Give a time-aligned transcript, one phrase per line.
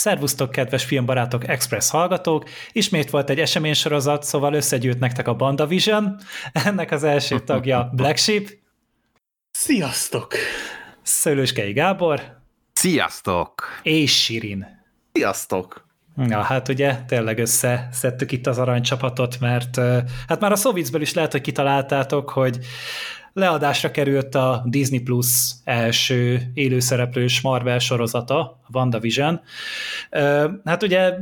[0.00, 2.48] Szervusztok, kedves filmbarátok, Express hallgatók!
[2.72, 6.16] Ismét volt egy eseménysorozat, szóval összegyűjt nektek a BandaVision.
[6.52, 8.48] Ennek az első tagja Black Sheep.
[9.50, 10.34] Sziasztok!
[11.02, 12.42] Szőlőskei Gábor.
[12.72, 13.80] Sziasztok!
[13.82, 14.66] És Sirin.
[15.12, 15.86] Sziasztok!
[16.16, 19.76] Ja, hát ugye tényleg összeszedtük itt az aranycsapatot, mert
[20.28, 22.58] hát már a Szovicből is lehet, hogy kitaláltátok, hogy
[23.32, 29.40] leadásra került a Disney Plus első élőszereplős Marvel sorozata, a WandaVision.
[30.64, 31.12] Hát ugye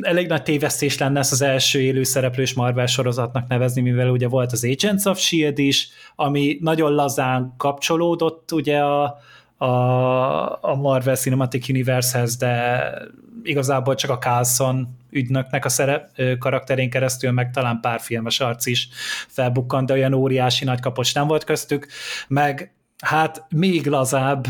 [0.00, 4.64] elég nagy tévesztés lenne ezt az első élőszereplős Marvel sorozatnak nevezni, mivel ugye volt az
[4.64, 5.58] Agents of S.H.I.E.L.D.
[5.58, 9.18] is, ami nagyon lazán kapcsolódott ugye a,
[9.56, 9.64] a,
[10.60, 12.92] a Marvel Cinematic Universe-hez, de
[13.42, 18.88] igazából csak a Carlson ügynöknek a szerep, karakterén keresztül, meg talán pár filmes arc is
[19.28, 21.86] felbukkant, de olyan óriási nagy kapocs nem volt köztük,
[22.28, 24.46] meg hát még lazább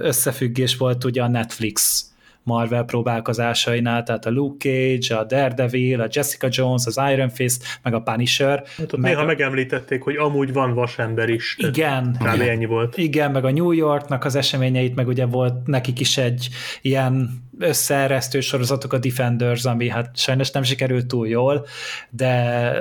[0.00, 2.04] összefüggés volt ugye a Netflix
[2.42, 7.94] Marvel próbálkozásainál, tehát a Luke Cage, a Daredevil, a Jessica Jones, az Iron Fist, meg
[7.94, 8.62] a Punisher.
[8.76, 9.24] Hát meg néha a...
[9.24, 11.56] megemlítették, hogy amúgy van vasember is.
[11.58, 12.16] Igen.
[12.18, 12.40] Kb.
[12.40, 12.96] ennyi volt.
[12.96, 16.48] Igen, meg a New Yorknak az eseményeit, meg ugye volt nekik is egy
[16.82, 21.66] ilyen összeeresztő sorozatok a Defenders, ami hát sajnos nem sikerült túl jól,
[22.10, 22.72] de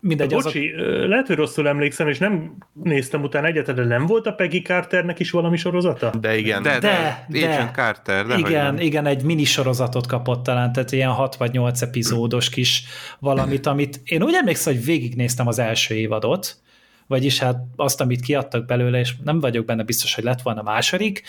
[0.00, 0.28] mindegy.
[0.28, 1.08] De bocsi, azok...
[1.08, 5.18] lehet, hogy rosszul emlékszem, és nem néztem utána egyet, de nem volt a Peggy Carternek
[5.18, 6.12] is valami sorozata?
[6.20, 6.62] De igen.
[6.62, 8.26] De, de, de, de Carter.
[8.26, 12.84] De igen, igen, egy mini sorozatot kapott talán, tehát ilyen 6 vagy 8 epizódos kis
[13.18, 16.56] valamit, amit én úgy emlékszem, hogy végignéztem az első évadot,
[17.06, 21.22] vagyis hát azt, amit kiadtak belőle, és nem vagyok benne biztos, hogy lett volna második,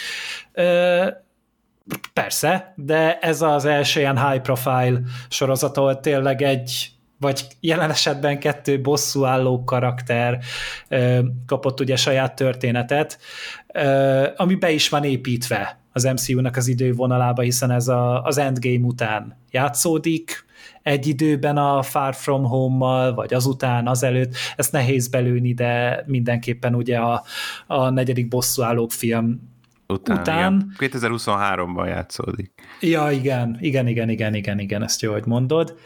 [2.14, 8.40] Persze, de ez az első ilyen high profile sorozat, ahol tényleg egy vagy jelen esetben
[8.40, 10.40] kettő bosszúálló karakter
[11.46, 13.20] kapott ugye saját történetet,
[14.36, 19.38] ami be is van építve az MCU-nak az idővonalába, hiszen ez a, az Endgame után
[19.52, 20.46] játszódik,
[20.84, 26.98] egy időben a Far From Home-mal, vagy azután, azelőtt, ezt nehéz belőni, de mindenképpen ugye
[26.98, 27.24] a,
[27.68, 29.51] a negyedik bosszúállók film
[29.92, 30.20] után.
[30.20, 30.74] után.
[30.78, 32.52] 2023-ban játszódik.
[32.80, 35.78] Ja, igen, igen, igen, igen, igen, igen, ezt jó, hogy mondod.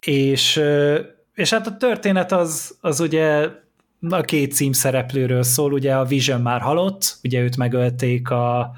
[0.00, 0.60] És,
[1.34, 3.48] és hát a történet az, az ugye
[4.08, 8.72] a két cím szereplőről szól, ugye a Vision már halott, ugye őt megölték a,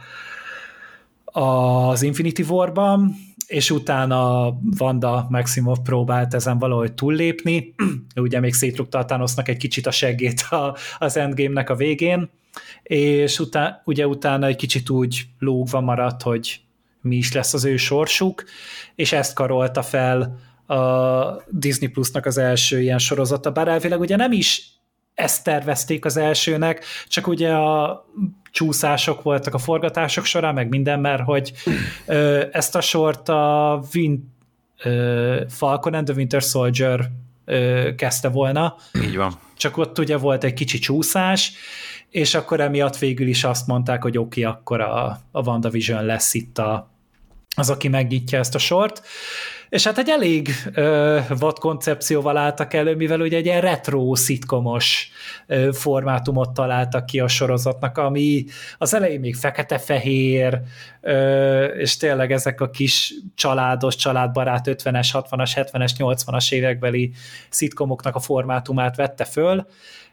[1.25, 3.15] az Infinity War-ban,
[3.47, 7.75] és utána Vanda Maximov próbált ezen valahogy túllépni,
[8.17, 12.31] ugye még szétrugta a Thanosnak egy kicsit a seggét a, az Endgame-nek a végén,
[12.83, 16.61] és utá, ugye utána egy kicsit úgy lógva maradt, hogy
[17.01, 18.45] mi is lesz az ő sorsuk,
[18.95, 20.77] és ezt karolta fel a
[21.49, 24.73] Disney Plusnak az első ilyen sorozata, bár elvileg ugye nem is
[25.15, 28.05] ezt tervezték az elsőnek, csak ugye a
[28.51, 31.53] csúszások voltak a forgatások során, meg minden, mert hogy
[32.07, 34.35] ö, ezt a sort a Win,
[34.83, 37.11] ö, Falcon and the Winter Soldier
[37.45, 38.77] ö, kezdte volna.
[39.05, 39.39] Így van.
[39.57, 41.53] Csak ott ugye volt egy kicsi csúszás,
[42.13, 46.35] és akkor emiatt végül is azt mondták, hogy oké, okay, akkor a, a WandaVision lesz
[46.35, 46.91] itt a,
[47.57, 49.03] az, aki megnyitja ezt a sort.
[49.73, 55.11] És hát egy elég ö, vad koncepcióval álltak elő, mivel ugye egy ilyen retro szitkomos
[55.73, 58.45] formátumot találtak ki a sorozatnak, ami
[58.79, 60.61] az elején még fekete-fehér,
[61.01, 67.13] ö, és tényleg ezek a kis családos, családbarát 50-es, 60-as, 70-es, 80-as évekbeli
[67.49, 69.67] szitkomoknak a formátumát vette föl,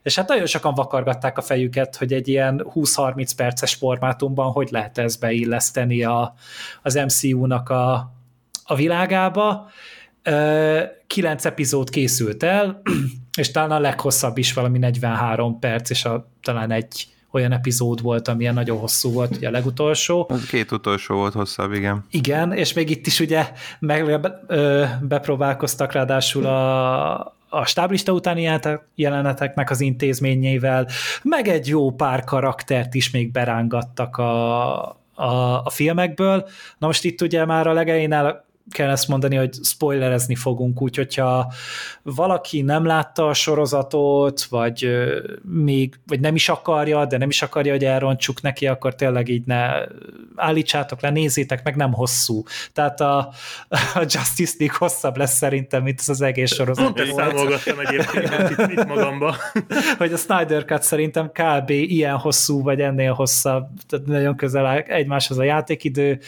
[0.04, 4.98] és hát nagyon sokan vakargatták a fejüket, hogy egy ilyen 20-30 perces formátumban hogy lehet
[4.98, 6.34] ez beilleszteni a,
[6.82, 8.18] az MCU-nak a,
[8.70, 9.70] a világába.
[11.08, 12.82] Kilenc epizód készült el,
[13.40, 18.28] és talán a leghosszabb is valami 43 perc, és a, talán egy olyan epizód volt,
[18.28, 20.26] amilyen nagyon hosszú volt, ugye a legutolsó.
[20.30, 22.06] Az két utolsó volt hosszabb, igen.
[22.12, 27.18] Igen, és még itt is ugye meg ö, bepróbálkoztak ráadásul a,
[27.50, 28.60] a stáblista utáni
[28.96, 30.88] jeleneteknek az intézményeivel,
[31.22, 34.80] meg egy jó pár karaktert is még berángattak a,
[35.14, 36.48] a, a filmekből.
[36.78, 40.96] Na most itt ugye már a legején el kell ezt mondani, hogy spoilerezni fogunk, úgy,
[40.96, 41.54] hogyha
[42.04, 44.90] valaki nem látta a sorozatot, vagy
[45.44, 49.46] még, vagy nem is akarja, de nem is akarja, hogy elrontsuk neki, akkor tényleg így
[49.46, 49.72] ne
[50.36, 52.44] állítsátok le, nézzétek meg, nem hosszú.
[52.74, 53.18] Tehát a,
[53.70, 56.86] a Justice League hosszabb lesz szerintem, mint az, az egész sorozat.
[56.86, 59.36] Pont ezt számolgattam egyébként itt, itt magamba.
[59.98, 61.70] hogy a Snyder Cut szerintem kb.
[61.70, 66.20] ilyen hosszú, vagy ennél hosszabb, tehát nagyon közel áll egymáshoz a játékidő,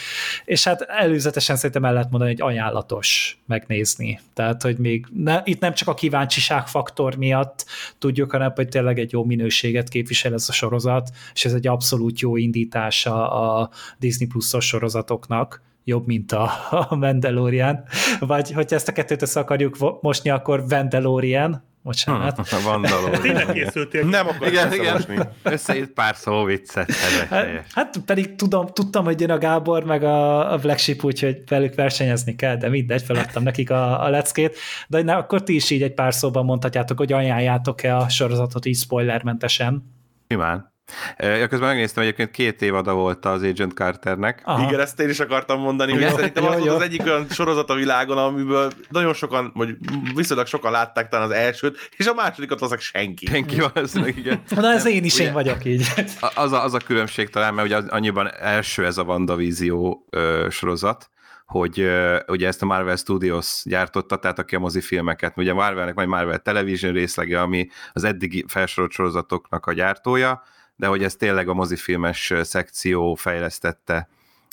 [0.46, 4.20] és hát előzetesen szerintem el lehet mondani, egy ajánlatos megnézni.
[4.34, 7.66] Tehát, hogy még ne, itt nem csak a kíváncsiság faktor miatt
[7.98, 12.20] tudjuk, hanem hogy tényleg egy jó minőséget képvisel ez a sorozat, és ez egy abszolút
[12.20, 13.70] jó indítása a
[14.00, 16.52] Disney Plus-os sorozatoknak, jobb, mint a,
[16.90, 17.84] a Mandalorian,
[18.20, 22.40] vagy hogyha ezt a kettőt össze akarjuk mosni, akkor Vandalorian, Bocsánat.
[22.52, 23.22] A Vandalorian.
[23.22, 24.06] Tényleg készültél.
[24.06, 25.30] Nem akarok Igen, igen.
[25.44, 26.92] Összeírt pár szó viccet.
[27.30, 31.44] Hát, hát pedig tudom, tudtam, hogy jön a Gábor, meg a, a Black Sheep, úgyhogy
[31.48, 34.58] velük versenyezni kell, de mindegy, feladtam nekik a, a leckét.
[34.88, 38.78] De na, akkor ti is így egy pár szóban mondhatjátok, hogy ajánljátok-e a sorozatot így
[38.78, 39.84] spoilermentesen.
[40.28, 40.71] Simán.
[41.18, 44.42] Ja, közben megnéztem, egyébként két évada volt az Agent Carternek.
[44.44, 44.68] Aha.
[44.68, 48.18] Igen, ezt én is akartam mondani, hogy szerintem az az egyik olyan sorozat a világon,
[48.18, 49.76] amiből nagyon sokan, vagy
[50.16, 53.26] viszonylag sokan látták talán az elsőt, és a másodikat azok senki.
[53.26, 54.42] Senki valószínűleg, igen.
[54.50, 55.88] Na ez én is ugye, én vagyok így.
[56.36, 61.10] Az a, az a különbség talán, mert ugye annyiban első ez a WandaVízió ö, sorozat,
[61.46, 66.08] hogy uh, ugye ezt a Marvel Studios gyártotta, tehát aki a mozifilmeket, ugye Marvelnek vagy
[66.08, 70.44] Marvel Television részlege, ami az eddigi felsorolt sorozatoknak a gyártója,
[70.82, 74.08] de hogy ez tényleg a mozifilmes szekció fejlesztette.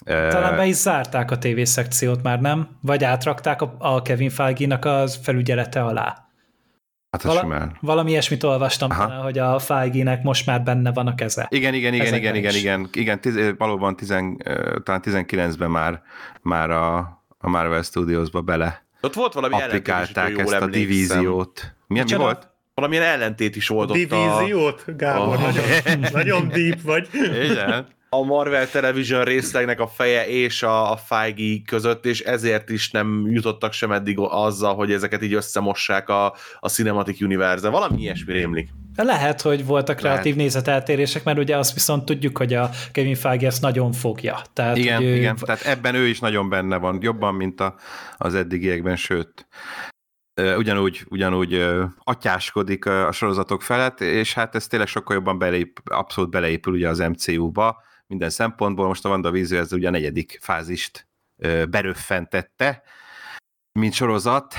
[0.05, 2.69] Talán be is zárták a TV szekciót már, nem?
[2.83, 6.29] Vagy átrakták a Kevin Feige-nak az felügyelete alá?
[7.11, 11.47] Hát Vala, valami ilyesmit olvastam, talán, hogy a Feige-nek most már benne van a keze.
[11.51, 14.37] Igen, igen, igen, igen, igen, igen, igen, tiz, valóban tizen,
[14.83, 16.03] talán 19-ben már,
[16.43, 16.97] már a,
[17.39, 21.75] a Marvel Studios-ba bele ott volt valami applikálták ezt a divíziót.
[21.87, 22.48] Milyen mi volt?
[22.79, 24.85] Valamilyen ellentét is volt a Divíziót?
[24.87, 24.93] A...
[24.97, 25.43] Gábor, oh.
[25.43, 25.65] nagyon,
[26.13, 27.09] nagyon deep vagy.
[27.51, 27.87] Igen.
[28.09, 33.27] A Marvel Television részlegnek a feje és a, a Feige között, és ezért is nem
[33.31, 37.69] jutottak sem eddig azzal, hogy ezeket így összemossák a, a Cinematic Universe.
[37.69, 38.69] Valami ilyesmi rémlik.
[38.97, 40.39] Lehet, hogy voltak kreatív lehet.
[40.39, 44.43] nézeteltérések, mert ugye azt viszont tudjuk, hogy a Kevin Feige ezt nagyon fogja.
[44.53, 45.17] Tehát, igen, ő...
[45.17, 47.75] igen, tehát ebben ő is nagyon benne van, jobban, mint a,
[48.17, 49.47] az eddigiekben, sőt
[50.57, 51.67] ugyanúgy, ugyanúgy
[51.99, 56.99] atyáskodik a sorozatok felett, és hát ez tényleg sokkal jobban beleép, abszolút beleépül ugye az
[56.99, 58.87] MCU-ba minden szempontból.
[58.87, 61.09] Most a WandaVision ez ugye a negyedik fázist
[61.71, 62.83] beröffentette,
[63.73, 64.55] mint sorozat.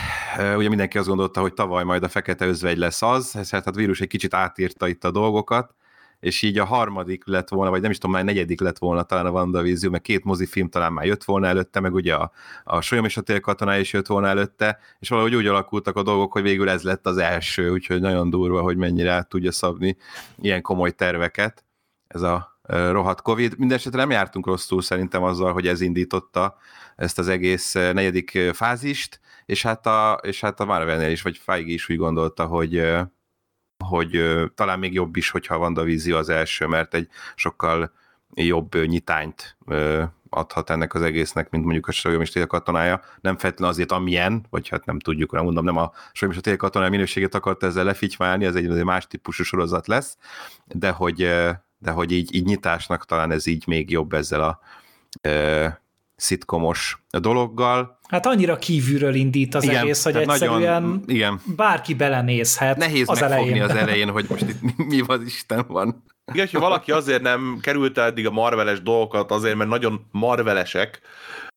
[0.56, 3.72] Ugye mindenki azt gondolta, hogy tavaly majd a Fekete Özvegy lesz az, ez hát a
[3.72, 5.76] vírus egy kicsit átírta itt a dolgokat,
[6.20, 9.26] és így a harmadik lett volna, vagy nem is tudom, már negyedik lett volna talán
[9.26, 12.32] a WandaVision, meg két mozifilm talán már jött volna előtte, meg ugye a,
[12.64, 16.32] a Solyom és a Télkatona is jött volna előtte, és valahogy úgy alakultak a dolgok,
[16.32, 19.98] hogy végül ez lett az első, úgyhogy nagyon durva, hogy mennyire át tudja szabni
[20.42, 21.64] ilyen komoly terveket
[22.08, 23.58] ez a rohadt Covid.
[23.58, 26.58] Mindenesetre nem jártunk rosszul szerintem azzal, hogy ez indította
[26.96, 31.72] ezt az egész negyedik fázist, és hát a, és hát a Marvelnél is, vagy Feige
[31.72, 32.88] is úgy gondolta, hogy
[33.86, 34.24] hogy
[34.56, 37.92] talán még jobb is, hogyha a vízió az első, mert egy sokkal
[38.34, 39.58] jobb nyitányt
[40.30, 41.92] adhat ennek az egésznek, mint mondjuk a
[42.22, 43.02] és katonája.
[43.22, 46.56] Nem feltétlenül azért, amilyen, vagy hát nem tudjuk, nem mondom, nem a Solyom és a
[46.56, 50.18] katonája minőségét akart ezzel lefitymálni, ez egy, egy más típusú sorozat lesz,
[50.66, 51.18] de hogy,
[51.78, 54.60] de hogy így, így nyitásnak talán ez így még jobb ezzel a
[56.20, 58.00] szitkomos dologgal.
[58.10, 61.42] Hát annyira kívülről indít az igen, egész, hogy egyszerűen nagyon, igen.
[61.56, 63.64] bárki belenézhet Nehéz az megfogni elején.
[63.64, 66.04] az elején, hogy most itt mi az Isten van.
[66.34, 71.02] Igen, ha valaki azért nem került eddig a marveles dolgokat, azért, mert nagyon marvelesek,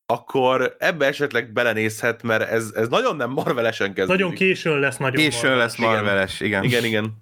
[0.06, 4.20] akkor ebbe esetleg belenézhet, mert ez, ez nagyon nem marvelesen kezdődik.
[4.20, 5.76] Nagyon későn lesz nagyon Későn marveles.
[5.76, 6.64] lesz marveles, igen.
[6.64, 6.84] Igen, igen.
[6.84, 7.21] igen.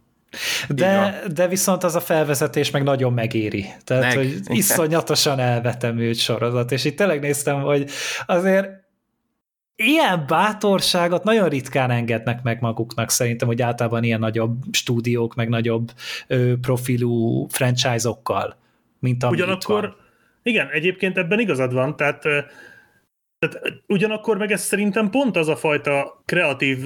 [0.68, 3.66] De, de viszont az a felvezetés meg nagyon megéri.
[3.84, 4.16] Tehát, meg.
[4.16, 7.90] hogy iszonyatosan elvetemült sorozat, és itt tényleg néztem, hogy
[8.26, 8.68] azért
[9.76, 15.90] ilyen bátorságot nagyon ritkán engednek meg maguknak szerintem, hogy általában ilyen nagyobb stúdiók, meg nagyobb
[16.26, 18.56] ö, profilú franchise-okkal,
[18.98, 19.96] mint amit Ugyanakkor, van.
[20.42, 22.22] igen, egyébként ebben igazad van, tehát
[23.38, 26.78] tehát ugyanakkor meg ez szerintem pont az a fajta kreatív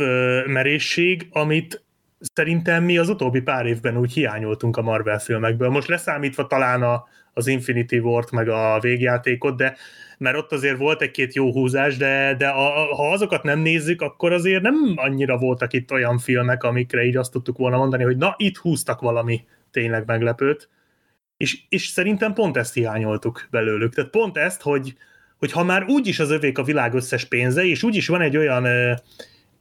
[0.46, 1.84] merészség, amit
[2.32, 5.68] szerintem mi az utóbbi pár évben úgy hiányoltunk a Marvel filmekből.
[5.68, 9.76] Most leszámítva talán a, az Infinity War-t, meg a végjátékot, de
[10.18, 14.32] mert ott azért volt egy-két jó húzás, de, de a, ha azokat nem nézzük, akkor
[14.32, 18.34] azért nem annyira voltak itt olyan filmek, amikre így azt tudtuk volna mondani, hogy na,
[18.38, 20.68] itt húztak valami tényleg meglepőt.
[21.36, 23.94] És, és szerintem pont ezt hiányoltuk belőlük.
[23.94, 24.94] Tehát pont ezt, hogy,
[25.38, 28.66] hogy ha már úgyis az övék a világ összes pénze, és úgyis van egy olyan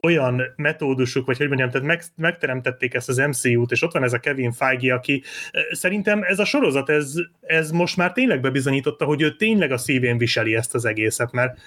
[0.04, 4.14] olyan metódusuk, vagy hogy mondjam, tehát meg, megteremtették ezt az MCU-t, és ott van ez
[4.14, 5.24] a Kevin Feige, aki
[5.72, 10.18] szerintem ez a sorozat, ez, ez most már tényleg bebizonyította, hogy ő tényleg a szívén
[10.18, 11.60] viseli ezt az egészet, mert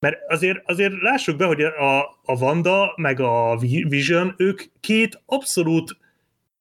[0.00, 3.56] mert azért, azért lássuk be, hogy a, a Wanda meg a
[3.88, 5.96] Vision, ők két abszolút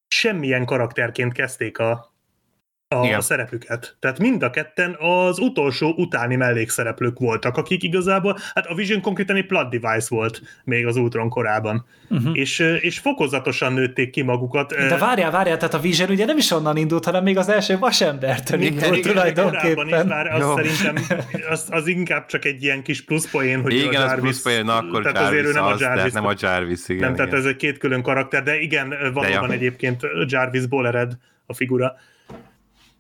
[0.08, 2.13] semmilyen karakterként kezdték a,
[3.00, 3.22] a Igen.
[3.22, 3.96] szerepüket.
[4.00, 9.36] Tehát mind a ketten az utolsó utáni mellékszereplők voltak, akik igazából, hát a Vision konkrétan
[9.36, 11.86] egy plot device volt még az Ultron korában.
[12.10, 12.38] Uh-huh.
[12.38, 14.76] És, és fokozatosan nőtték ki magukat.
[14.76, 17.78] De várjál, várjál, tehát a Vision ugye nem is onnan indult, hanem még az első
[17.78, 20.08] vasembertől Igen, indult igen, Korábban is tulajdonképpen.
[20.08, 20.56] már az Jó.
[20.56, 21.20] szerintem
[21.50, 24.66] az, az inkább csak egy ilyen kis pluszpoén, hogy Igen, a az Jarvis, plusz poén,
[24.66, 27.02] na akkor tehát azért ő Jarvis nem a az, tehát Jarvis, nem a Jarvis, igen.
[27.02, 27.44] nem, tehát igen.
[27.44, 29.52] ez egy két külön karakter, de igen, valóban ja.
[29.52, 31.96] egyébként Jarvisból ered a figura.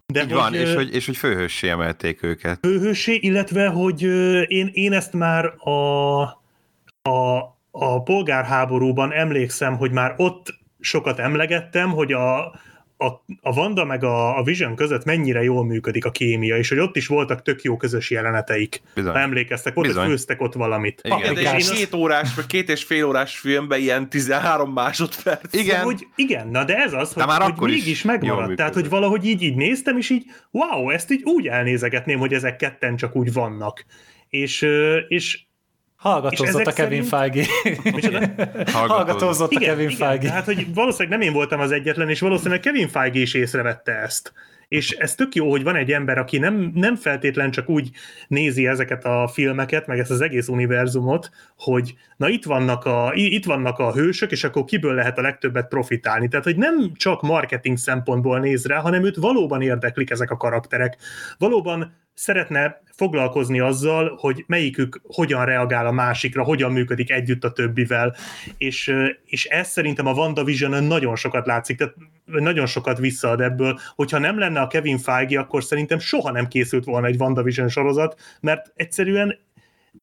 [0.05, 2.59] De Így van, ö, és hogy, és hogy főhőssé emelték őket.
[2.61, 4.01] főhősé, illetve, hogy
[4.47, 6.21] én, én ezt már a,
[7.01, 7.37] a,
[7.71, 12.55] a polgárháborúban emlékszem, hogy már ott sokat emlegettem, hogy a,
[13.05, 16.79] a, a Wanda meg a, a Vision között mennyire jól működik a kémia, és hogy
[16.79, 18.81] ott is voltak tök jó közös jeleneteik.
[18.95, 19.11] Bizony.
[19.11, 20.07] Ha emlékeztek, hogy Bizony.
[20.07, 21.01] főztek ott valamit.
[21.03, 21.17] Igen.
[21.17, 21.61] Igen, de Paprikás.
[21.61, 25.53] és egy két órás, vagy két és fél órás filmben ilyen 13 másodperc.
[25.53, 25.75] Igen.
[25.75, 28.55] De hogy igen, na de ez az, De hogy, már hogy mégis megmaradt.
[28.55, 32.55] Tehát, hogy valahogy így, így néztem, és így, wow, ezt így úgy elnézegetném, hogy ezek
[32.55, 33.85] ketten csak úgy vannak.
[34.29, 34.61] És,
[35.07, 35.45] és És
[36.03, 37.45] Hallgatózott a Kevin szerint- Feige.
[38.71, 40.31] Hallgatózott a igen, Kevin igen, Feige.
[40.31, 44.33] hát hogy valószínűleg nem én voltam az egyetlen, és valószínűleg Kevin Feige is észrevette ezt.
[44.67, 47.89] És ez tök jó, hogy van egy ember, aki nem, nem feltétlen csak úgy
[48.27, 53.45] nézi ezeket a filmeket, meg ezt az egész univerzumot, hogy na itt vannak, a, itt
[53.45, 56.27] vannak a hősök, és akkor kiből lehet a legtöbbet profitálni.
[56.27, 60.97] Tehát, hogy nem csak marketing szempontból néz rá, hanem őt valóban érdeklik ezek a karakterek.
[61.37, 68.15] Valóban szeretne foglalkozni azzal, hogy melyikük hogyan reagál a másikra, hogyan működik együtt a többivel,
[68.57, 68.93] és,
[69.25, 71.93] és ez szerintem a WandaVision nagyon sokat látszik, tehát
[72.25, 76.83] nagyon sokat visszaad ebből, hogyha nem lenne a Kevin Feige, akkor szerintem soha nem készült
[76.85, 79.39] volna egy WandaVision sorozat, mert egyszerűen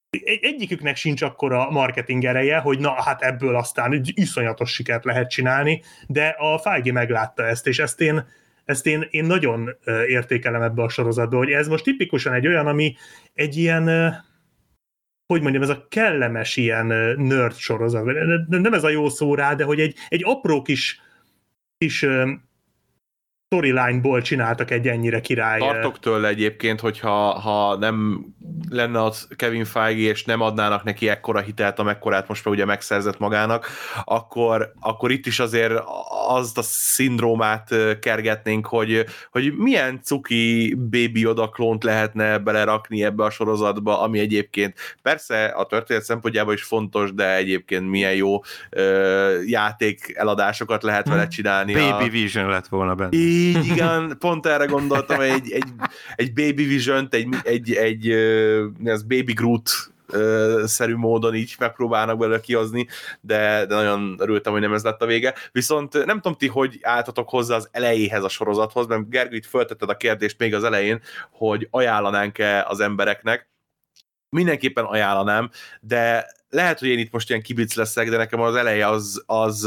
[0.09, 5.29] egy- egyiküknek sincs akkora marketing ereje, hogy na hát ebből aztán egy iszonyatos sikert lehet
[5.29, 8.25] csinálni, de a Feige meglátta ezt, és ezt én,
[8.65, 9.77] ezt én, én nagyon
[10.07, 12.95] értékelem ebbe a sorozatba, hogy ez most tipikusan egy olyan, ami
[13.33, 14.13] egy ilyen,
[15.25, 16.85] hogy mondjam, ez a kellemes ilyen
[17.17, 18.05] nerd sorozat,
[18.47, 21.01] nem ez a jó szó rá, de hogy egy, egy apró kis,
[21.77, 22.05] kis
[23.55, 25.59] storyline-ból csináltak egy ennyire király.
[25.59, 28.25] Tartok tőle egyébként, hogyha ha nem
[28.69, 33.19] lenne az Kevin Feige, és nem adnának neki ekkora hitelt, amekkorát most már ugye megszerzett
[33.19, 33.67] magának,
[34.03, 35.73] akkor, akkor itt is azért
[36.27, 43.29] azt a szindrómát kergetnénk, hogy, hogy milyen cuki Baby Yoda klónt lehetne belerakni ebbe a
[43.29, 48.39] sorozatba, ami egyébként persze a történet szempontjából is fontos, de egyébként milyen jó
[48.69, 51.75] ö, játék eladásokat lehet vele csinálni.
[51.75, 53.17] a- Baby Vision lett volna benne.
[53.41, 55.73] Így, igen, pont erre gondoltam, egy, egy,
[56.15, 58.09] egy Baby Vision-t, egy, egy, egy
[58.85, 59.71] az Baby Groot
[60.63, 62.87] szerű módon így megpróbálnak belőle kihozni,
[63.21, 65.33] de, de nagyon örültem, hogy nem ez lett a vége.
[65.51, 69.89] Viszont nem tudom ti, hogy álltatok hozzá az elejéhez a sorozathoz, mert Gergő itt föltetted
[69.89, 73.49] a kérdést még az elején, hogy ajánlanánk-e az embereknek.
[74.29, 75.49] Mindenképpen ajánlanám,
[75.81, 79.65] de lehet, hogy én itt most ilyen kibic leszek, de nekem az eleje az, az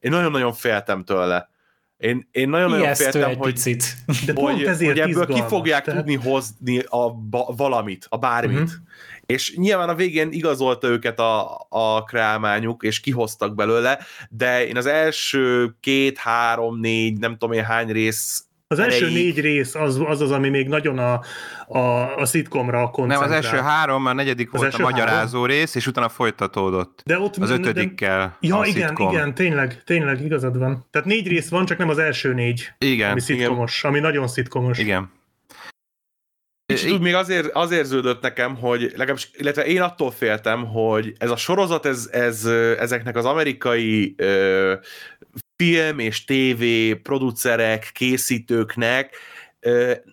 [0.00, 1.50] én nagyon-nagyon féltem tőle.
[1.98, 3.96] Én, én nagyon-nagyon féltem, hogy, picit.
[4.26, 8.58] de hogy, ezért hogy ebből ki fogják tehát- tudni hozni a ba- valamit, a bármit.
[8.58, 8.72] Uh-huh.
[9.26, 13.98] És nyilván a végén igazolta őket a, a kreálmányuk, és kihoztak belőle,
[14.30, 19.34] de én az első két, három, négy, nem tudom én hány rész Az első erejéig-
[19.34, 21.20] négy rész az az, az ami még nagyon a,
[21.66, 23.28] a, a szitkomra Nem, koncentrál.
[23.28, 27.02] az első három, a negyedik Az volt a első magyarázó rész, és utána folytatódott.
[27.04, 29.12] De ott Az de- ötödikkel Ja, a igen, szitkom.
[29.12, 30.86] igen, tényleg, tényleg igazad van.
[30.90, 34.78] Tehát négy rész van, csak nem az első négy, Igen, ami szitkomos, ami nagyon szitkomos.
[34.78, 35.10] igen.
[36.66, 41.30] Kicsit úgy még azért, azért ződött nekem, hogy legalábbis, illetve én attól féltem, hogy ez
[41.30, 42.44] a sorozat, ez, ez
[42.78, 44.74] ezeknek az amerikai ö,
[45.62, 49.16] film és tévé producerek, készítőknek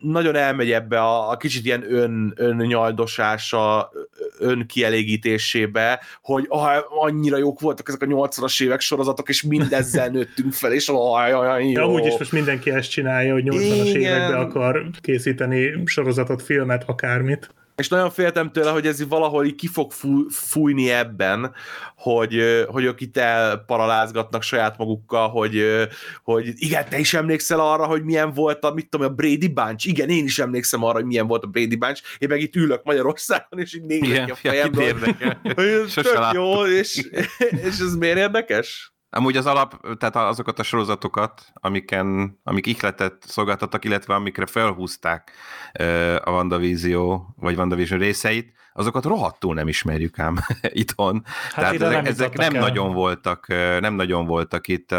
[0.01, 3.91] nagyon elmegy ebbe a, a kicsit ilyen ön, önnyaldosása,
[4.39, 10.71] önkielégítésébe, hogy ah, annyira jók voltak ezek a 80-as évek sorozatok, és mindezzel nőttünk fel,
[10.73, 11.73] és ah, ah, jó.
[11.73, 14.01] De amúgy is most mindenki ezt csinálja, hogy 80-as Igen.
[14.01, 17.49] években akar készíteni sorozatot, filmet, akármit.
[17.75, 21.53] És nagyon féltem tőle, hogy ez valahol így ki fog fúj, fújni ebben,
[21.95, 25.65] hogy, hogy ők itt elparalázgatnak saját magukkal, hogy,
[26.23, 29.87] hogy igen, te is emlékszel arra, hogy milyen volt a, mit tudom, a Brady Bunch?
[29.87, 32.01] Igen, én is emlékszem arra, hogy milyen volt a Brady Bunch.
[32.17, 34.49] Én meg itt ülök Magyarországon, és így nézek a
[35.55, 37.09] ez Sose jó, és,
[37.49, 38.94] és ez miért érdekes?
[39.15, 45.31] Amúgy az alap, tehát azokat a sorozatokat, amiken, amik ihletet szolgáltattak, illetve amikre felhúzták
[46.23, 51.21] a WandaVision, vagy WandaVision részeit, azokat rohadtul nem ismerjük ám itthon.
[51.25, 52.61] Hát Tehát ezek, nem ezek nem el.
[52.61, 53.47] nagyon voltak,
[53.79, 54.95] nem nagyon voltak itt.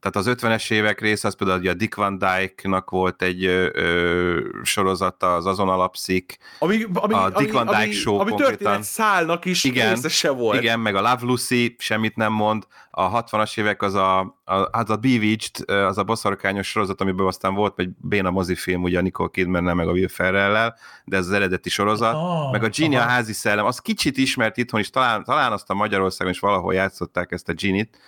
[0.00, 4.40] Tehát az 50-es évek része, az például a Dick Van Dyke-nak volt egy ö, ö,
[4.62, 6.38] sorozata, az azon alapszik.
[6.58, 8.82] Ami, ami, A Dick Van Dyke ami, Show ami konkrétan.
[8.82, 9.94] szálnak is Igen.
[9.94, 10.62] részese volt.
[10.62, 12.66] Igen, meg a Love Lucy, semmit nem mond.
[12.90, 17.54] A 60-as évek az a, a, az a Bewitched, az a boszorkányos sorozat, amiből aztán
[17.54, 21.32] volt egy béna mozifilm, ugye a Nicole kidman meg a Will Ferrell-lel, de ez az
[21.32, 22.14] eredeti sorozat.
[22.14, 23.04] Ah, meg a Ginny aha.
[23.04, 26.74] a házi szellem, az kicsit ismert itthon is, talán, talán azt a Magyarországon is valahol
[26.74, 27.98] játszották ezt a Ginny-t,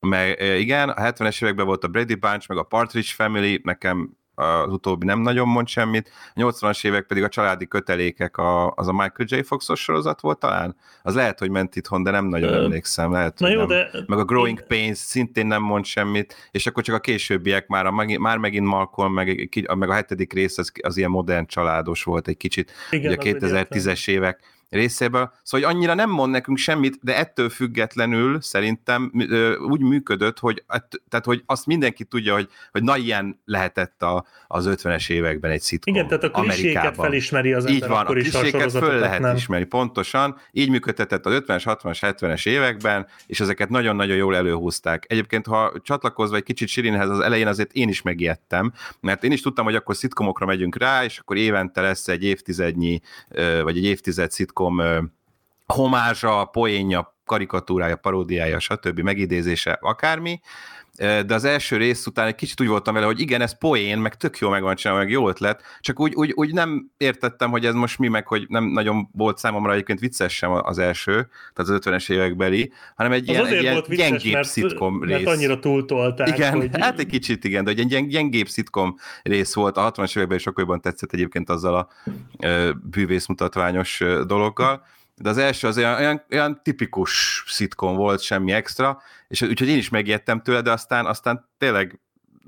[0.00, 4.72] meg igen, a 70-es években volt a Brady Bunch, meg a Partridge Family, nekem az
[4.72, 8.92] utóbbi nem nagyon mond semmit, a 80-as évek pedig a családi kötelékek, a, az a
[8.92, 9.40] Michael J.
[9.40, 10.76] Foxos sorozat volt talán?
[11.02, 13.12] Az lehet, hogy ment itthon, de nem nagyon Ö, emlékszem.
[13.12, 13.68] Lehet, Na jó, nem.
[13.68, 13.90] de...
[14.06, 17.90] Meg a Growing Pains szintén nem mond semmit, és akkor csak a későbbiek már, a,
[18.18, 22.36] már megint Malcolm, meg, meg a hetedik rész az, az ilyen modern családos volt egy
[22.36, 25.32] kicsit, Igen, ugye a 2010-es évek részéből.
[25.42, 29.12] Szóval hogy annyira nem mond nekünk semmit, de ettől függetlenül szerintem
[29.68, 30.64] úgy működött, hogy,
[31.08, 35.60] tehát, hogy azt mindenki tudja, hogy, hogy na ilyen lehetett a, az 50-es években egy
[35.60, 38.98] szitkom Igen, tehát a kliséket felismeri az Így ember van, a akkor a kliséket föl
[38.98, 39.36] lehet nem.
[39.36, 40.36] ismerni, pontosan.
[40.52, 45.04] Így működtetett az 50-es, 60-as, 70-es években, és ezeket nagyon-nagyon jól előhúzták.
[45.08, 49.40] Egyébként, ha csatlakozva egy kicsit Sirinhez az elején, azért én is megijedtem, mert én is
[49.40, 53.00] tudtam, hogy akkor szitkomokra megyünk rá, és akkor évente lesz egy évtizednyi,
[53.62, 55.02] vagy egy évtized szitkom ö,
[55.66, 59.00] homázsa, poénja, karikatúrája, paródiája, stb.
[59.00, 60.40] megidézése, akármi,
[60.98, 64.14] de az első rész után egy kicsit úgy voltam vele, hogy igen, ez poén, meg
[64.14, 67.66] tök jó meg van csinálva, meg jó ötlet, csak úgy, úgy, úgy nem értettem, hogy
[67.66, 71.12] ez most mi, meg hogy nem nagyon volt számomra egyébként vicces sem az első,
[71.54, 75.24] tehát az 50-es évekbeli, hanem egy Az ilyen, egy ilyen vicces, gyengébb mert, szitkom rész.
[75.24, 76.70] mert annyira túltolták, Igen, hogy...
[76.80, 79.76] hát egy kicsit igen, de egy ilyen gyeng- gyengébb szitkom rész volt.
[79.76, 81.88] A 60-as években is sokkal jobban tetszett egyébként azzal a
[82.90, 84.82] bűvészmutatványos dologgal.
[85.20, 89.76] De az első az olyan, olyan, olyan tipikus szitkom volt, semmi extra, és úgyhogy én
[89.76, 92.00] is megijedtem tőle, de aztán, aztán tényleg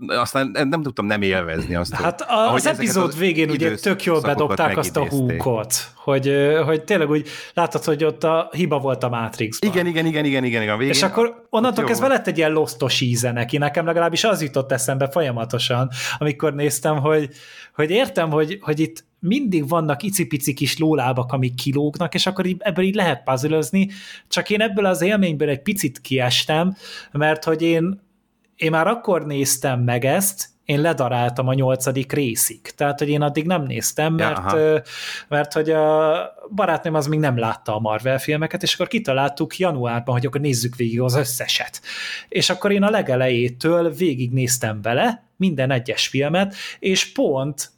[0.06, 1.94] aztán nem tudtam nem élvezni azt.
[1.94, 6.34] Hát a, az epizód az végén ugye tök jól bedobták azt a húkot, hogy,
[6.64, 9.70] hogy tényleg úgy látod, hogy ott a hiba volt a Matrixban.
[9.70, 10.78] Igen, igen, igen, igen, igen, igen.
[10.78, 14.72] Végén, És akkor onnantól kezdve lett egy ilyen losztos íze neki, nekem legalábbis az jutott
[14.72, 17.28] eszembe folyamatosan, amikor néztem, hogy,
[17.74, 22.56] hogy értem, hogy, hogy itt mindig vannak icipici kis lólábak, amik kilógnak, és akkor így,
[22.58, 23.60] ebből így lehet puzzle
[24.28, 26.76] csak én ebből az élményből egy picit kiestem,
[27.12, 28.00] mert hogy én,
[28.56, 32.60] én már akkor néztem meg ezt, én ledaráltam a nyolcadik részig.
[32.60, 34.78] Tehát, hogy én addig nem néztem, Ja, mert, ö,
[35.28, 36.14] mert hogy a
[36.54, 40.76] barátnőm az még nem látta a Marvel filmeket, és akkor kitaláltuk januárban, hogy akkor nézzük
[40.76, 41.80] végig az összeset.
[42.28, 47.70] És akkor én a legelejétől végignéztem vele minden egyes filmet, és pont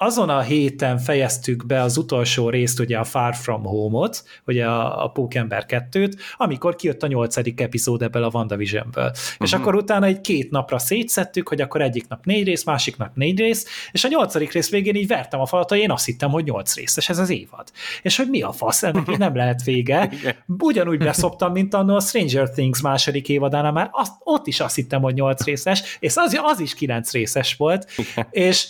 [0.00, 5.04] azon a héten fejeztük be az utolsó részt, ugye a Far From Home-ot, ugye a,
[5.04, 9.04] a Pókember 2-t, amikor kijött a nyolcadik epizód ebből a WandaVision-ből.
[9.04, 9.36] Uh-huh.
[9.38, 13.10] És akkor utána egy két napra szétszettük, hogy akkor egyik nap négy rész, másik nap
[13.14, 16.30] négy rész, és a nyolcadik rész végén így vertem a falat, hogy én azt hittem,
[16.30, 17.70] hogy nyolc részes ez az évad.
[18.02, 20.10] És hogy mi a fasz, ennek így nem lehet vége.
[20.58, 25.02] Ugyanúgy beszoptam, mint annó a Stranger Things második évadánál, már azt, ott is azt hittem,
[25.02, 27.90] hogy nyolc részes, és az, az is kilenc részes volt,
[28.30, 28.68] és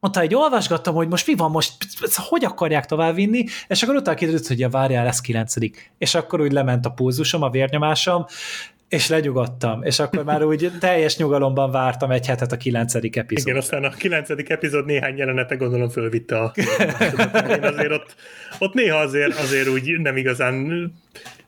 [0.00, 1.74] utána egy olvasgattam, hogy most mi van most,
[2.14, 5.92] hogy akarják továbbvinni, és akkor utána kiderült, hogy ja, várjál, lesz kilencedik.
[5.98, 8.26] És akkor úgy lement a pulzusom, a vérnyomásom,
[8.90, 13.46] és lenyugodtam, és akkor már úgy teljes nyugalomban vártam egy hetet a kilencedik epizód.
[13.46, 16.52] Igen, aztán a kilencedik epizód néhány jelenete gondolom fölvitte a...
[17.48, 18.14] Én azért ott,
[18.58, 20.54] ott néha azért, azért úgy nem igazán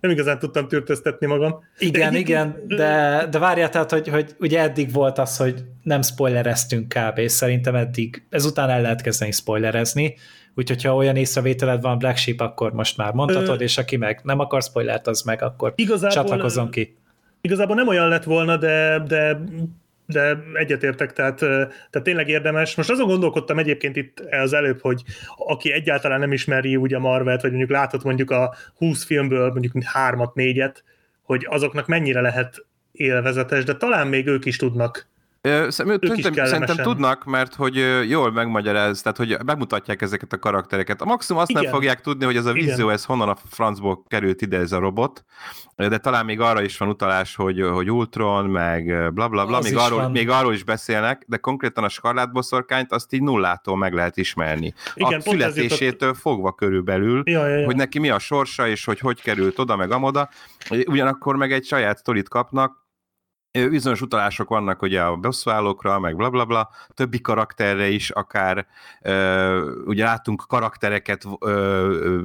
[0.01, 1.65] nem igazán tudtam tűrtöztetni magam.
[1.79, 6.03] Igen, De- igen, de, de várjál, tehát, hogy, hogy ugye eddig volt az, hogy nem
[6.03, 7.19] spoilereztünk kb.
[7.19, 10.15] és szerintem eddig, ezután el lehet kezdeni spoilerezni,
[10.55, 14.21] úgyhogy ha olyan észrevételed van Black Sheep, akkor most már mondhatod, Ö- és aki meg
[14.23, 16.97] nem akar spoilert, az meg akkor Igazából- csatlakozzon ki.
[17.45, 19.41] Igazából nem olyan lett volna, de, de,
[20.07, 22.75] de egyetértek, tehát, tehát tényleg érdemes.
[22.75, 25.03] Most azon gondolkodtam egyébként itt az előbb, hogy
[25.37, 30.35] aki egyáltalán nem ismeri ugye Marvelt, vagy mondjuk látott mondjuk a 20 filmből mondjuk hármat,
[30.35, 30.85] négyet,
[31.23, 35.11] hogy azoknak mennyire lehet élvezetes, de talán még ők is tudnak.
[35.43, 37.75] Szerintem, szerintem, tudnak, mert hogy
[38.09, 41.01] jól megmagyaráz, tehát hogy bemutatják ezeket a karaktereket.
[41.01, 41.63] A maximum azt Igen.
[41.63, 44.79] nem fogják tudni, hogy ez a vízió, ez honnan a francból került ide ez a
[44.79, 45.25] robot,
[45.77, 49.65] de talán még arra is van utalás, hogy, hogy Ultron, meg bla bla bla, Az
[49.65, 50.11] még arról, van.
[50.11, 54.75] még arról is beszélnek, de konkrétan a skarlátboszorkányt azt így nullától meg lehet ismerni.
[54.95, 57.65] Igen, a születésétől fogva körülbelül, Ja, ja, ja.
[57.65, 60.29] hogy neki mi a sorsa, és hogy hogy került oda, meg amoda.
[60.87, 62.82] Ugyanakkor meg egy saját sztorit kapnak,
[63.53, 68.67] bizonyos utalások vannak ugye a bosszúállókra, meg blablabla, bla, bla, többi karakterre is, akár
[69.03, 72.23] ö, ugye láttunk karaktereket ö, ö,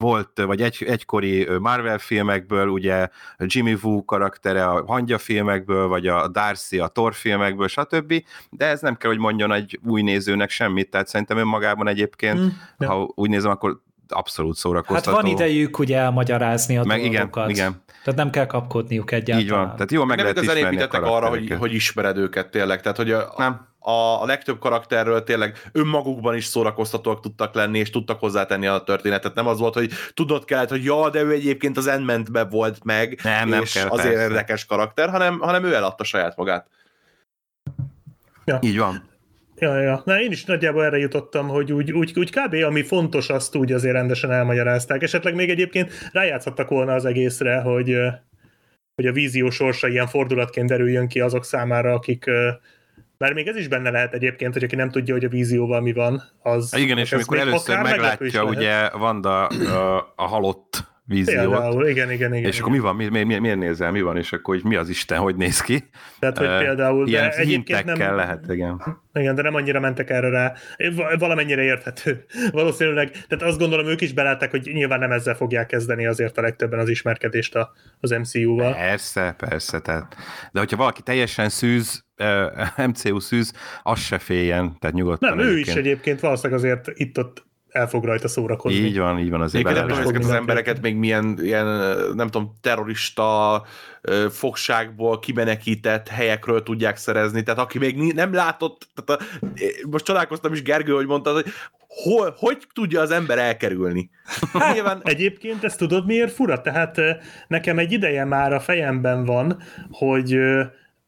[0.00, 6.28] volt, vagy egy, egykori Marvel filmekből, ugye Jimmy Woo karaktere a hangya filmekből, vagy a
[6.28, 8.24] Darcy a Thor filmekből, stb.
[8.50, 12.86] De ez nem kell, hogy mondjon egy új nézőnek semmit, tehát szerintem önmagában egyébként, mm,
[12.86, 15.16] ha úgy nézem, akkor abszolút szórakoztató.
[15.16, 17.50] Hát van idejük ugye elmagyarázni a Meg dolgokat.
[17.50, 17.82] Igen, igen.
[18.04, 19.42] Tehát nem kell kapkodniuk egyáltalán.
[19.42, 19.72] Így van.
[19.72, 22.80] Tehát jó, meg Nem lehet igazán építettek a arra, hogy, hogy ismered őket tényleg.
[22.80, 23.66] Tehát, hogy a, Nem.
[23.78, 29.34] a, a legtöbb karakterről tényleg önmagukban is szórakoztatóak tudtak lenni, és tudtak hozzátenni a történetet.
[29.34, 33.20] Nem az volt, hogy tudod kellett, hogy ja, de ő egyébként az Endmentbe volt meg,
[33.22, 34.28] Nem, nem és kell, azért persze.
[34.28, 36.66] érdekes karakter, hanem, hanem ő eladta saját magát.
[38.60, 39.09] Így van.
[39.60, 40.02] Ja, ja.
[40.04, 42.54] Na, én is nagyjából erre jutottam, hogy úgy, úgy, úgy kb.
[42.54, 45.02] ami fontos, azt úgy azért rendesen elmagyarázták.
[45.02, 47.96] Esetleg még egyébként rájátszhattak volna az egészre, hogy,
[48.94, 52.30] hogy a vízió sorsa ilyen fordulatként derüljön ki azok számára, akik
[53.18, 55.92] mert még ez is benne lehet egyébként, hogy aki nem tudja, hogy a vízióval mi
[55.92, 56.76] van, az...
[56.76, 62.50] Igen, és amikor először meglátja ugye Vanda a, a halott víziót, Például, igen, igen, igen.
[62.50, 64.76] és akkor mi van, mi, mi, mi, miért nézel, mi van, és akkor hogy mi
[64.76, 65.84] az Isten, hogy néz ki?
[66.18, 68.82] Tehát, hogy például, Ilyen de egyébként nem, lehet, igen.
[69.14, 70.52] Igen, de nem annyira mentek erre rá.
[70.94, 72.24] Va- Valamennyire érthető.
[72.52, 76.42] Valószínűleg, tehát azt gondolom, ők is belátták, hogy nyilván nem ezzel fogják kezdeni azért a
[76.42, 78.72] legtöbben az ismerkedést a, az MCU-val.
[78.74, 79.80] Persze, persze.
[79.80, 80.16] Tehát,
[80.52, 85.36] de hogyha valaki teljesen szűz, uh, MCU szűz, az se féljen, tehát nyugodtan.
[85.36, 85.86] Nem, ő is egyébként.
[85.86, 88.78] egyébként valószínűleg azért itt-ott el fog rajta szórakozni.
[88.78, 91.66] Így van, így van, azért nem tudom, ezeket az embereket még milyen, ilyen,
[92.14, 93.62] nem tudom, terrorista
[94.30, 99.48] fogságból kimenekített helyekről tudják szerezni, tehát aki még nem látott, tehát a,
[99.90, 101.46] most csodálkoztam is Gergő, hogy mondta, hogy
[101.88, 104.10] hol, hogy tudja az ember elkerülni?
[104.72, 106.60] Nyilván Egyébként ezt tudod miért fura?
[106.60, 107.00] Tehát
[107.48, 110.38] nekem egy ideje már a fejemben van, hogy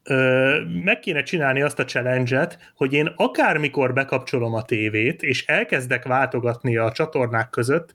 [0.03, 6.03] ö, meg kéne csinálni azt a challenge-et, hogy én akármikor bekapcsolom a tévét, és elkezdek
[6.03, 7.93] váltogatni a csatornák között,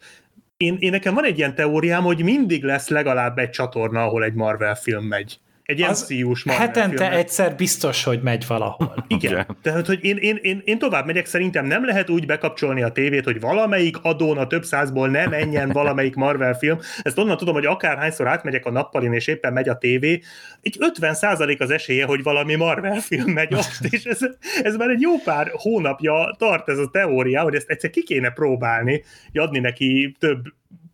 [0.58, 4.34] én, én nekem van egy ilyen teóriám, hogy mindig lesz legalább egy csatorna, ahol egy
[4.34, 5.38] Marvel film megy.
[5.68, 7.18] Egy MCU-s Marvel Hetente film megy.
[7.18, 9.04] egyszer biztos, hogy megy valahol.
[9.09, 9.33] Igen.
[9.33, 9.44] Ugye?
[9.62, 13.24] Tehát, hogy én, én, én, én tovább megyek, szerintem nem lehet úgy bekapcsolni a tévét,
[13.24, 16.78] hogy valamelyik adón a több százból ne menjen valamelyik Marvel film.
[17.02, 20.20] Ezt onnan tudom, hogy akárhányszor átmegyek a nappalin, és éppen megy a tévé,
[20.62, 21.16] egy 50
[21.59, 24.18] az esélye, hogy valami Marvel film megy ott, és ez,
[24.62, 28.31] ez már egy jó pár hónapja tart ez a teória, hogy ezt egyszer ki kéne
[28.31, 30.40] próbálni, adni neki több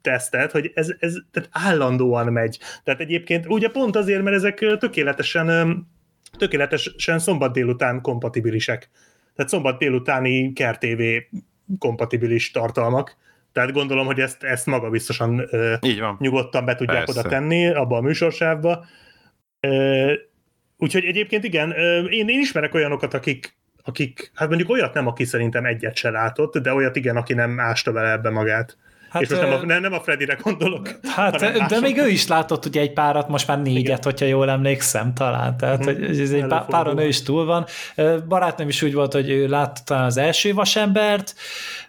[0.05, 2.59] tesztet, hogy ez, ez tehát állandóan megy.
[2.85, 5.87] Tehát egyébként ugye pont azért, mert ezek tökéletesen
[6.39, 8.91] tökéletesen szombat délután kompatibilisek.
[9.35, 11.03] Tehát szombat délutáni KerTV
[11.79, 13.17] kompatibilis tartalmak.
[13.53, 16.17] Tehát gondolom, hogy ezt, ezt maga biztosan ö, Így van.
[16.21, 17.21] nyugodtan be tudják Persze.
[17.21, 18.85] oda tenni abba a műsorsávba.
[19.61, 20.13] Ö,
[20.77, 25.25] úgyhogy egyébként igen, ö, én, én ismerek olyanokat, akik, akik, hát mondjuk olyat nem, aki
[25.25, 28.77] szerintem egyet se látott, de olyat igen, aki nem ásta vele ebbe magát.
[29.15, 30.89] Hát, és most nem a, nem, nem a Freddyre gondolok.
[31.03, 33.99] Hát, de még ő is látott ugye egy párat, most már négyet, Igen.
[34.03, 35.57] hogyha jól emlékszem talán.
[35.57, 36.05] Tehát, Mhm.
[36.05, 37.67] hogy ez egy pá- páron ő is túl van.
[38.29, 41.35] Barátnőm is úgy volt, hogy ő látta talán az első vasembert,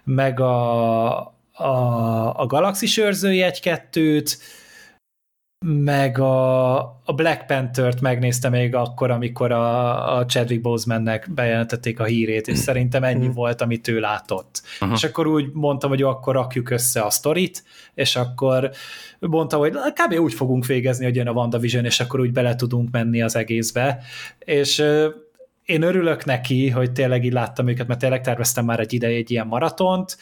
[0.04, 1.16] meg a,
[1.52, 4.38] a, a Galaxis őrzői egy-kettőt,
[5.64, 12.04] meg a, a Black Panther-t megnézte még akkor, amikor a, a Chadwick Bosemannek bejelentették a
[12.04, 13.34] hírét, és szerintem ennyi Mhm.
[13.34, 14.62] volt, amit ő látott.
[14.80, 14.94] Aha.
[14.94, 17.64] És akkor úgy mondtam, hogy jó, akkor rakjuk össze a sztorit,
[17.94, 18.70] és akkor
[19.20, 20.18] mondta, hogy kb.
[20.20, 23.98] úgy fogunk végezni, hogy jön a WandaVision, és akkor úgy bele tudunk menni az egészbe.
[24.38, 24.82] És
[25.66, 29.30] én örülök neki, hogy tényleg így láttam őket, mert tényleg terveztem már egy ideje egy
[29.30, 30.16] ilyen maratont,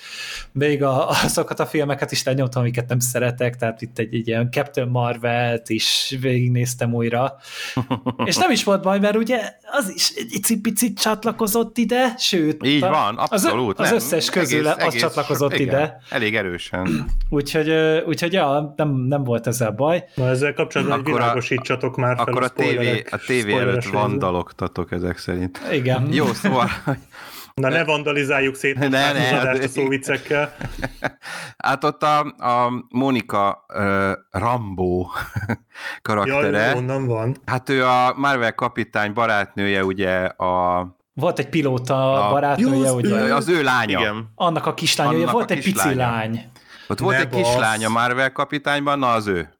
[0.52, 4.50] még a, azokat a filmeket is lenyomtam, amiket nem szeretek, tehát itt egy, egy ilyen
[4.50, 7.36] Captain Marvel-t is végignéztem újra,
[8.24, 12.82] és nem is volt baj, mert ugye az is egy icipicit csatlakozott ide, sőt, Így
[12.82, 13.78] a- van, abszolút.
[13.78, 16.88] Az, az nem, összes közül az csatlakozott igen, ide, Elég erősen.
[17.30, 17.70] úgyhogy,
[18.06, 20.04] úgyhogy ja, nem, nem volt ezzel baj.
[20.14, 23.52] Na ezzel kapcsolatban Akkor akkor a- világosítsatok már fel Akkor a tévé, spoilerek- a tévé
[23.58, 24.00] előtt részben.
[24.00, 25.32] vandalogtatok ezek szerint.
[25.72, 26.08] Igen.
[26.12, 26.68] Jó, szóval,
[27.54, 30.54] Na ne vandalizáljuk szét Ne, ne, ne, az adást a szóviccekkel.
[31.66, 35.06] hát ott a, a Monika uh, Rambo
[36.02, 37.36] karaktere, Jaj, onnan van.
[37.46, 43.34] hát ő a Marvel kapitány barátnője, ugye a, Volt egy pilóta A- barátnője, Jó, ugye,
[43.34, 43.98] az ő lánya.
[44.00, 44.32] igen.
[44.34, 45.96] annak a kislánya, ugye Annak volt a egy pici kislánya.
[46.10, 46.50] lány.
[46.88, 47.92] Ott volt Ne egy kislány a bassz.
[47.92, 49.54] Marvel kapitányban, na az ő.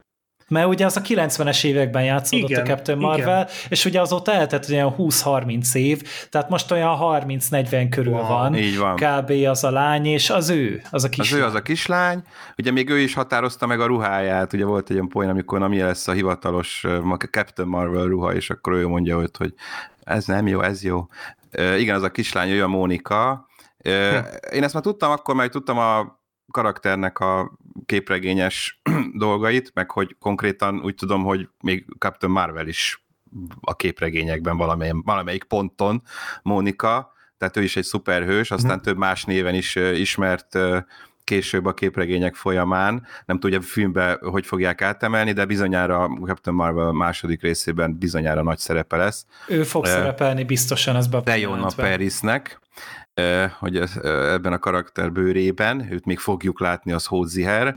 [0.47, 3.09] Mert ugye az a 90-es években játszódott Igen, a Captain igen.
[3.09, 8.27] Marvel, és ugye azóta eltett olyan 20-30 év, tehát most olyan 30-40 körül Wow.
[8.27, 8.55] van.
[8.55, 8.95] Így van.
[8.95, 9.31] Kb.
[9.47, 12.23] az a lány, és az ő, az a Az kis ő az a kislány,
[12.57, 15.67] ugye még ő is határozta meg a ruháját, ugye volt egy olyan poén, amikor na
[15.67, 16.85] mi lesz a hivatalos
[17.31, 19.53] Captain Marvel ruha, és akkor ő mondja őt, hogy
[20.03, 21.05] ez nem jó, ez jó.
[21.77, 23.47] Igen, az a kislány, ő a Mónika.
[23.85, 23.91] Uh,
[24.51, 26.19] Én ezt már tudtam akkor, mert tudtam a
[26.51, 27.51] karakternek a
[27.85, 28.81] képregényes
[29.17, 33.05] dolgait, meg hogy konkrétan úgy tudom, hogy még Captain Marvel is
[33.61, 36.01] a képregényekben valamelyik, valamelyik ponton,
[36.41, 38.81] Mónika, tehát ő is egy szuperhős, aztán mm.
[38.81, 40.57] több más néven is ismert
[41.25, 43.05] később a képregények folyamán.
[43.25, 48.57] Nem tudja a filmbe, hogy fogják átemelni, de bizonyára Captain Marvel második részében bizonyára nagy
[48.57, 49.25] szerepe lesz.
[49.47, 53.04] Ő fog uh, szerepelni biztosan, ez Diona Parisnek, uh,
[53.59, 57.75] hogy ebben a karakter bőrében, őt még fogjuk látni, az Hóziher,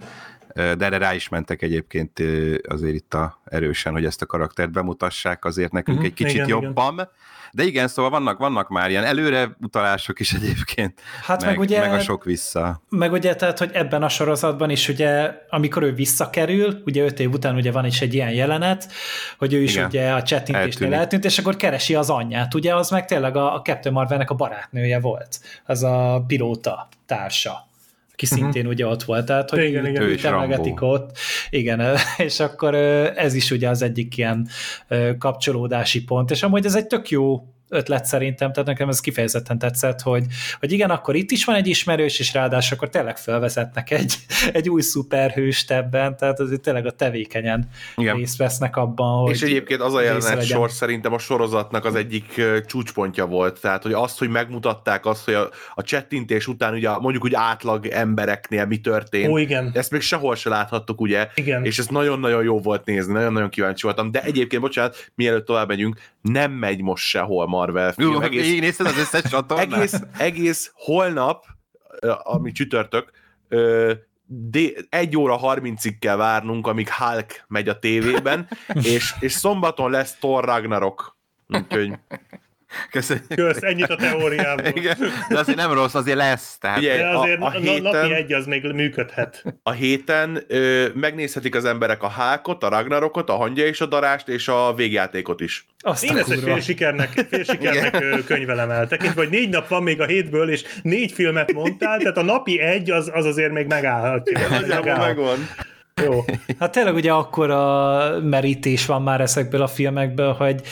[0.58, 2.22] de erre rá is mentek egyébként
[2.68, 6.48] azért itt a, erősen, hogy ezt a karaktert bemutassák azért nekünk uh-huh, egy kicsit igen,
[6.48, 6.92] jobban.
[6.92, 7.08] Igen.
[7.52, 11.80] De igen, szóval vannak, vannak már ilyen előre utalások is egyébként, hát meg, meg, ugye,
[11.80, 12.82] meg a sok vissza.
[12.88, 17.32] Meg ugye, tehát, hogy ebben a sorozatban is ugye, amikor ő visszakerül, ugye öt év
[17.32, 18.92] után ugye van is egy ilyen jelenet,
[19.38, 22.90] hogy ő is igen, ugye a csettintésnél eltűnt, és akkor keresi az anyját, ugye, az
[22.90, 27.67] meg tényleg a, a Captain Marvelnek a barátnője volt, az a pilóta társa
[28.18, 28.50] aki uh-huh.
[28.50, 31.18] szintén ugye ott volt, tehát hogy igen, igen, őt emlegetik ott,
[31.50, 34.48] igen, és akkor ez is ugye az egyik ilyen
[35.18, 40.00] kapcsolódási pont, és amúgy ez egy tök jó ötlet szerintem, tehát nekem ez kifejezetten tetszett,
[40.00, 40.24] hogy,
[40.60, 44.14] hogy igen, akkor itt is van egy ismerős, és ráadásul akkor tényleg felvezetnek egy,
[44.52, 48.16] egy új szuperhőst ebben, tehát azért tényleg a tevékenyen igen.
[48.16, 52.42] részt vesznek abban, hogy És egyébként az a jelenet sor szerintem a sorozatnak az egyik
[52.66, 57.24] csúcspontja volt, tehát hogy azt, hogy megmutatták azt, hogy a, a csettintés után ugye mondjuk
[57.24, 59.70] úgy átlag embereknél mi történt, Ó, igen.
[59.74, 61.64] ezt még sehol se láthattuk, ugye, igen.
[61.64, 66.00] és ez nagyon-nagyon jó volt nézni, nagyon-nagyon kíváncsi voltam, de egyébként, bocsánat, mielőtt tovább megyünk,
[66.30, 68.12] nem megy most sehol Marvel film.
[68.12, 69.72] Jó, egész, így nézted az összes csatornát?
[69.72, 71.44] Egész, egész holnap,
[72.22, 73.10] ami csütörtök,
[74.26, 78.48] de egy óra 30-ig kell várnunk, amíg Hulk megy a tévében,
[78.94, 81.16] és, és szombaton lesz Thor Ragnarok.
[81.48, 81.98] Úgyhogy
[82.90, 83.26] Köszönjük.
[83.34, 84.66] Kösz, ennyit a teóriából.
[84.74, 84.96] Igen,
[85.28, 86.58] de azért nem rossz, azért lesz.
[86.58, 86.78] Tehát.
[86.78, 89.44] Ugye, de azért a, a héten, napi egy az még működhet.
[89.62, 94.28] A héten ö, megnézhetik az emberek a hákot, a Ragnarokot, a hangja és a darást,
[94.28, 95.66] és a végjátékot is.
[95.78, 98.86] Azt Én ezt egy fél sikernek, fél sikernek könyvelem el.
[98.86, 102.60] Tekintve, hogy négy nap van még a hétből, és négy filmet mondtál, tehát a napi
[102.60, 104.48] egy az, az azért még megállhatja.
[104.48, 105.48] Nagyjából megvan.
[106.04, 106.24] Jó.
[106.58, 110.62] Hát tényleg ugye akkor a merítés van már ezekből a filmekből, hogy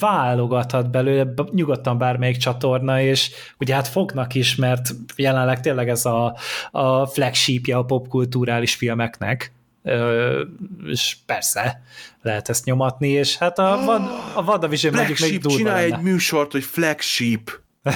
[0.00, 6.36] válogathat belőle nyugodtan bármelyik csatorna, és ugye hát fognak is, mert jelenleg tényleg ez a,
[6.70, 10.42] a flagshipja a popkulturális filmeknek, Ö,
[10.86, 11.82] és persze,
[12.22, 16.52] lehet ezt nyomatni, és hát a, oh, a WandaVision mondjuk még durva csinálj egy műsort,
[16.52, 17.60] hogy flagship.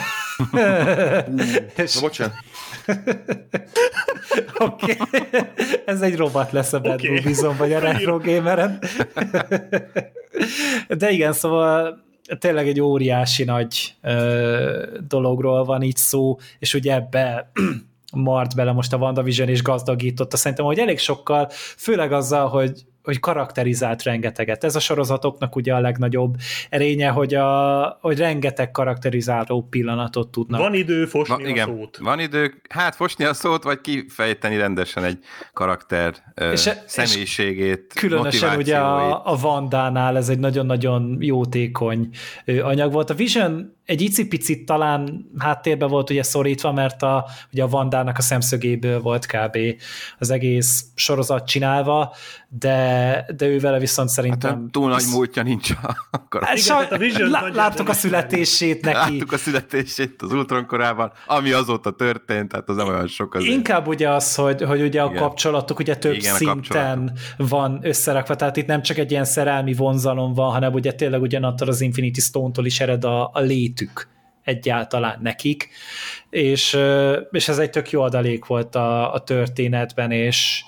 [0.51, 2.35] Na, bocsánat.
[4.59, 5.41] Oké, okay.
[5.87, 7.21] ez egy robot lesz a Bad okay.
[7.21, 8.79] Bison, vagy a Retro Gameren.
[10.89, 12.03] De igen, szóval
[12.39, 17.51] tényleg egy óriási nagy ö, dologról van itt szó, és ugye ebbe
[18.13, 23.21] mart bele most a WandaVision és gazdagította szerintem, hogy elég sokkal, főleg azzal, hogy hogy
[23.21, 24.65] karakterizált rengeteget.
[24.65, 26.35] Ez a sorozatoknak ugye a legnagyobb
[26.71, 30.61] erénye, hogy, a, hogy rengeteg karakterizáló pillanatot tudnak.
[30.61, 31.97] Van idő fosni Va, igen, a szót.
[31.97, 35.19] Van idő, hát fosni a szót, vagy kifejteni rendesen egy
[35.53, 36.15] karakter
[36.53, 42.09] és, e- személyiségét, és Különösen ugye a, a Vandánál ez egy nagyon-nagyon jótékony
[42.47, 43.11] anyag volt.
[43.11, 48.23] A Vision egy icipicit talán háttérbe volt ugye szorítva, mert a, ugye a Vandának a
[48.23, 49.59] szemszögéből volt kb.
[50.19, 52.15] az egész sorozat csinálva,
[52.49, 54.51] de, de ő vele viszont szerintem...
[54.51, 55.71] Hát, túl nagy múltja nincs
[56.11, 56.43] akkor.
[56.43, 58.97] Hát, igen, a Vision lá, láttuk a születését neki.
[58.97, 63.53] Láttuk a születését az Ultron korában, ami azóta történt, tehát az nem olyan sok azért.
[63.53, 65.23] Inkább ugye az, hogy, hogy ugye a igen.
[65.23, 70.35] kapcsolatok ugye több igen, szinten van összerakva, tehát itt nem csak egy ilyen szerelmi vonzalom
[70.35, 73.41] van, hanem ugye tényleg ugyanattól az Infinity Stone-tól is ered a, a
[73.75, 74.09] létük
[74.43, 75.69] egyáltalán nekik,
[76.31, 76.79] és,
[77.31, 80.65] és ez egy tök jó adalék volt a, a történetben, és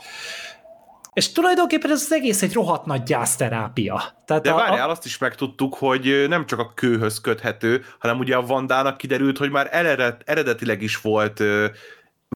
[1.12, 4.02] és tulajdonképpen ez az egész egy rohadt nagy gyászterápia.
[4.24, 4.90] Tehát De a, várjál, a...
[4.90, 9.50] azt is megtudtuk, hogy nem csak a kőhöz köthető, hanem ugye a Vandának kiderült, hogy
[9.50, 11.66] már eredet, eredetileg is volt ö,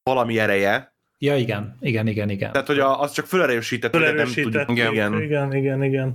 [0.02, 0.92] valami ereje.
[1.18, 2.52] Ja, igen, igen, igen, igen.
[2.52, 4.92] Tehát, hogy a, az csak felerősített, felerősített nem tudjuk.
[4.92, 5.83] Igen, igen, igen, igen.
[5.83, 6.14] igen.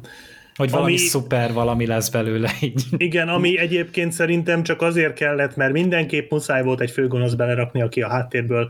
[0.55, 2.83] Hogy valami ami, szuper valami lesz belőle így.
[2.97, 8.01] Igen, ami egyébként szerintem csak azért kellett, mert mindenképp muszáj volt egy főgonosz belerakni, aki
[8.01, 8.69] a háttérből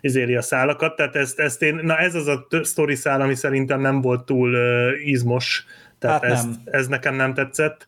[0.00, 3.80] izéli a szálakat, tehát ezt, ezt én, na ez az a sztori szál, ami szerintem
[3.80, 5.64] nem volt túl uh, izmos,
[5.98, 6.60] tehát hát ez, nem.
[6.64, 7.86] ez nekem nem tetszett,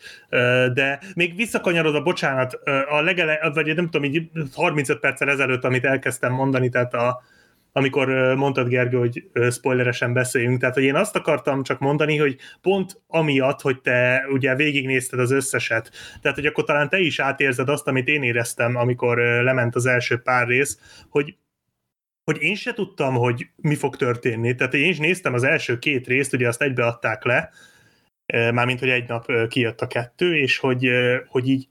[0.74, 2.52] de még visszakanyarodva, bocsánat,
[2.88, 7.22] a legele, vagy nem tudom, így 35 perccel ezelőtt, amit elkezdtem mondani, tehát a,
[7.72, 10.60] amikor mondtad, Gergő, hogy spoileresen beszéljünk.
[10.60, 15.30] Tehát, hogy én azt akartam csak mondani, hogy pont amiatt, hogy te ugye végignézted az
[15.30, 19.86] összeset, tehát, hogy akkor talán te is átérzed azt, amit én éreztem, amikor lement az
[19.86, 20.78] első pár rész,
[21.08, 21.36] hogy
[22.24, 24.54] hogy én se tudtam, hogy mi fog történni.
[24.54, 27.50] Tehát én is néztem az első két részt, ugye azt egybeadták le,
[28.52, 30.90] mármint, hogy egy nap kijött a kettő, és hogy,
[31.26, 31.68] hogy így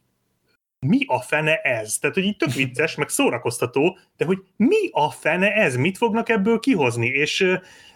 [0.79, 1.97] mi a fene ez?
[1.97, 5.75] Tehát, hogy így tök vicces, meg szórakoztató, de hogy mi a fene ez?
[5.75, 7.07] Mit fognak ebből kihozni?
[7.07, 7.45] És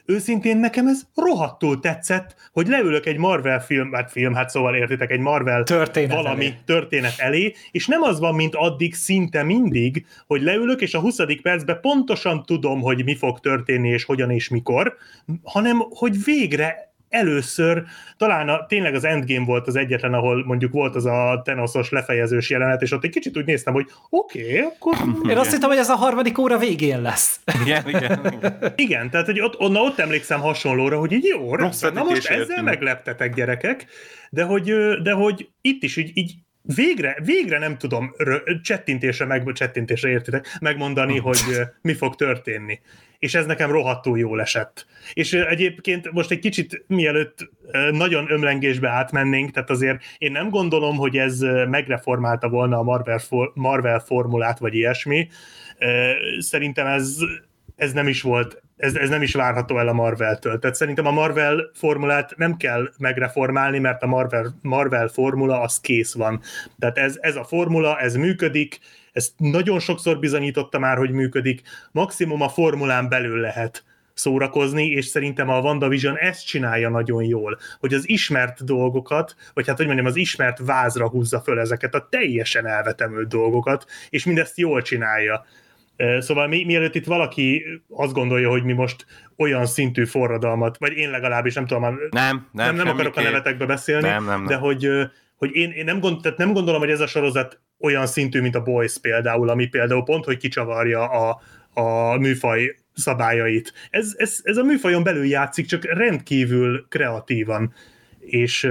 [0.06, 5.12] őszintén nekem ez rohadtul tetszett, hogy leülök egy Marvel film, hát film, hát szóval értitek,
[5.12, 6.58] egy Marvel történet valami elé.
[6.66, 11.18] történet elé, és nem az van, mint addig szinte mindig, hogy leülök, és a 20.
[11.42, 14.96] percben pontosan tudom, hogy mi fog történni, és hogyan és mikor,
[15.44, 17.84] hanem hogy végre először,
[18.18, 22.50] talán a, tényleg az Endgame volt az egyetlen, ahol mondjuk volt az a Thanosos lefejezős
[22.50, 24.96] jelenet, és ott egy kicsit úgy néztem, hogy oké, okay, akkor...
[25.30, 27.40] Én azt hittem, hogy ez a harmadik óra végén lesz.
[27.62, 28.74] Igen, igen, igen.
[28.76, 32.40] Igen, tehát hogy ott, onna ott emlékszem hasonlóra, hogy így jó, Rossz na most ezzel
[32.40, 32.62] értünk.
[32.62, 33.86] megleptetek gyerekek,
[34.30, 39.52] de hogy, de hogy itt is így, így végre, végre nem tudom rö- csettintésre, meg,
[39.54, 42.80] csettintésre értitek, megmondani, hogy ö, mi fog történni.
[43.20, 44.86] És ez nekem rohadtul jól esett.
[45.14, 47.50] És egyébként most egy kicsit mielőtt
[47.92, 53.52] nagyon ömlengésbe átmennénk, tehát azért én nem gondolom, hogy ez megreformálta volna a Marvel, for,
[53.56, 55.28] Marvel formulát, vagy ilyesmi.
[56.40, 57.18] Szerintem ez,
[57.76, 60.60] ez nem is volt, ez, ez nem is várható el a Marvel-től.
[60.60, 66.14] Tehát szerintem a Marvel formulát nem kell megreformálni, mert a Marvel, Marvel formula az kész
[66.14, 66.42] van.
[66.80, 68.80] Tehát ez, ez a formula, ez működik,
[69.12, 71.62] ezt nagyon sokszor bizonyította már, hogy működik.
[71.92, 77.94] Maximum a formulán belül lehet szórakozni, és szerintem a WandaVision ezt csinálja nagyon jól, hogy
[77.94, 82.68] az ismert dolgokat, vagy hát hogy mondjam, az ismert vázra húzza föl ezeket a teljesen
[82.68, 85.46] elvetemült dolgokat, és mindezt jól csinálja.
[86.20, 89.06] Szóval mi, mielőtt itt valaki azt gondolja, hogy mi most
[89.38, 93.66] olyan szintű forradalmat, vagy én legalábbis nem tudom, Nem, nem, nem, nem akarok a nevetekbe
[93.66, 94.46] beszélni, Nem, nem, nem.
[94.46, 94.90] de hogy,
[95.36, 98.56] hogy én, én nem, gond, tehát nem gondolom, hogy ez a sorozat olyan szintű, mint
[98.56, 101.42] a Boys például, ami például pont, hogy kicsavarja a,
[101.82, 103.74] a műfaj szabályait.
[103.90, 107.74] Ez, ez, ez a műfajon belül játszik, csak rendkívül kreatívan.
[108.20, 108.64] És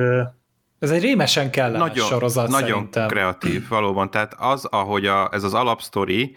[0.79, 3.09] Ez egy rémesen kellemes nagyon, sorozat nagyon szerintem.
[3.09, 4.11] kreatív, valóban.
[4.11, 6.37] Tehát az, ahogy a, ez az alapsztori,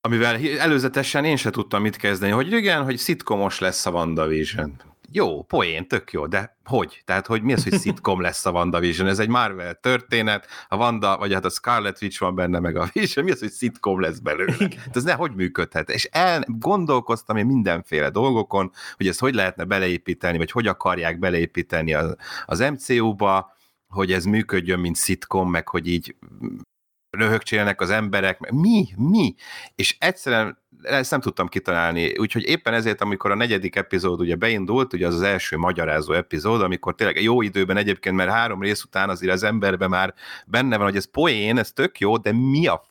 [0.00, 4.76] amivel előzetesen én se tudtam mit kezdeni, hogy igen, hogy szitkomos lesz a WandaVision.
[5.12, 7.02] Jó, poén, tök jó, de hogy?
[7.04, 9.08] Tehát, hogy mi az, hogy szitkom lesz a WandaVision?
[9.08, 12.88] Ez egy Marvel történet, a Wanda, vagy hát a Scarlet Witch van benne, meg a
[12.92, 14.54] Vision, mi az, hogy szitkom lesz belőle?
[14.58, 15.90] Hát ez ne, hogy működhet?
[15.90, 21.94] És el, gondolkoztam én mindenféle dolgokon, hogy ezt hogy lehetne beleépíteni, vagy hogy akarják beleépíteni
[21.94, 23.56] az, az MCU-ba,
[23.88, 26.16] hogy ez működjön, mint szitkom, meg hogy így
[27.10, 29.34] röhögcsélnek az emberek, mi, mi?
[29.74, 34.92] És egyszerűen ezt nem tudtam kitalálni, úgyhogy éppen ezért, amikor a negyedik epizód ugye beindult,
[34.92, 39.08] ugye az az első magyarázó epizód, amikor tényleg jó időben egyébként, mert három rész után
[39.08, 40.14] azért az emberben már
[40.46, 42.84] benne van, hogy ez poén, ez tök jó, de mi a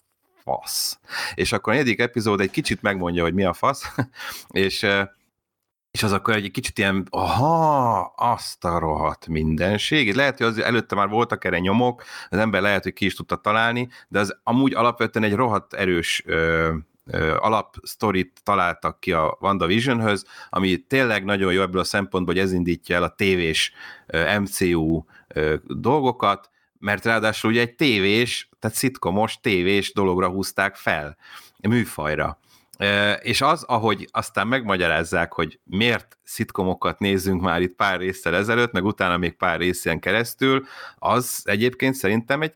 [0.43, 0.99] fasz?
[1.35, 3.95] És akkor a negyedik epizód egy kicsit megmondja, hogy mi a fasz,
[4.49, 4.87] és
[5.91, 10.13] és az akkor egy kicsit ilyen, aha, azt a rohadt mindenség.
[10.13, 13.35] Lehet, hogy az előtte már voltak erre nyomok, az ember lehet, hogy ki is tudta
[13.35, 16.73] találni, de az amúgy alapvetően egy rohadt erős ö,
[17.05, 22.53] ö, alapsztorit találtak ki a WandaVisionhöz, ami tényleg nagyon jó ebből a szempontból, hogy ez
[22.53, 23.73] indítja el a tévés
[24.07, 26.49] ö, MCU ö, dolgokat,
[26.79, 31.17] mert ráadásul ugye egy tévés, tehát szitkomos tévés dologra húzták fel,
[31.67, 32.39] műfajra.
[33.21, 38.85] És az, ahogy aztán megmagyarázzák, hogy miért szitkomokat nézzünk már itt pár résszel ezelőtt, meg
[38.85, 40.65] utána még pár részen keresztül,
[40.95, 42.53] az egyébként szerintem egy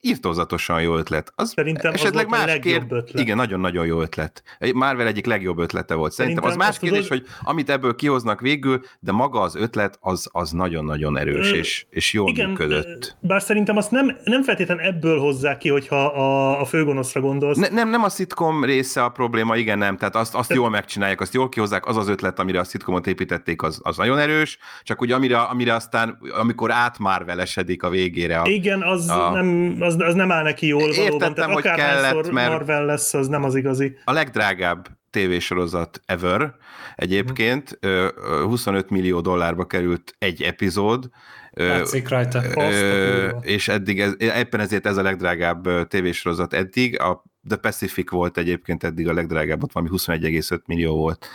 [0.00, 1.32] írtózatosan jó ötlet.
[1.36, 2.76] Az Szerintem az esetleg volt a más kér...
[2.88, 3.10] ötlet.
[3.20, 4.42] Igen, nagyon-nagyon jó ötlet.
[4.74, 6.12] Marvel egyik legjobb ötlete volt.
[6.12, 9.98] Szerintem, Szerintem az más kérdés, tudod- hogy amit ebből kihoznak végül, de maga az ötlet
[10.00, 13.16] az, az nagyon-nagyon erős, Ö, és, és jól Igen, működött.
[13.20, 17.58] bár szerintem azt nem, nem feltétlenül ebből hozzák ki, hogyha a, a főgonoszra gondolsz.
[17.58, 19.96] Ne, nem, nem a szitkom része a probléma, igen, nem.
[19.96, 23.62] Tehát azt, azt jól megcsinálják, azt jól kihozzák, az az ötlet, amire a szitkomot építették,
[23.62, 28.38] az, az nagyon erős, csak ugye amire, amire aztán, amikor átmárvelesedik a végére.
[28.40, 31.04] A, Igen, az, A- nem, az, az nem áll neki jól valóban.
[31.04, 33.96] Értettem, Tehát hogy kellett, mert- Marvel lesz, az nem az igazi.
[34.04, 36.54] a legdrágább tévésorozat ever
[36.96, 41.08] egyébként, ö, ö, 25 millió dollárba került egy epizód,
[41.52, 42.42] Látszik rajta.
[42.56, 47.00] Ö, és eddig ez, éppen ezért ez a legdrágább tévésorozat eddig.
[47.00, 51.26] A The Pacific volt egyébként eddig a legdrágább, ott valami 21,5 millió volt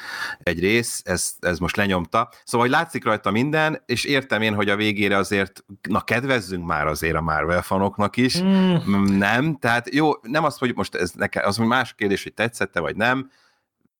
[0.43, 2.29] egy rész, ez, ez most lenyomta.
[2.43, 6.87] Szóval hogy látszik rajta minden, és értem én, hogy a végére azért, na kedvezzünk már
[6.87, 11.45] azért a Marvel fanoknak is, Mm, Nem, tehát jó, nem azt, hogy most ez nekem,
[11.45, 13.29] az hogy más kérdés, hogy tetszette vagy nem,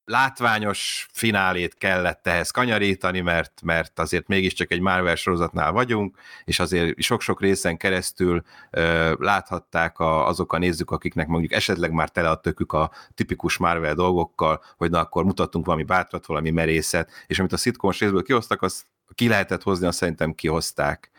[0.05, 7.01] látványos finálét kellett ehhez kanyarítani, mert, mert azért mégiscsak egy Marvel sorozatnál vagyunk, és azért
[7.01, 12.35] sok-sok részen keresztül ö, láthatták a, azok a nézők, akiknek mondjuk esetleg már tele a
[12.35, 17.53] tökük a tipikus Marvel dolgokkal, hogy na akkor mutattunk valami bátrat, valami merészet, és amit
[17.53, 18.85] a szitkomos részből kihoztak, azt
[19.15, 21.11] ki lehetett hozni, azt szerintem kihozták.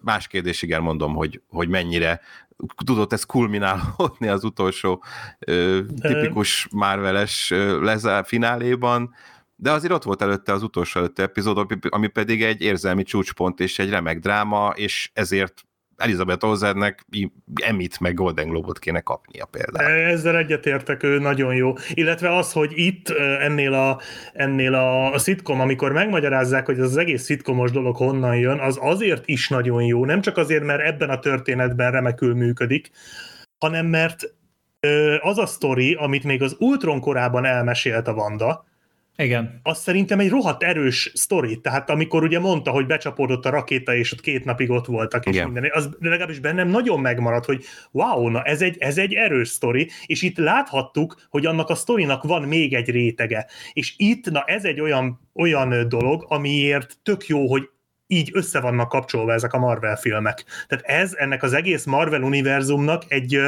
[0.00, 2.20] Más kérdés, igen, mondom, hogy, hogy mennyire
[2.84, 5.04] tudott ez kulminálódni az utolsó
[5.38, 7.50] ö, tipikus Marveles
[7.80, 9.14] lezár fináléban,
[9.56, 13.78] de azért ott volt előtte az utolsó előtte epizód, ami pedig egy érzelmi csúcspont és
[13.78, 15.62] egy remek dráma, és ezért
[16.00, 17.06] Elizabeth Olsennek
[17.54, 19.90] Emmit meg Golden Globot kéne kapnia például.
[19.90, 21.72] Ezzel egyetértek, ő nagyon jó.
[21.94, 23.08] Illetve az, hogy itt
[23.40, 24.00] ennél a,
[24.32, 29.28] ennél a, a szitkom, amikor megmagyarázzák, hogy az egész szitkomos dolog honnan jön, az azért
[29.28, 32.90] is nagyon jó, nem csak azért, mert ebben a történetben remekül működik,
[33.58, 34.34] hanem mert
[35.20, 38.68] az a sztori, amit még az Ultron korában elmesélt a Vanda,
[39.16, 39.60] igen.
[39.62, 41.60] Az szerintem egy rohadt erős sztori.
[41.60, 45.34] Tehát amikor ugye mondta, hogy becsapódott a rakéta, és ott két napig ott voltak, és
[45.34, 45.50] Igen.
[45.50, 49.90] minden, az legalábbis bennem nagyon megmaradt, hogy wow, na ez egy, ez egy erős sztori,
[50.06, 53.46] és itt láthattuk, hogy annak a sztorinak van még egy rétege.
[53.72, 57.68] És itt, na ez egy olyan, olyan dolog, amiért tök jó, hogy
[58.06, 60.44] így össze vannak kapcsolva ezek a Marvel filmek.
[60.68, 63.40] Tehát ez ennek az egész Marvel univerzumnak egy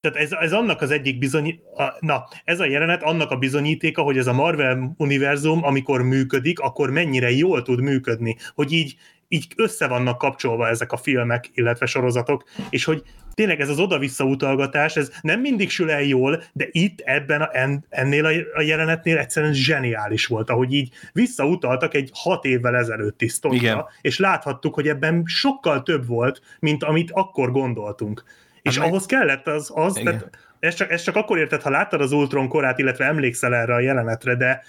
[0.00, 1.60] tehát ez, ez annak az egyik bizony,
[2.00, 6.90] na, ez a jelenet annak a bizonyítéka, hogy ez a Marvel univerzum, amikor működik, akkor
[6.90, 8.96] mennyire jól tud működni, hogy így,
[9.28, 13.02] így össze vannak kapcsolva ezek a filmek, illetve sorozatok, és hogy
[13.34, 17.50] tényleg ez az oda-vissza utalgatás, ez nem mindig sül el jól, de itt ebben a,
[17.88, 18.24] ennél
[18.54, 24.74] a jelenetnél egyszerűen zseniális volt, ahogy így visszautaltak egy hat évvel ezelőtti sztorira, és láthattuk,
[24.74, 28.24] hogy ebben sokkal több volt, mint amit akkor gondoltunk.
[28.68, 28.88] És meg...
[28.88, 32.48] ahhoz kellett az, az tehát ezt csak, ezt csak akkor érted, ha láttad az Ultron
[32.48, 34.62] korát, illetve emlékszel erre a jelenetre, de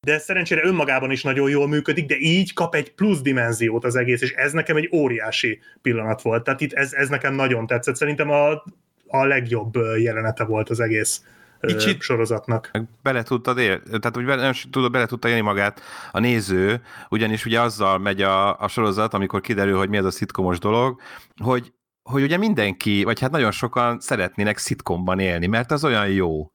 [0.00, 4.22] de szerencsére önmagában is nagyon jól működik, de így kap egy plusz dimenziót az egész,
[4.22, 6.44] és ez nekem egy óriási pillanat volt.
[6.44, 7.96] Tehát itt ez, ez nekem nagyon tetszett.
[7.96, 8.50] Szerintem a,
[9.06, 11.22] a legjobb jelenete volt az egész
[11.60, 12.70] Kicsit sorozatnak.
[13.02, 15.80] Bele tudtad ér, tehát úgy bele, tudod, bele tudta élni magát
[16.12, 20.10] a néző, ugyanis ugye azzal megy a, a sorozat, amikor kiderül, hogy mi ez a
[20.10, 21.00] szitkomos dolog,
[21.36, 21.72] hogy
[22.10, 26.52] hogy ugye mindenki, vagy hát nagyon sokan szeretnének szitkomban élni, mert az olyan jó.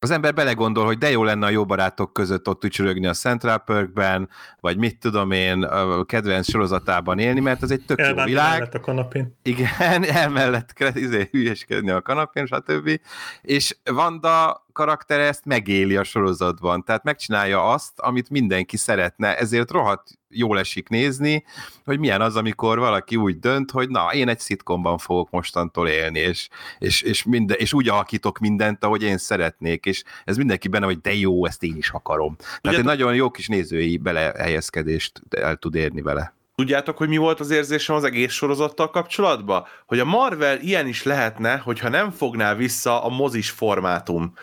[0.00, 3.58] Az ember belegondol, hogy de jó lenne a jó barátok között ott ücsörögni a Central
[3.58, 4.28] Perkben,
[4.60, 8.68] vagy mit tudom én, a kedvenc sorozatában élni, mert az egy tök jó világ.
[8.72, 9.38] a kanapén.
[9.42, 13.00] Igen, elmellett izé, hülyeskedni a kanapén, stb.
[13.42, 20.18] És Vanda karaktere ezt megéli a sorozatban, tehát megcsinálja azt, amit mindenki szeretne, ezért rohadt
[20.28, 21.44] jól esik nézni,
[21.84, 26.18] hogy milyen az, amikor valaki úgy dönt, hogy na, én egy szitkomban fogok mostantól élni,
[26.18, 26.48] és,
[26.78, 31.00] és, és, minden, és úgy alakítok mindent, ahogy én szeretnék, és ez mindenki benne, hogy
[31.00, 32.36] de jó, ezt én is akarom.
[32.36, 36.36] Tehát Ugye, egy nagyon jó kis nézői belehelyezkedést el tud érni vele.
[36.58, 39.64] Tudjátok, hogy mi volt az érzésem az egész sorozattal kapcsolatban?
[39.86, 44.34] Hogy a Marvel ilyen is lehetne, hogyha nem fogná vissza a mozis formátum.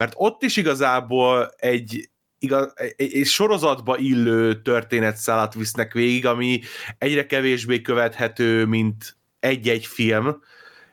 [0.00, 6.60] Mert ott is igazából egy, igaz, egy, egy sorozatba illő történetszálat visznek végig, ami
[6.98, 10.42] egyre kevésbé követhető, mint egy-egy film,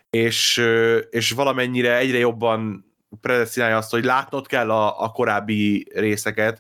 [0.10, 0.64] és,
[1.10, 2.86] és valamennyire egyre jobban
[3.22, 6.60] predestinálja azt, hogy látnod kell a, a korábbi részeket,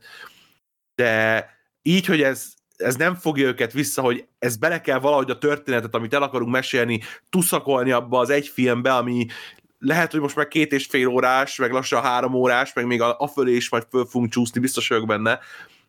[0.95, 1.45] de
[1.81, 5.95] így, hogy ez, ez nem fogja őket vissza, hogy ez bele kell valahogy a történetet,
[5.95, 9.25] amit el akarunk mesélni, tuszakolni abba az egy filmbe, ami
[9.80, 13.15] lehet, hogy most már két és fél órás, meg lassan három órás, meg még a,
[13.19, 15.39] a fölé is majd föl fogunk csúszni, biztos vagyok benne,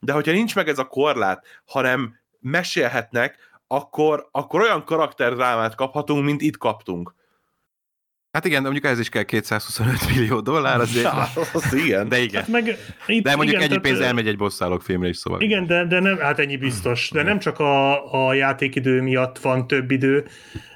[0.01, 3.36] de hogyha nincs meg ez a korlát, hanem mesélhetnek,
[3.66, 7.14] akkor, akkor olyan karakterdrámát kaphatunk, mint itt kaptunk.
[8.32, 11.05] Hát igen, de mondjuk ez is kell 225 millió dollár, azért.
[11.05, 12.09] Ja, az igen.
[12.09, 12.41] De igen.
[12.41, 12.76] Hát meg
[13.07, 15.41] itt, de mondjuk igen, ennyi pénz elmegy egy bosszálok filmre is, szóval.
[15.41, 17.11] Igen, de, de nem, hát ennyi biztos.
[17.11, 20.26] De nem csak a, a játékidő miatt van több idő,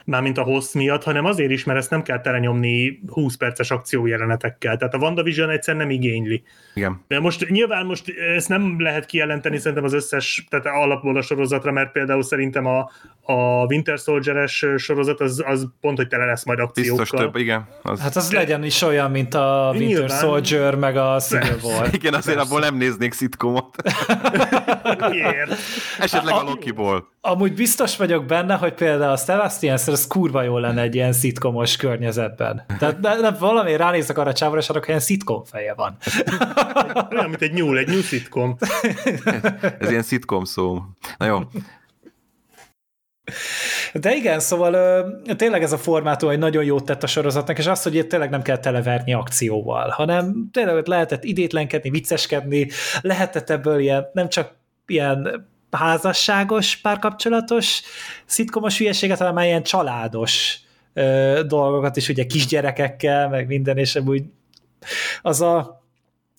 [0.05, 4.77] mármint a hossz miatt, hanem azért is, mert ezt nem kell telenyomni 20 perces akciójelenetekkel.
[4.77, 6.43] Tehát a WandaVision egyszer nem igényli.
[6.75, 7.01] Igen.
[7.09, 11.73] De most nyilván most ezt nem lehet kijelenteni szerintem az összes, tehát alapból a sorozatra,
[11.73, 12.91] mert például szerintem a,
[13.23, 16.99] a Winter Soldier-es sorozat az, az pont, hogy tele lesz majd akciókkal.
[16.99, 17.69] Biztos több, igen.
[17.83, 18.01] Az...
[18.01, 20.19] Hát az legyen is olyan, mint a Winter Nyilván.
[20.19, 21.89] Soldier, meg a Civil War.
[21.95, 22.51] igen, azért Persze.
[22.51, 23.77] abból nem néznék szitkomot.
[25.11, 25.55] Miért?
[25.99, 27.11] Esetleg a, a Loki-ból.
[27.21, 31.77] Amúgy biztos vagyok benne, hogy például a Sebastian az kurva jó lenne egy ilyen szitkomos
[31.77, 32.65] környezetben.
[32.79, 35.97] Tehát de, de valami ránézek arra csávra, és arra ilyen szitkom feje van.
[37.13, 38.57] Olyan, mint egy nyúl, egy nyúl szitkom.
[39.79, 40.83] Ez ilyen szitkom szó.
[41.19, 41.39] Na jó.
[43.93, 47.67] De igen, szóval ö, tényleg ez a formátum egy nagyon jót tett a sorozatnak, és
[47.67, 52.69] azt, hogy itt tényleg nem kell televerni akcióval, hanem tényleg lehetett idétlenkedni, vicceskedni,
[53.01, 54.55] lehetett ebből ilyen, nem csak
[54.87, 57.83] ilyen házasságos, párkapcsolatos
[58.25, 60.59] szitkomos hülyeséget, hanem már ilyen családos
[60.93, 64.25] ö, dolgokat is, ugye kisgyerekekkel, meg minden, és úgy
[65.23, 65.83] az a,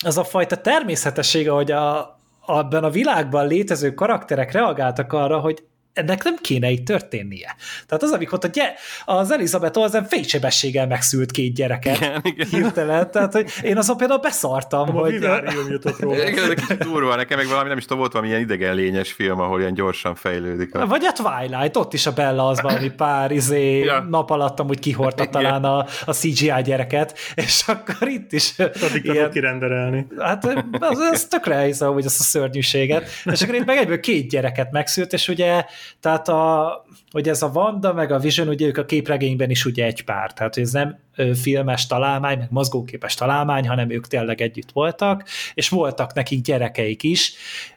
[0.05, 5.63] az a fajta természetessége, hogy a, abban a világban létező karakterek reagáltak arra, hogy
[5.93, 7.55] ennek nem kéne így történnie.
[7.87, 8.73] Tehát az, amikor a gy-
[9.05, 12.47] az Elizabeth Olsen fénysebességgel megszült két gyereket Igen, igen.
[12.47, 16.27] hirtelen, tehát hogy én azon például beszartam, A hogy vivárium jutott róla.
[16.27, 18.75] Igen, ez egy kicsit durva, nekem meg valami, nem is tudom, volt valami ilyen idegen
[18.75, 20.75] lényes film, ahol ilyen gyorsan fejlődik.
[20.75, 20.87] A...
[20.87, 23.99] vagy a Twilight, ott is a Bella az valami pár izé, Ja.
[24.09, 25.31] nap alatt amúgy kihordta Igen.
[25.41, 30.07] talán a, a CGI gyereket, és akkor itt is Addig tudod kirenderelni.
[30.19, 30.45] Hát
[30.79, 33.09] az, az tökre hiszem, hogy azt a szörnyűséget.
[33.31, 35.65] És akkor itt meg egyből két gyereket megszült, és ugye,
[35.99, 39.86] tehát a, hogy ez a Wanda meg a Vision, ugye ők a képregényben is ugye
[39.86, 40.99] egy pár, tehát ez nem
[41.41, 45.23] filmes találmány, meg mozgóképes találmány, hanem ők tényleg együtt voltak,
[45.53, 47.34] és voltak nekik gyerekeik is,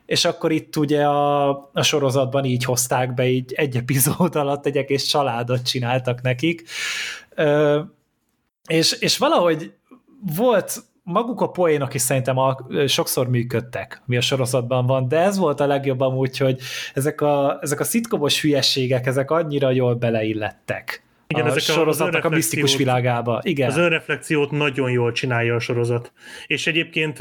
[0.06, 4.76] és akkor itt ugye a, a sorozatban így hozták be, így egy epizód alatt egy
[4.76, 6.68] egész családot csináltak nekik.
[7.34, 7.80] Ö,
[8.66, 9.72] és, és valahogy
[10.36, 15.38] volt maguk a poénok is szerintem a, sokszor működtek, mi a sorozatban van, de ez
[15.38, 16.60] volt a legjobb amúgy, hogy
[16.94, 22.28] ezek a, ezek a szitkomos hülyeségek, ezek annyira jól beleillettek Igen, a ezek sorozatnak a
[22.28, 23.40] misztikus világába.
[23.42, 23.68] Igen.
[23.68, 26.12] Az önreflexiót nagyon jól csinálja a sorozat.
[26.46, 27.18] És egyébként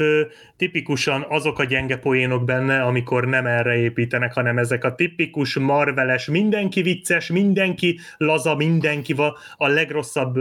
[0.56, 6.26] tipikusan azok a gyenge poénok benne, amikor nem erre építenek, hanem ezek a tipikus marveles,
[6.26, 10.38] mindenki vicces, mindenki laza, mindenki va- a legrosszabb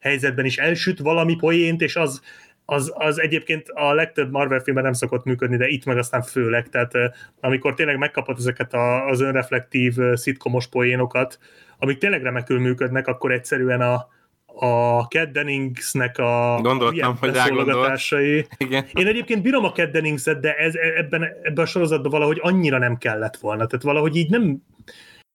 [0.00, 2.20] helyzetben is elsüt valami poént, és az
[2.66, 6.68] az, az egyébként a legtöbb Marvel filmben nem szokott működni, de itt meg aztán főleg,
[6.68, 6.92] tehát
[7.40, 11.38] amikor tényleg megkapod ezeket a, az önreflektív szitkomos poénokat,
[11.78, 14.08] amik tényleg remekül működnek, akkor egyszerűen a,
[14.46, 18.46] a Cat Denningsnek a Gondoltam, hogy beszólogatásai.
[18.56, 18.84] Igen.
[18.92, 22.96] Én egyébként bírom a Cat Denningset, de ez, ebben, ebben a sorozatban valahogy annyira nem
[22.96, 23.66] kellett volna.
[23.66, 24.62] Tehát valahogy így nem,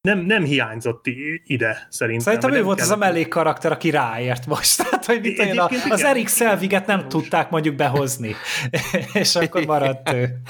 [0.02, 1.06] nem, nem hiányzott
[1.46, 2.26] ide, szerintem.
[2.26, 3.14] Szerintem ő volt az a kellett.
[3.14, 4.78] mellékkarakter, aki ráért most.
[4.84, 6.06] Tehát, hogy mit olyan, az igen.
[6.06, 8.36] Erik Szelviget nem tudták mondjuk behozni.
[9.14, 10.42] és akkor maradt ő.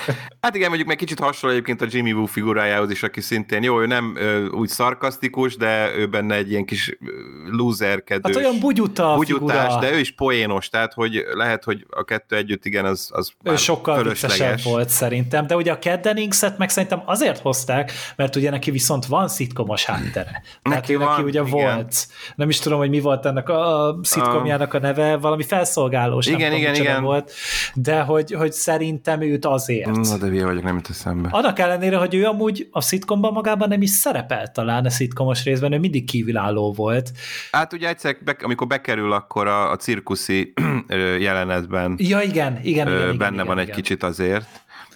[0.42, 3.82] Hát igen, mondjuk meg kicsit hasonló egyébként a Jimmy Woo figurájához is, aki szintén jó,
[3.82, 7.12] ő nem ö, úgy szarkasztikus, de ő benne egy ilyen kis ö,
[7.46, 8.36] loserkedős.
[8.36, 9.80] Hát olyan bugyuta a bugyutás, figura.
[9.80, 13.56] de ő is poénos, tehát hogy lehet, hogy a kettő együtt, igen, az, az ő
[13.56, 18.50] sokkal viccesebb volt szerintem, de ugye a Cat Denningset meg szerintem azért hozták, mert ugye
[18.50, 20.42] neki viszont van szitkomos háttere.
[20.62, 21.52] Tehát Neki ő neki van, ugye igen.
[21.52, 26.26] volt, nem is tudom, hogy mi volt ennek a, a szitkomjának a neve, valami felszolgálós,
[26.26, 27.04] nem Igen, tudom, igen, igen.
[27.04, 27.32] volt,
[27.74, 29.92] de hogy, hogy szerintem őt azért.
[29.92, 31.30] Na, de hülye vagyok, nem jut eszembe.
[31.32, 35.72] Annak ellenére, hogy ő amúgy a szitkomban magában nem is szerepelt talán a szitkomos részben,
[35.72, 37.12] ő mindig kívülálló volt.
[37.52, 40.54] Hát ugye egyszer, amikor bekerül, akkor a, a cirkuszi
[41.28, 43.76] jelenetben Ja, igen, igen, igen, igen benne igen, van egy igen.
[43.76, 44.48] kicsit azért.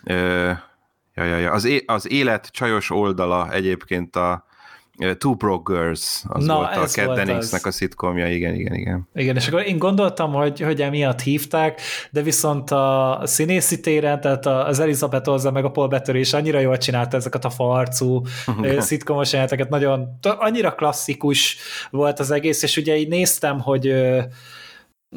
[0.04, 0.52] Ö,
[1.16, 1.51] ja, ja, ja.
[1.51, 4.45] Az, é, az élet csajos oldala egyébként a
[4.99, 9.09] ö, Two Broke Girls, az Na, volt a Cat Denningsnek a szitkomja, igen, igen, igen.
[9.13, 14.45] Igen, és akkor én gondoltam, hogy, hogy emiatt hívták, de viszont a színészi téren, tehát
[14.45, 18.22] az Elizabeth Olsen meg a Paul Bettany is annyira jól csinálta ezeket a farcú
[18.78, 21.57] szitkomos jeleneteket, nagyon, annyira klasszikus
[21.89, 23.93] volt az egész, és ugye így néztem, hogy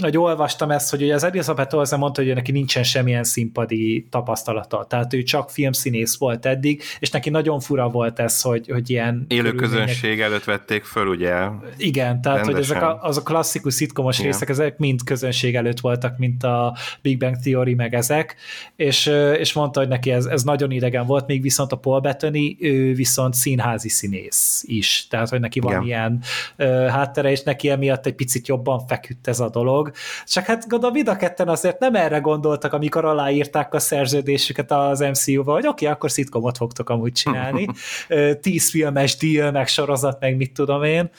[0.00, 4.86] hogy olvastam ezt, hogy ugye az Elizabeth Olsen mondta, hogy neki nincsen semmilyen színpadi tapasztalata,
[4.88, 9.24] tehát ő csak filmszínész volt eddig, és neki nagyon fura volt ez, hogy, hogy ilyen
[9.28, 11.46] Élő közönség előtt vették föl, ugye?
[11.76, 12.76] igen, tehát hogy Rendesen.
[12.76, 14.30] ezek a, az a klasszikus szitkomos Igen.
[14.30, 18.36] részek, ezek mind közönség előtt voltak, mint a Big Bang Theory, meg ezek,
[18.76, 19.06] és,
[19.38, 22.94] és mondta, hogy neki ez, ez nagyon idegen volt, még viszont a Paul Bettany, ő
[22.94, 25.84] viszont színházi színész is, tehát hogy neki van Igen.
[25.84, 26.22] ilyen
[26.56, 29.87] ö, háttere, és neki emiatt egy picit jobban feküdt ez a dolog.
[30.26, 35.00] Csak hát gondolom, mind a ketten azért nem erre gondoltak, amikor aláírták a szerződésüket az
[35.00, 37.68] MCU-val, hogy oké, okay, akkor szitkomot fogtok amúgy csinálni.
[38.42, 41.10] Tíz filmes deal, meg sorozat, meg mit tudom én.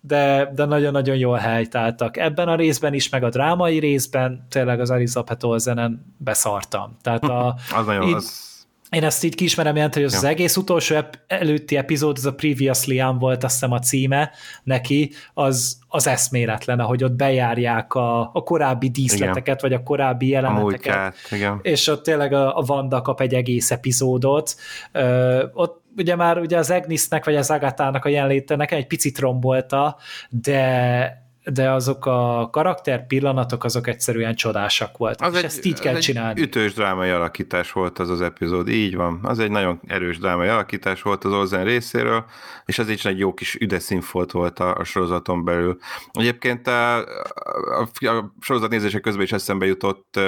[0.00, 2.16] De, de nagyon-nagyon jól helytáltak.
[2.16, 6.96] Ebben a részben is, meg a drámai részben tényleg az Elizabeth Olsenen beszartam.
[7.02, 8.51] Tehát a, Az nagyon, Így- az,
[8.92, 10.28] én ezt így ki ismerem jelenteni, hogy az, Ja.
[10.28, 14.30] az egész utolsó ep- előtti epizód, az a Previously On volt, azt hiszem a címe
[14.62, 20.28] neki, az, az eszméletlen, ahogy ott bejárják a, a korábbi díszleteket, vagy a korábbi a
[20.28, 20.62] jeleneteket.
[20.62, 21.58] múltját, igen.
[21.62, 24.54] És ott tényleg a, a Vanda kap egy egész epizódot.
[24.92, 29.18] Ö, ott ugye már ugye az Agnisnek, vagy az Agatának a jelenléte nekem egy picit
[29.18, 29.96] rombolta,
[30.30, 35.80] de de azok a karakter pillanatok, azok egyszerűen csodásak voltak, az és egy, ezt így
[35.80, 36.40] kell csinálni.
[36.40, 39.20] ütős drámai alakítás volt az az epizód, így van.
[39.22, 42.24] Az egy nagyon erős drámai alakítás volt az Olsen részéről,
[42.64, 45.78] és ez is egy jó kis üdeszínfolt volt a, a sorozaton belül.
[46.12, 50.20] Egyébként a, a, a sorozat nézése közben is eszembe jutott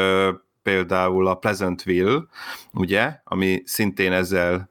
[0.62, 2.20] például a Pleasantville,
[2.72, 4.70] ugye, ami szintén ezzel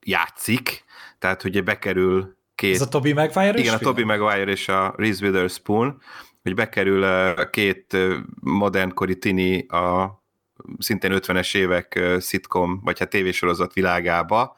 [0.00, 0.84] játszik,
[1.18, 2.74] tehát hogy bekerül két...
[2.74, 6.02] Ez a Toby Maguire Igen, a Toby Maguire és a Reese Witherspoon,
[6.42, 7.96] hogy bekerül két
[8.40, 10.18] modernkori tini a
[10.78, 14.56] szintén 50-es évek szitkom, vagy hát tévésorozat világába,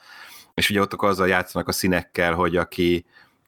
[0.54, 3.06] és ugye ott azzal játszanak a színekkel, hogy aki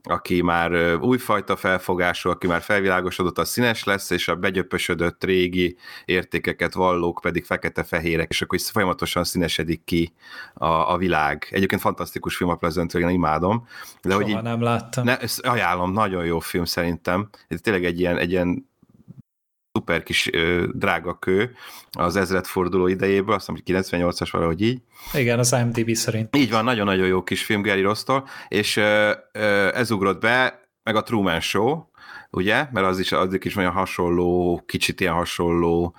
[0.08, 6.74] aki már újfajta felfogású, aki már felvilágosodott, a színes lesz, és a begyöpösödött régi értékeket
[6.74, 10.14] vallók pedig fekete-fehérek, és akkor is folyamatosan színesedik ki
[10.54, 11.48] a, a világ.
[11.50, 13.66] Egyébként fantasztikus film a Pleasant én imádom.
[14.02, 15.04] De Soha hogy így, nem láttam.
[15.04, 17.28] Ne, ajánlom, nagyon jó film szerintem.
[17.48, 18.72] Ez tényleg egy ilyen, egy ilyen
[19.84, 21.54] szuper kis ö, drága kő
[21.90, 24.80] az ezredforduló idejéből, azt hiszem, hogy 98-as valahogy így.
[25.14, 26.36] Igen, az IMDb szerint.
[26.36, 30.96] Így van, nagyon-nagyon jó kis film Gary Rossztól, és ö, ö, ez ugrott be, meg
[30.96, 31.82] a Truman Show,
[32.34, 35.94] ugye, mert az is, az is olyan hasonló, kicsit ilyen hasonló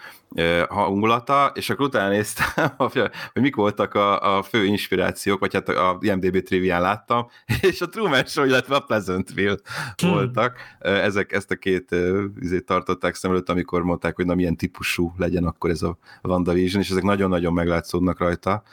[0.70, 5.98] hangulata, és akkor utána néztem, hogy mik voltak a, a fő inspirációk, vagy hát a
[6.02, 7.28] IMDB trivián láttam,
[7.62, 9.58] és a Truman Show, illetve a Pleasantville
[10.02, 10.10] hmm.
[10.10, 10.58] voltak.
[10.80, 11.96] Ezek, ezt a két
[12.40, 16.82] izét tartották szem előtt, amikor mondták, hogy na milyen típusú legyen akkor ez a WandaVision,
[16.82, 18.64] és ezek nagyon-nagyon meglátszódnak rajta.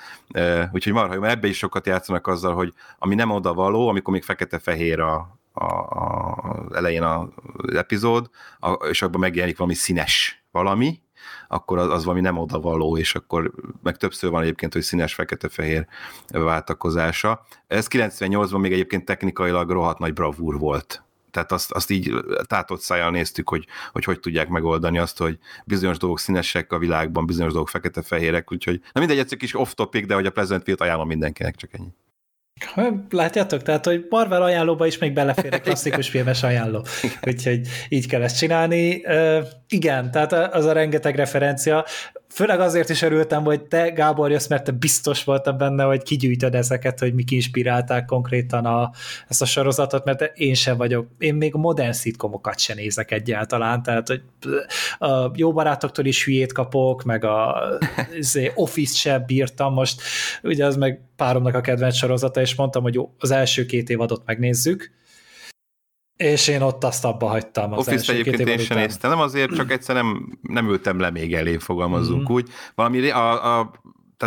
[0.72, 5.00] Úgyhogy marha, ebbe is sokat játszanak azzal, hogy ami nem oda való, amikor még fekete-fehér
[5.00, 7.28] a, a, a, elején az
[7.74, 11.00] epizód, a, és abban megjelenik valami színes valami,
[11.48, 15.86] akkor az, az valami nem odavaló, és akkor meg többször van egyébként, hogy színes fekete-fehér
[16.28, 17.46] váltakozása.
[17.66, 21.02] Ez 98-ban még egyébként technikailag rohadt nagy bravúr volt.
[21.30, 22.14] Tehát azt, azt így
[22.46, 27.26] tátott szájjal néztük, hogy, hogy hogy tudják megoldani azt, hogy bizonyos dolgok színesek a világban,
[27.26, 31.56] bizonyos dolgok fekete-fehérek, úgyhogy na mindegy, egy kis off-topic, de hogy a Pleasantville-t ajánlom mindenkinek,
[31.56, 31.94] csak ennyi.
[33.10, 33.62] Látjátok?
[33.62, 36.84] Tehát, hogy Marvel ajánlóba is még belefér a klasszikus filmes ajánló.
[37.26, 39.02] Úgyhogy így kell ezt csinálni.
[39.06, 39.38] Uh,
[39.68, 41.84] igen, tehát az a rengeteg referencia.
[42.34, 46.54] Főleg azért is örültem, hogy te, Gábor, jössz, mert te biztos voltam benne, hogy kigyűjtöd
[46.54, 48.90] ezeket, hogy mik inspirálták konkrétan a,
[49.28, 51.06] ezt a sorozatot, mert én sem vagyok.
[51.18, 54.22] Én még modern szitkomokat sem nézek egyáltalán, tehát hogy
[54.98, 57.62] a jó barátoktól is hülyét kapok, meg a
[58.18, 60.02] izé, Office sem bírtam most,
[60.42, 64.22] ugye az meg páromnak a kedvenc sorozata, és mondtam, hogy jó, az első két évadot
[64.26, 64.90] megnézzük,
[66.22, 67.72] és én ott azt abba hagytam.
[67.72, 71.34] Az Office egyébként én sem néztem, nem azért, csak egyszer nem, nem ültem le még
[71.34, 72.32] elé, fogalmazzunk mm-hmm.
[72.32, 72.48] úgy.
[72.74, 73.72] Valami a, a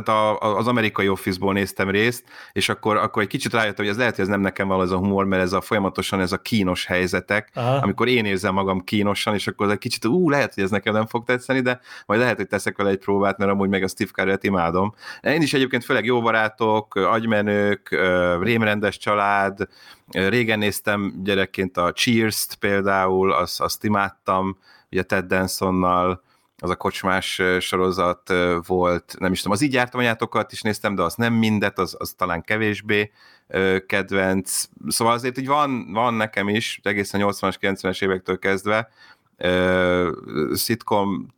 [0.01, 3.97] tehát a, az amerikai Office-ból néztem részt, és akkor, akkor egy kicsit rájöttem, hogy ez
[3.97, 6.37] lehet, hogy ez nem nekem van ez a humor, mert ez a folyamatosan ez a
[6.37, 7.75] kínos helyzetek, Aha.
[7.75, 10.93] amikor én érzem magam kínosan, és akkor ez egy kicsit, ú, lehet, hogy ez nekem
[10.93, 13.87] nem fog tetszeni, de majd lehet, hogy teszek vele egy próbát, mert amúgy meg a
[13.87, 14.93] Steve Carell-et imádom.
[15.21, 17.89] Én is egyébként főleg jó barátok, agymenők,
[18.41, 19.67] rémrendes család,
[20.11, 24.57] régen néztem gyerekként a Cheers-t például, azt, azt imádtam,
[24.91, 26.23] ugye Ted Dansonnal,
[26.65, 28.33] az a kocsmás sorozat
[28.67, 31.95] volt, nem is tudom, az így jártam anyátokat is néztem, de az nem mindet, az,
[31.99, 33.11] az talán kevésbé
[33.85, 34.63] kedvenc.
[34.87, 38.89] Szóval azért így van, van nekem is, egészen 80-as, 90-es évektől kezdve,
[40.53, 41.33] szitkom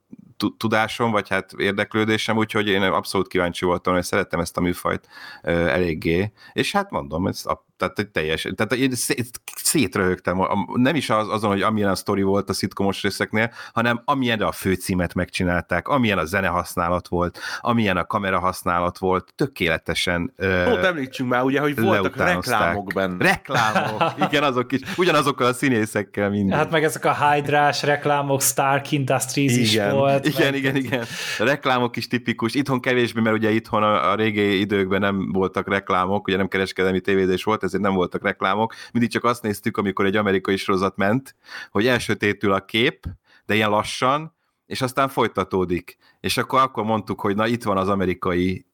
[0.57, 5.07] tudásom, vagy hát érdeklődésem, úgyhogy én abszolút kíváncsi voltam, hogy szerettem ezt a műfajt
[5.41, 11.09] eléggé, és hát mondom, ez a tehát egy teljes, tehát én szét, szétröhögtem, nem is
[11.09, 15.87] az, azon, hogy amilyen a sztori volt a szitkomos részeknél, hanem amilyen a főcímet megcsinálták,
[15.87, 20.33] amilyen a zene használat volt, amilyen a kamera használat volt, tökéletesen
[20.67, 23.25] Ott említsünk már ugye, hogy voltak reklámok benne.
[23.25, 26.57] Reklámok, igen, azok is, ugyanazokkal a színészekkel minden.
[26.57, 30.25] Hát meg ezek a Hydrás reklámok, Stark Industries igen, is volt.
[30.27, 30.55] Igen, meg...
[30.55, 31.03] igen, igen.
[31.39, 32.53] A reklámok is tipikus.
[32.53, 36.99] Itthon kevésbé, mert ugye itthon a, a régi időkben nem voltak reklámok, ugye nem kereskedelmi
[36.99, 38.73] tévézés volt, ezért nem voltak reklámok.
[38.91, 41.35] Mindig csak azt néztük, amikor egy amerikai sorozat ment,
[41.69, 43.05] hogy elsötétül a kép,
[43.45, 45.97] de ilyen lassan, és aztán folytatódik.
[46.19, 48.65] És akkor akkor mondtuk, hogy na itt van az amerikai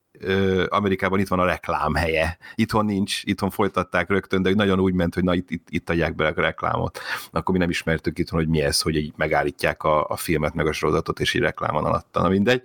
[0.68, 2.38] Amerikában itt van a reklám helye.
[2.56, 6.16] Itthon nincs, itthon folytatták rögtön, de nagyon úgy ment, hogy na itt, itt, itt adják
[6.16, 7.00] be a reklámot.
[7.32, 10.68] Akkor mi nem ismertük itthon, hogy mi ez, hogy így megállítják a, a filmet, meg
[10.68, 12.22] a sorozatot, és így reklám van alatta.
[12.22, 12.62] Na mindegy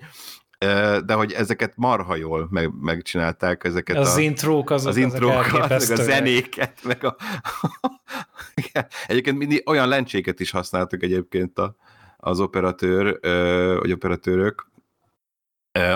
[1.05, 5.99] de hogy ezeket marha jól meg, megcsinálták, ezeket az a, intrók, azok, az intrók, azok
[5.99, 7.17] a zenéket, meg a...
[9.07, 11.77] egyébként mindig olyan lencséket is használtak egyébként a,
[12.17, 13.19] az operatőr,
[13.81, 14.67] vagy operatőrök,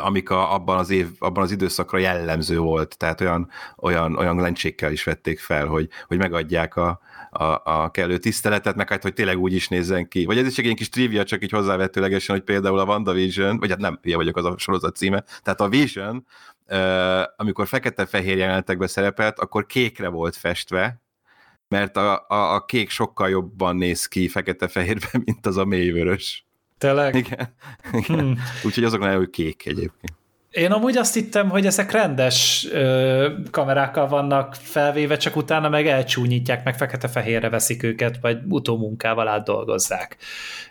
[0.02, 4.92] amik a, abban az év, abban az időszakra jellemző volt, tehát olyan, olyan, olyan lencsékkel
[4.92, 7.00] is vették fel, hogy, hogy megadják a,
[7.34, 10.24] a, a kellő tiszteletet, meg hát, hogy tényleg úgy is nézzen ki.
[10.24, 13.70] Vagy ez is egy ilyen kis trivia, csak így hozzávetőlegesen, hogy például a WandaVision, vagy
[13.70, 16.26] hát nem, ilyen vagyok az a sorozat címe, tehát a Vision,
[17.36, 21.00] amikor fekete-fehér jelenetekbe szerepelt, akkor kékre volt festve,
[21.68, 26.46] mert a, a, a kék sokkal jobban néz ki fekete-fehérben, mint az a mélyvörös.
[26.78, 27.14] Tényleg?
[27.14, 27.54] Igen.
[27.92, 28.18] Igen.
[28.18, 28.38] Hmm.
[28.64, 30.21] Úgyhogy azoknál ő kék egyébként.
[30.52, 36.64] Én amúgy azt hittem, hogy ezek rendes ö, kamerákkal vannak felvéve, csak utána meg elcsúnyítják,
[36.64, 40.16] meg fekete-fehérre veszik őket, vagy utómunkával átdolgozzák,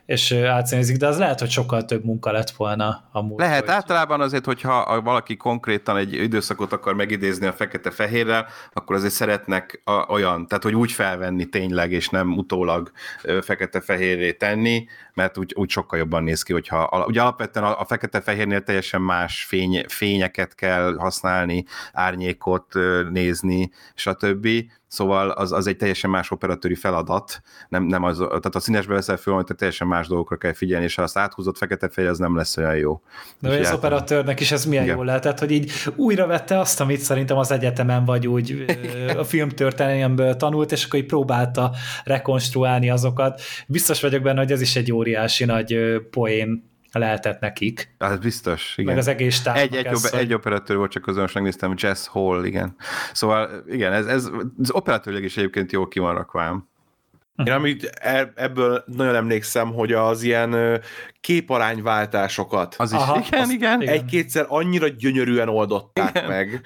[0.06, 3.40] és átszínezik, de az lehet, hogy sokkal több munka lett volna amúgy.
[3.40, 3.70] Lehet, hogy...
[3.70, 10.12] általában azért, hogyha valaki konkrétan egy időszakot akar megidézni a fekete-fehérrel, akkor azért szeretnek a,
[10.12, 12.92] olyan, tehát hogy úgy felvenni tényleg, és nem utólag
[13.42, 18.62] fekete-fehérré tenni, mert úgy, úgy sokkal jobban néz ki, hogyha ugye alapvetően a, a fekete-fehérnél
[18.64, 22.74] teljesen más fény, fényeket kell használni, árnyékot
[23.12, 24.48] nézni, stb.
[24.88, 29.18] Szóval az, az egy teljesen más operatőri feladat, nem, nem az, tehát a színesbe veszel
[29.18, 32.36] föl, hogy teljesen más dolgokra kell figyelni, és ha azt áthúzott fekete fej, az nem
[32.36, 33.02] lesz olyan jó.
[33.40, 33.76] De az általán...
[33.76, 34.96] operatőrnek is ez milyen Igen.
[34.96, 38.66] jó lehetett, hogy így újra vette azt, amit szerintem az egyetemen vagy úgy
[39.18, 41.72] a filmtörténelemből tanult, és akkor így próbálta
[42.04, 43.42] rekonstruálni azokat.
[43.68, 45.78] Biztos vagyok benne, hogy ez is egy óriási nagy
[46.10, 47.96] poén lehetett nekik.
[48.00, 48.90] Hát biztos, igen.
[48.90, 49.56] Meg az egész táv.
[49.56, 52.76] Egy, egy, ez, egy, egy operatőr volt, csak közön megnéztem, Jess Hall, igen.
[53.14, 54.30] Szóval igen, ez, ez
[54.60, 56.70] az operatőrleg is egyébként jól ki van rakvám.
[57.46, 60.82] Én amit e, ebből nagyon emlékszem, hogy az ilyen
[61.22, 62.76] képarányváltásokat.
[62.78, 63.82] Az is, Aha, igen, igen.
[63.82, 66.28] Egy-kétszer annyira gyönyörűen oldották igen.
[66.30, 66.62] meg.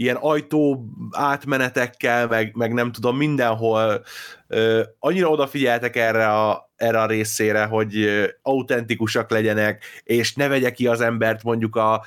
[0.00, 4.02] Ilyen ajtó átmenetekkel, meg, meg nem tudom, mindenhol
[4.46, 8.08] ö, annyira odafigyeltek erre a, erre a részére, hogy
[8.42, 12.04] autentikusak legyenek, és ne vegye ki az embert mondjuk a,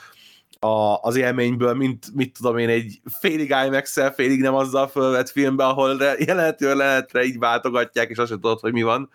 [0.59, 5.65] a, az élményből, mint mit tudom én, egy félig imax félig nem azzal fölvett filmbe,
[5.65, 9.09] ahol jelenetről jelenetre így váltogatják, és azt sem tudod, hogy mi van,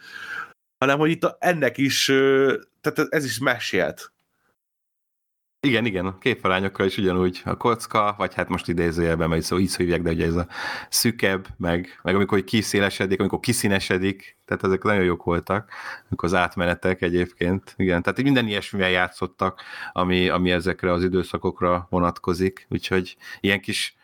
[0.79, 2.05] hanem hogy itt ennek is,
[2.81, 4.13] tehát ez is mesélt.
[5.61, 9.77] Igen, igen, a képarányokkal is ugyanúgy a kocka, vagy hát most idézőjelben, mert szó így
[9.77, 10.47] hívják, de ugye ez a
[10.89, 15.71] szükebb, meg, meg amikor kiszélesedik, amikor kiszínesedik, tehát ezek nagyon jók voltak,
[16.09, 22.67] amikor az átmenetek egyébként, igen, tehát minden ilyesmivel játszottak, ami, ami ezekre az időszakokra vonatkozik,
[22.71, 23.97] úgyhogy ilyen kis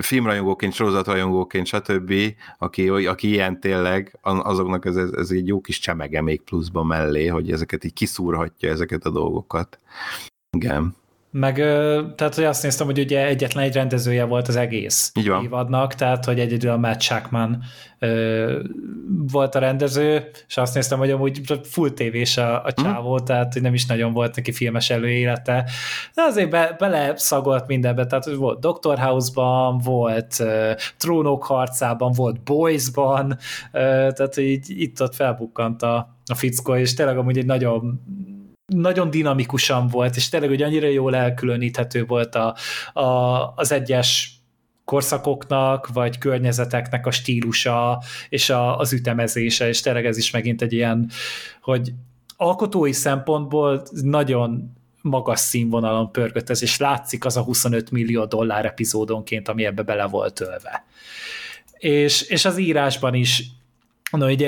[0.00, 2.14] filmrajongóként, sorozatrajongóként, stb.,
[2.58, 7.26] aki, aki ilyen tényleg, azoknak ez, ez, ez egy jó kis csemege még pluszban mellé,
[7.26, 9.78] hogy ezeket így kiszúrhatja ezeket a dolgokat.
[10.56, 10.94] Igen.
[11.38, 11.54] Meg,
[12.16, 15.44] tehát, hogy azt néztem, hogy ugye egyetlen egy rendezője volt az egész Így van.
[15.44, 17.62] évadnak, tehát, hogy egyedül a Matt Shackman
[17.98, 18.62] ö,
[19.32, 22.86] volt a rendező, és azt néztem, hogy amúgy full tévés a, a mhm.
[22.86, 23.24] csávó, mm.
[23.24, 25.70] tehát, hogy nem is nagyon volt neki filmes előélete,
[26.14, 32.12] de azért be, bele szagolt mindenbe, tehát, hogy volt Doctor House-ban, volt uh, Trónok harcában,
[32.12, 33.36] volt Boys-ban, uh,
[34.12, 38.00] tehát, hogy így itt-ott felbukkant a, a fickó, és tényleg amúgy egy nagyon
[38.66, 42.56] nagyon dinamikusan volt, és tényleg hogy annyira jól elkülöníthető volt a,
[43.00, 44.30] a, az egyes
[44.84, 50.72] korszakoknak, vagy környezeteknek a stílusa, és a, az ütemezése, és tényleg ez is megint egy
[50.72, 51.10] ilyen,
[51.60, 51.92] hogy
[52.36, 59.48] alkotói szempontból nagyon magas színvonalon pörgött ez, és látszik az a 25 millió dollár epizódonként,
[59.48, 60.84] ami ebbe bele volt tölve.
[61.78, 63.42] És, és az írásban is,
[64.10, 64.42] no, hogy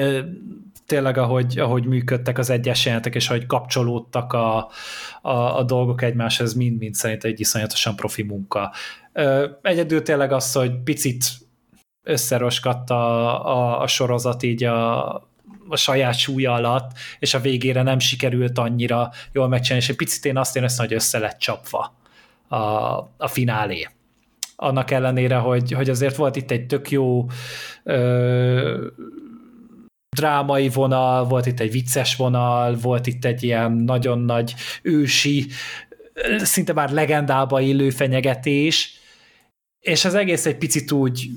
[0.88, 4.68] tényleg ahogy, ahogy működtek az egyes jelentek, és ahogy kapcsolódtak a,
[5.22, 8.72] a, a dolgok egymáshoz, mind-mind szerint egy iszonyatosan profi munka.
[9.62, 11.24] Egyedül tényleg az, hogy picit
[12.02, 15.14] összeroskadt a, a, a sorozat így a,
[15.68, 20.24] a saját súlya alatt, és a végére nem sikerült annyira jól megcsinálni, és egy picit
[20.24, 21.94] én azt éreztem, hogy össze lett csapva
[22.48, 22.58] a,
[23.16, 23.88] a finálé.
[24.56, 27.26] Annak ellenére, hogy, hogy azért volt itt egy tök jó
[27.84, 28.86] ö,
[30.16, 35.46] drámai vonal, volt itt egy vicces vonal, volt itt egy ilyen nagyon nagy ősi,
[36.38, 38.98] szinte már legendába illő fenyegetés,
[39.80, 41.30] és az egész egy picit úgy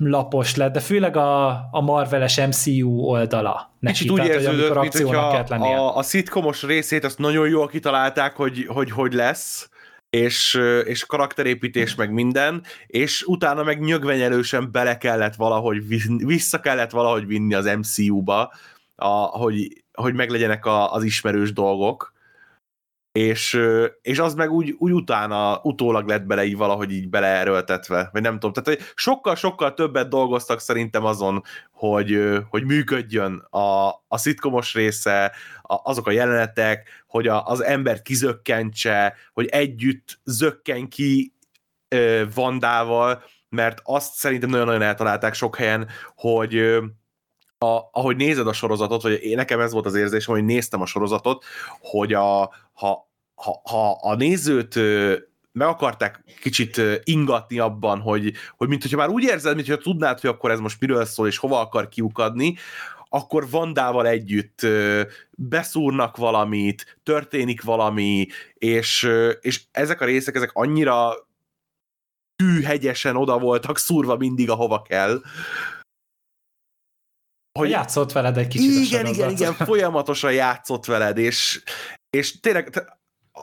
[0.00, 3.74] lapos lett, de főleg a, a Marveles MCU oldala.
[3.78, 8.66] Neki, Kicsit úgy érződött, mint hogyha a, a szitkomos részét azt nagyon jól kitalálták, hogy
[8.66, 9.69] hogy, hogy lesz,
[10.10, 15.86] és, és karakterépítés meg minden, és utána meg nyögvenyelősen bele kellett valahogy,
[16.24, 18.52] vissza kellett valahogy vinni az MCU-ba,
[18.96, 22.12] a, hogy, hogy meglegyenek a, az ismerős dolgok,
[23.12, 23.60] és,
[24.02, 28.38] és az meg úgy, úgy utána, utólag lett bele így valahogy így beleerőltetve, vagy nem
[28.38, 31.42] tudom, tehát sokkal-sokkal többet dolgoztak szerintem azon,
[31.72, 35.32] hogy, hogy működjön a, a szitkomos része,
[35.62, 41.34] a, azok a jelenetek, hogy a, az ember kizökkentse, hogy együtt zökken ki
[41.88, 46.80] ö, Vandával, mert azt szerintem nagyon-nagyon eltalálták sok helyen, hogy
[47.64, 50.86] a, ahogy nézed a sorozatot, vagy én nekem ez volt az érzésem, hogy néztem a
[50.86, 51.44] sorozatot,
[51.80, 52.40] hogy a,
[52.72, 54.74] ha, ha, ha a nézőt
[55.52, 60.20] meg akarták kicsit ingatni abban, hogy, hogy mint hogyha már úgy érzed, mint hogyha tudnád,
[60.20, 62.56] hogy akkor ez most miről szól, és hova akar kiukadni,
[63.08, 64.66] akkor Vandával együtt
[65.30, 69.08] beszúrnak valamit, történik valami, és,
[69.40, 71.14] és ezek a részek, ezek annyira
[72.36, 75.20] hűhegyesen oda voltak szúrva mindig, ahova kell,
[77.58, 79.14] Hogy játszott veled egy kicsit igen, sorozat.
[79.14, 81.62] igen, igen, folyamatosan játszott veled, és,
[82.10, 82.98] és tényleg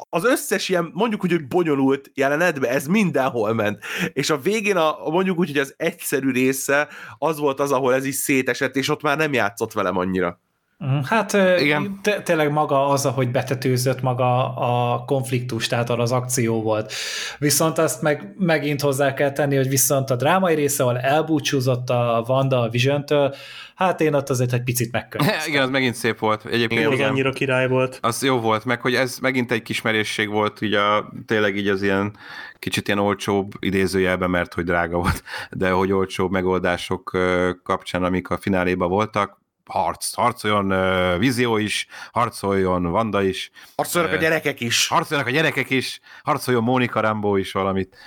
[0.10, 3.84] az összes ilyen, mondjuk úgy, hogy bonyolult jelenetben, ez mindenhol ment.
[4.14, 6.88] És a végén a, mondjuk úgy, hogy az egyszerű része
[7.18, 10.42] az volt az, ahol ez is szétesett, és ott már nem játszott velem annyira.
[10.80, 12.00] Mhm, Hát Igen.
[12.02, 16.94] te- tényleg maga az, ahogy betetőzött maga a konfliktus, tehát az akció volt.
[17.38, 22.24] Viszont azt meg megint hozzá kell tenni, hogy viszont a drámai része, ahol elbúcsúzott a
[22.28, 23.36] Wanda a Vision-től,
[23.76, 25.48] hát én ott azért egy picit megkönnyeztem.
[25.52, 26.46] Igen, az megint szép volt.
[26.46, 27.10] Egyébként Jó, az igen.
[27.10, 28.00] annyira király volt.
[28.02, 31.68] Az jó volt, meg hogy ez megint egy kis merészség volt, így a, tényleg így
[31.68, 32.16] az ilyen
[32.60, 37.18] kicsit ilyen olcsóbb idézőjelben, mert hogy drága volt, de hogy olcsóbb megoldások
[37.64, 44.16] kapcsán, amik a fináléban voltak, harc, harcoljon ö, Vízió is, harcoljon Vanda is, Harcolnak a
[44.16, 44.88] Ö, gyerekek is.
[44.88, 47.98] harcoljanak a gyerekek is, harcoljon Mónika Rambó is valamit.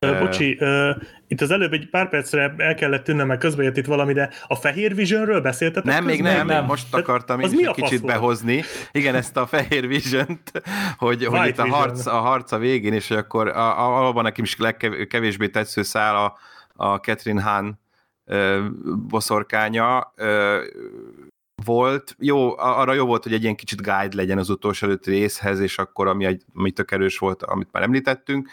[0.00, 0.58] Bocsi,
[1.28, 4.30] itt az előbb egy pár percre el kellett tűnnem, mert közben jött itt valami, de
[4.46, 5.84] a Fehér Visionről beszéltetek?
[5.84, 6.36] Nem, még közben?
[6.36, 6.56] nem, nem.
[6.56, 6.64] nem.
[6.64, 8.12] most akartam én is a egy kicsit volt?
[8.12, 8.62] behozni.
[8.92, 10.40] Igen, ezt a fehér vision
[10.96, 14.22] hogy, hogy itt a harc, a harc a végén, és hogy akkor a, a, valóban
[14.22, 16.38] nekem is legkevésbé tetsző szál a,
[16.84, 17.68] a Catherine Hahn
[19.08, 20.12] boszorkánya
[21.64, 22.16] volt.
[22.18, 25.78] Jó, arra jó volt, hogy egy ilyen kicsit guide legyen az utolsó előtti részhez, és
[25.78, 28.48] akkor ami, egy, ami tök erős volt, amit már említettünk,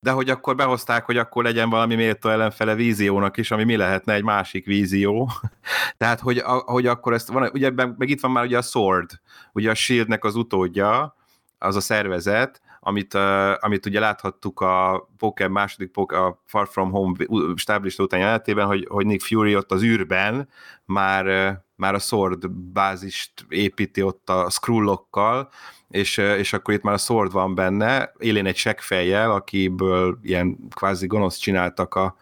[0.00, 4.14] de hogy akkor behozták, hogy akkor legyen valami méltó ellenfele víziónak is, ami mi lehetne
[4.14, 5.30] egy másik vízió.
[5.98, 9.10] Tehát, hogy, hogy akkor ezt van, ugye meg itt van már ugye a Sword,
[9.52, 11.16] ugye a Shieldnek az utódja,
[11.58, 16.90] az a szervezet, amit, uh, amit ugye láthattuk a Pokémon második Pokémon, a Far From
[16.90, 17.14] Home
[17.54, 20.48] stáblista után jelenetében, hogy, hogy Nick Fury ott az űrben
[20.84, 25.48] már, uh, már a Sword bázist építi ott a Skrullokkal,
[25.88, 30.58] és, uh, és akkor itt már a Sword van benne, élén egy seggfejjel, akiből ilyen
[30.74, 32.16] kvázi gonosz csináltak a,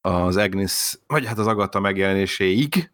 [0.00, 2.90] az Agnes, vagy hát az Agatha megjelenéséig,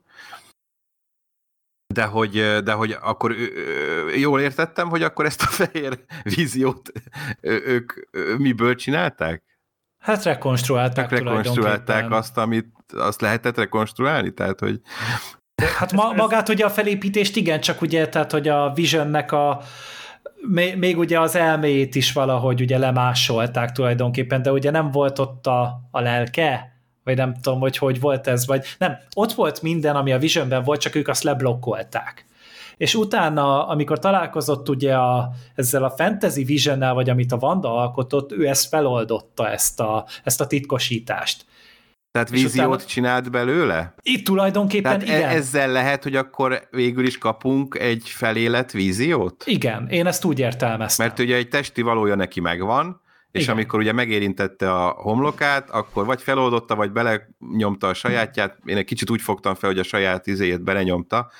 [1.94, 3.34] de hogy, de hogy akkor
[4.16, 6.92] jól értettem, hogy akkor ezt a fehér víziót
[7.40, 7.92] ők
[8.38, 9.42] miből csinálták?
[9.98, 12.18] Hát rekonstruálták Rekonstruálták tulajdonképpen.
[12.18, 14.34] azt, amit azt lehetett rekonstruálni?
[14.34, 14.80] Tehát, hogy
[15.78, 19.60] Hát ma, magát ugye a felépítést igen, csak ugye, tehát hogy a Visionnek a
[20.48, 25.46] még, még ugye az elméjét is valahogy ugye lemásolták tulajdonképpen, de ugye nem volt ott
[25.46, 26.75] a, a lelke,
[27.06, 30.62] vagy nem tudom, hogy hogy volt ez, vagy nem, ott volt minden, ami a Visionben
[30.62, 32.26] volt, csak ők azt leblokkolták.
[32.76, 38.32] És utána, amikor találkozott ugye a, ezzel a fantasy visionnel, vagy amit a Vanda alkotott,
[38.32, 41.44] ő ezt feloldotta, ezt a, ezt a titkosítást.
[42.10, 43.94] tehát víziót utána- csinált belőle?
[44.02, 45.30] Itt tulajdonképpen Tehát igen.
[45.30, 49.42] e- ezzel lehet, hogy akkor végül is kapunk egy felélet víziót?
[49.46, 51.06] Igen, én ezt úgy értelmeztem.
[51.06, 53.00] Mert ugye egy testi valója neki megvan,
[53.36, 53.54] és Igen.
[53.54, 58.58] amikor ugye megérintette a homlokát, akkor vagy feloldotta, vagy belenyomta a sajátját.
[58.64, 61.30] Én egy kicsit úgy fogtam fel, hogy a saját izéjét belenyomta,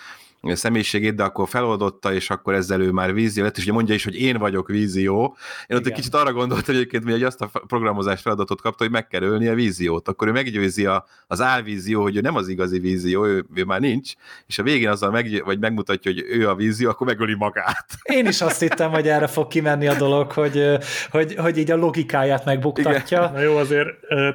[0.55, 4.05] személyiségét, de akkor feloldotta, és akkor ezzel ő már vízió lett, és ugye mondja is,
[4.05, 5.37] hogy én vagyok vízió.
[5.67, 5.99] Én ott egy Igen.
[5.99, 9.55] kicsit arra gondoltam egyébként, hogy azt a programozás feladatot kapta, hogy meg kell ölni a
[9.55, 10.09] víziót.
[10.09, 13.81] Akkor ő meggyőzi a, az álvízió, hogy ő nem az igazi vízió, ő, ő már
[13.81, 14.13] nincs,
[14.47, 17.87] és a végén azzal meg, vagy megmutatja, hogy ő a vízió, akkor megöli magát.
[18.03, 20.79] Én is azt hittem, hogy erre fog kimenni a dolog, hogy,
[21.11, 23.31] hogy, hogy így a logikáját megbuktatja.
[23.35, 23.89] Na jó, azért,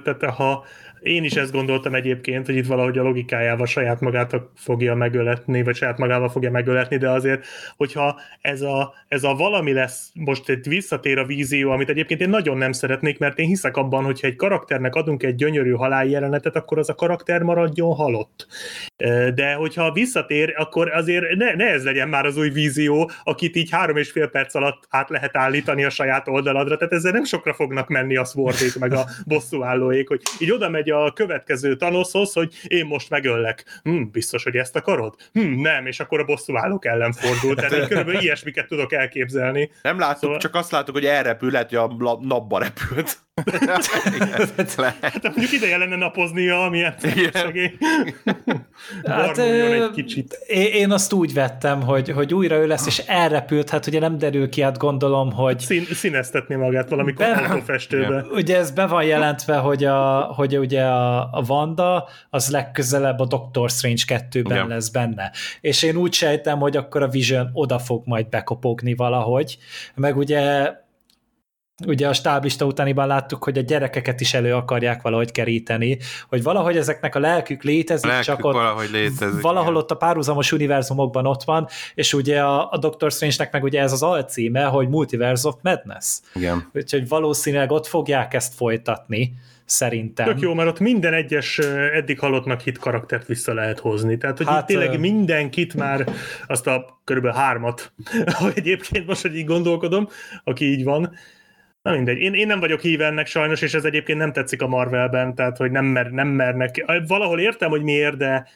[0.03, 0.65] tehát ha
[1.03, 5.75] én is ezt gondoltam egyébként, hogy itt valahogy a logikájával saját magát fogja megöletni, vagy
[5.75, 7.45] saját magával fogja megöletni, de azért,
[7.77, 12.29] hogyha ez a, ez a valami lesz, most egy visszatér a vízió, amit egyébként én
[12.29, 16.77] nagyon nem szeretnék, mert én hiszek abban, hogyha egy karakternek adunk egy gyönyörű haláljelenetet, akkor
[16.77, 18.47] az a karakter maradjon halott.
[19.35, 23.69] De hogyha visszatér, akkor azért ne, ne ez legyen már az új vízió, akit így
[23.71, 27.53] három és fél perc alatt át lehet állítani a saját oldaladra, tehát ezzel nem sokra
[27.53, 32.53] fognak menni a Swordék, meg a bosszúállóék, hogy így oda megy a következő Thanoshoz, hogy
[32.67, 33.79] én most megöllek.
[33.83, 35.15] Hm, biztos, hogy ezt akarod?
[35.33, 37.55] Hm, nem, és akkor a bosszú állók ellen fordul.
[37.55, 39.71] Tehát körülbelül ilyesmiket tudok elképzelni.
[39.81, 43.17] Nem láttuk, Szóval- csak azt láttuk, hogy elrepül, lehet, hogy a napba repült.
[45.01, 47.31] Hát mondjuk ideje lenne napoznia, amilyen Igen.
[47.33, 47.77] szegény.
[49.03, 50.33] Hát, egy kicsit.
[50.47, 54.49] Én, azt úgy vettem, hogy, hogy újra ő lesz, és elrepült, hát ugye nem derül
[54.49, 58.25] ki, hát gondolom, hogy Szín, színeztetni magát valamikor Be- autófestőbe.
[58.31, 63.25] ugye ez be van jelentve, hogy, a, hogy ugye a, a Wanda az legközelebb a
[63.25, 64.67] Doctor Strange 2-ben Igen.
[64.67, 65.31] lesz benne.
[65.61, 69.57] És én úgy sejtem, hogy akkor a Vision oda fog majd bekopogni valahogy,
[69.95, 70.73] meg ugye
[71.87, 75.97] ugye a stáblista utániban láttuk, hogy a gyerekeket is elő akarják valahogy keríteni,
[76.29, 79.41] hogy valahogy ezeknek a lelkük létezik, A lelkük csak ott valahogy létezik.
[79.41, 79.81] valahol igen.
[79.81, 83.91] ott a párhuzamos univerzumokban ott van, és ugye a, a Doctor Strange-nek meg ugye ez
[83.91, 86.19] az alcíme, hogy Multiverse of Madness.
[86.33, 86.69] Igen.
[86.73, 89.33] Úgyhogy valószínűleg ott fogják ezt folytatni,
[89.71, 90.25] szerintem.
[90.25, 91.57] Tök jó, mert ott minden egyes
[91.93, 94.17] eddig halottnak hit karaktert vissza lehet hozni.
[94.17, 96.09] Tehát, hogy Hát, itt tényleg mindenkit már,
[96.47, 97.93] azt a körülbelül hármat,
[98.55, 100.07] egyébként most, hogy így gondolkodom,
[100.43, 101.13] aki így van,
[101.81, 104.67] Na mindegy, én, én nem vagyok híve ennek sajnos, és ez egyébként nem tetszik a
[104.67, 106.85] Marvelben, tehát hogy nem, mer, nem mernek.
[107.07, 108.47] Valahol értem, hogy miért, de,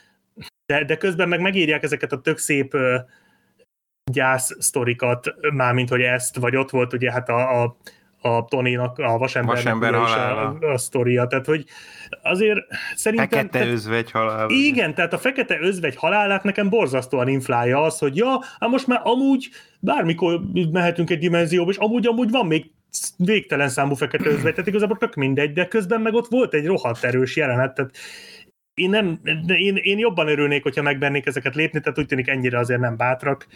[0.65, 2.97] de, de közben meg megírják ezeket a tök szép ö,
[4.11, 7.77] gyász sztorikat, mármint hogy ezt, vagy ott volt ugye hát a, a,
[8.25, 10.57] a Tony-nak, a vasembernek Vasember halála.
[10.61, 11.65] a, a sztoria, tehát hogy
[12.21, 12.59] azért
[12.95, 13.29] szerintem...
[13.29, 14.49] Fekete tehát, özvegy halál.
[14.49, 19.01] igen, tehát a fekete özvegy halálát nekem borzasztóan inflálja az, hogy ja, hát most már
[19.03, 19.49] amúgy
[19.79, 22.71] bármikor mehetünk egy dimenzióba, és amúgy amúgy van még
[23.17, 27.03] végtelen számú fekete özvegy, tehát igazából tök mindegy, de közben meg ott volt egy rohadt
[27.03, 27.91] erős jelenet, tehát
[28.75, 32.79] én, nem, én, én jobban örülnék, hogyha megbennék ezeket lépni, tehát úgy tűnik ennyire azért
[32.79, 33.47] nem bátrak,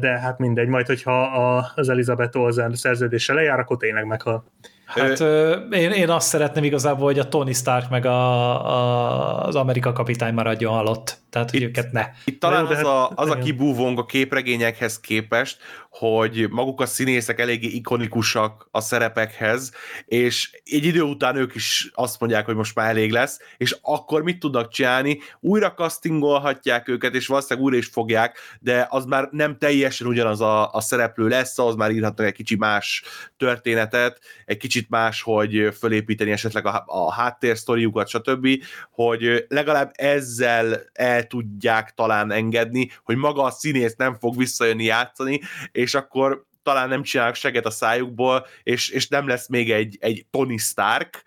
[0.00, 4.44] de hát mindegy, majd hogyha a, az Elizabeth Olsen szerződése lejár, akkor tényleg meghal.
[4.84, 9.54] Hát ö, én, én azt szeretném igazából, hogy a Tony Stark meg a, a, az
[9.54, 11.18] Amerika kapitány maradjon halott.
[11.30, 12.06] Tehát, hogy Itt- őket ne.
[12.24, 15.58] Itt talán az a, hát- az a kibúvónk a képregényekhez képest,
[15.92, 19.72] hogy maguk a színészek eléggé ikonikusak a szerepekhez,
[20.04, 24.22] és egy idő után ők is azt mondják, hogy most már elég lesz, és akkor
[24.22, 25.18] mit tudnak csinálni?
[25.40, 30.72] Újra castingolhatják őket, és valószínűleg újra is fogják, de az már nem teljesen ugyanaz a,
[30.72, 33.02] a szereplő lesz, az már írhatnak egy kicsi más
[33.36, 38.48] történetet, egy kicsit más, hogy fölépíteni esetleg a, a háttérsztoriukat, stb.,
[38.90, 45.40] hogy legalább ezzel el tudják talán engedni, hogy maga a színész nem fog visszajönni játszani,
[45.82, 50.26] és akkor talán nem csinálnak seget a szájukból, és, és nem lesz még egy, egy
[50.30, 51.22] Tony Stark,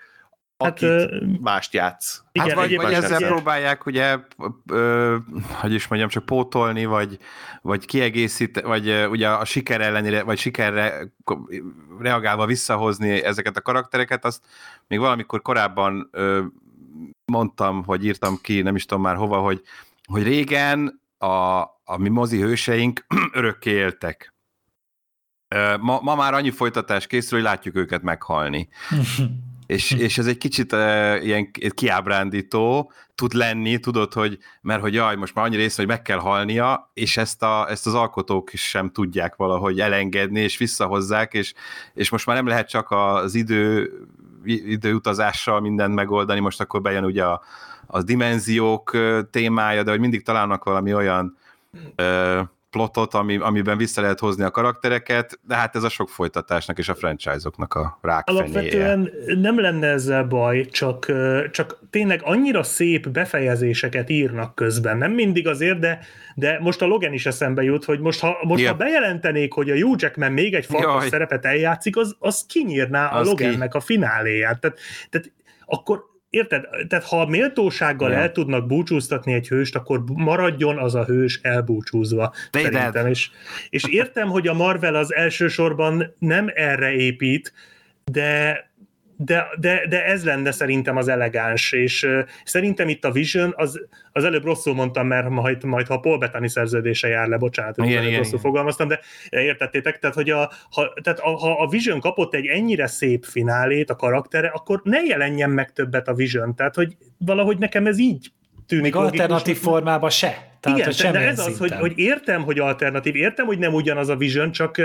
[0.57, 2.21] Hát, akit ö, mást játsz.
[2.31, 4.17] Igen, hát vagy, vagy ez ezzel ilyen- próbálják ugye,
[4.67, 5.15] ö,
[5.49, 7.17] hogy is mondjam, csak pótolni, vagy,
[7.61, 11.13] vagy kiegészít, vagy ö, ugye a siker ellenére, vagy sikerre
[11.99, 14.45] reagálva visszahozni ezeket a karaktereket, azt
[14.87, 16.43] még valamikor korábban ö,
[17.25, 19.61] mondtam, hogy írtam ki, nem is tudom már hova, hogy,
[20.05, 24.33] hogy régen a, a mi mozi hőseink örökké éltek.
[25.79, 28.67] Ma, ma már annyi folytatás készül, hogy látjuk őket meghalni.
[29.65, 35.15] És, és ez egy kicsit uh, ilyen kiábrándító tud lenni, tudod, hogy mert hogy jaj,
[35.15, 38.69] most már annyi rész, hogy meg kell halnia, és ezt, a, ezt az alkotók is
[38.69, 41.53] sem tudják valahogy elengedni, és visszahozzák, és,
[41.93, 43.91] és most már nem lehet csak az idő,
[44.45, 47.41] időutazással mindent megoldani, most akkor bejön ugye a,
[47.87, 48.97] a dimenziók
[49.31, 51.37] témája, de hogy mindig találnak valami olyan
[51.95, 52.41] ö,
[52.75, 56.89] plotot, ami, amiben vissza lehet hozni a karaktereket, de hát ez a sok folytatásnak és
[56.89, 58.43] a franchise-oknak a rákfenéje.
[58.43, 61.11] Alapvetően nem lenne ezzel baj, csak,
[61.51, 64.97] csak tényleg annyira szép befejezéseket írnak közben.
[64.97, 65.99] Nem mindig azért, de,
[66.35, 68.71] de most a Logan is eszembe jut, hogy most ha, most Igen.
[68.71, 71.09] ha bejelentenék, hogy a Hugh Jackman még egy farkas Jaj.
[71.09, 73.43] szerepet eljátszik, az, az kinyírná a Az ki.
[73.43, 74.59] Logannek a fináléját.
[74.59, 75.31] Tehát, tehát
[75.65, 76.03] akkor
[76.35, 76.67] Érted?
[76.87, 78.21] Tehát ha méltósággal Igen.
[78.21, 82.33] el tudnak búcsúztatni egy hőst, akkor maradjon az a hős elbúcsúzva.
[82.51, 83.07] They szerintem.
[83.07, 83.29] És,
[83.69, 87.53] és értem, hogy a Marvel az elsősorban nem erre épít,
[88.11, 88.69] de
[89.17, 93.87] de, de, de ez lenne szerintem az elegáns, és uh, szerintem itt a Vision, az,
[94.11, 97.89] az előbb rosszul mondtam, mert majd, majd ha Paul Bettany szerződése jár le, bocsánat, Igen,
[97.89, 98.39] igen, rosszul igen.
[98.39, 98.99] fogalmaztam, de
[99.29, 103.89] értettétek, tehát, hogy a, ha, tehát a, ha a Vision kapott egy ennyire szép finálét
[103.89, 108.31] a karaktere, akkor ne jelenjen meg többet a Vision, tehát, hogy valahogy nekem ez így
[108.67, 110.53] tűnik Még alternatív formában se.
[110.59, 111.79] Tehát, Igen, de ez az, hogy, szinten.
[111.79, 114.81] hogy értem, hogy alternatív, értem, hogy nem ugyanaz a Vision, csak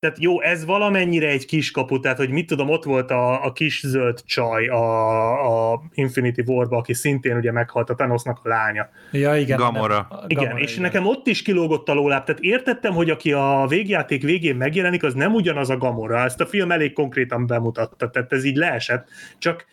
[0.00, 3.80] tehát jó, ez valamennyire egy kiskapu, tehát hogy mit tudom, ott volt a, a kis
[3.86, 8.88] zöld csaj a, a Infinity War-ba, aki szintén ugye meghalt a Thanosnak a lánya.
[9.12, 9.56] Ja, igen.
[9.58, 10.06] Gamora.
[10.10, 13.64] nem- Igen, Gamora, és nekem ott is kilógott a lóláb, tehát értettem, hogy aki a
[13.68, 18.32] végjáték végén megjelenik, az nem ugyanaz a Gamora, ezt a film elég konkrétan bemutatta, tehát
[18.32, 19.66] ez így leesett, csak,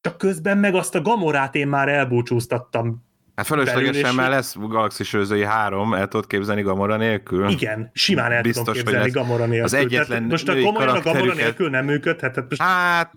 [0.00, 3.05] csak közben meg azt a Gamorát én már elbúcsúztattam
[3.36, 3.46] Hát
[3.94, 7.48] és- már lesz Galaxy Sőzői 3, el tudod képzelni Gamora nélkül?
[7.48, 9.64] Igen, simán el Biztos, tudom hogy képzelni Gamora nélkül.
[9.64, 13.12] az egyetlen Tehát most a komolyan a Gamora nélkül nem működhet, tehát most Hát,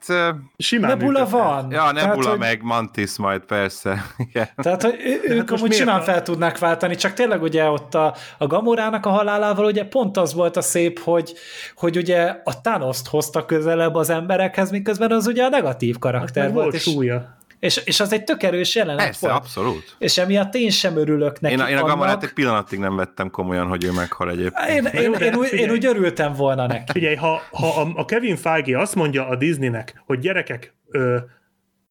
[0.57, 1.29] simán Nebula működhet.
[1.41, 1.71] van.
[1.71, 4.05] ja, Nebula hogy- meg Mantis majd persze.
[4.29, 4.47] Igen.
[4.55, 8.47] Tehát, hogy ő- ők amúgy simán fel tudnák váltani, csak tényleg ugye ott a, a
[8.47, 11.33] Gamorának a halálával ugye pont az volt a szép, hogy,
[11.75, 16.53] hogy ugye a Thanos-t hozta közelebb az emberekhez, miközben az ugye a negatív karakter Mert
[16.55, 17.37] volt, volt és, súlya.
[17.59, 19.39] És, és az egy tök erős jelenet Persze, volt.
[19.39, 19.95] abszolút.
[19.97, 22.23] És emiatt én sem örülök neki Én, én a Gamorát annak.
[22.23, 24.69] egy pillanatig nem vettem komolyan, hogy ő meghal egyébként.
[24.93, 26.91] Én, én, én, úgy, én úgy örültem volna neki.
[26.91, 31.17] Figyelj, ha, ha a- a Kevin Feige azt mondja a Disneynek, hogy gyerekek, ö,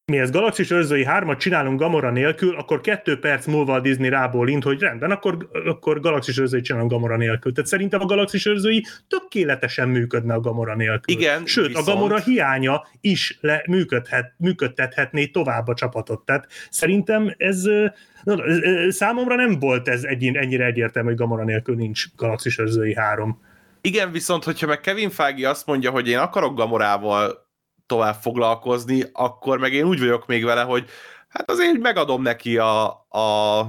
[0.09, 4.65] mi ez Galaxis őrzői hármat csinálunk Gamora nélkül, akkor kettő perc múlva a Disney rábólint,
[4.65, 7.53] hogy rendben, akkor, akkor Galaxis őrzői csinálunk Gamora nélkül.
[7.53, 11.17] Tehát szerintem a Galaxis őrzői tökéletesen működne a Gamora nélkül.
[11.17, 16.25] Igen, Sőt, viszont- a Gamora hiánya is le, működhet, működtethetné tovább a csapatot.
[16.25, 17.63] Tehát szerintem ez,
[18.23, 18.37] na,
[18.89, 23.41] számomra nem volt ez egy, ennyire egyértelmű, hogy Gamora nélkül nincs Galaxis őrzői három.
[23.81, 27.48] Igen, viszont hogyha meg Kevin Feige azt mondja, hogy én akarok Gamorával
[27.89, 30.89] tovább foglalkozni, akkor meg én úgy vagyok még vele, hogy
[31.29, 33.61] hát azért megadom neki a, a,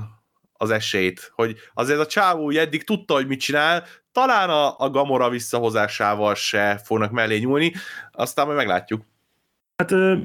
[0.53, 4.89] az esélyt, hogy azért a csávó úgy eddig tudta, hogy mit csinál, talán a, a
[4.89, 7.73] Gamora visszahozásával se fognak mellé nyúlni,
[8.11, 9.01] aztán majd meglátjuk.
[9.75, 10.15] Hát ö,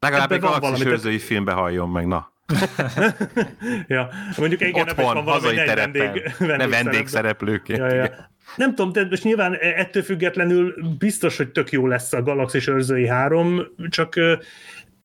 [0.00, 2.32] Legalább egy van Galaxis valami, őrzői filmbe halljon meg, na.
[3.86, 5.76] ja, mondjuk igen, Otthon, van valami terepen.
[5.76, 6.68] vendég, vendégszerepben.
[6.68, 7.78] vendégszereplőként.
[7.78, 8.04] Ja, ja.
[8.04, 8.28] igen.
[8.56, 13.06] Nem tudom, de most nyilván ettől függetlenül biztos, hogy tök jó lesz a Galaxis őrzői
[13.06, 14.14] 3, csak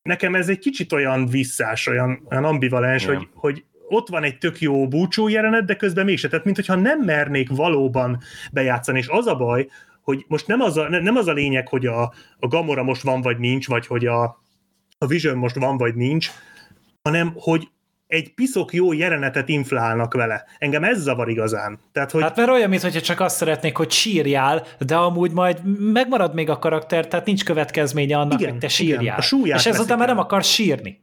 [0.01, 3.15] nekem ez egy kicsit olyan visszás, olyan, olyan ambivalens, Igen.
[3.15, 6.27] hogy, hogy ott van egy tök jó búcsú jelenet, de közben mégse.
[6.27, 8.19] Tehát, mintha nem mernék valóban
[8.51, 8.99] bejátszani.
[8.99, 9.67] És az a baj,
[10.01, 13.21] hogy most nem az a, nem az a lényeg, hogy a, a Gamora most van
[13.21, 14.23] vagy nincs, vagy hogy a,
[14.97, 16.29] a Vision most van vagy nincs,
[17.05, 17.67] hanem hogy
[18.07, 20.43] egy piszok jó jelenetet inflálnak vele.
[20.57, 21.79] Engem ez zavar igazán.
[21.91, 25.57] Tehát, hogy Hát mert olyan, mintha csak azt szeretnék, hogy sírjál, de amúgy majd
[25.91, 29.17] megmarad még a karakter, tehát nincs következménye annak, Igen, hogy te igen, sírjál.
[29.17, 30.23] a súlyát És ezután már nem el.
[30.23, 31.01] akarsz sírni.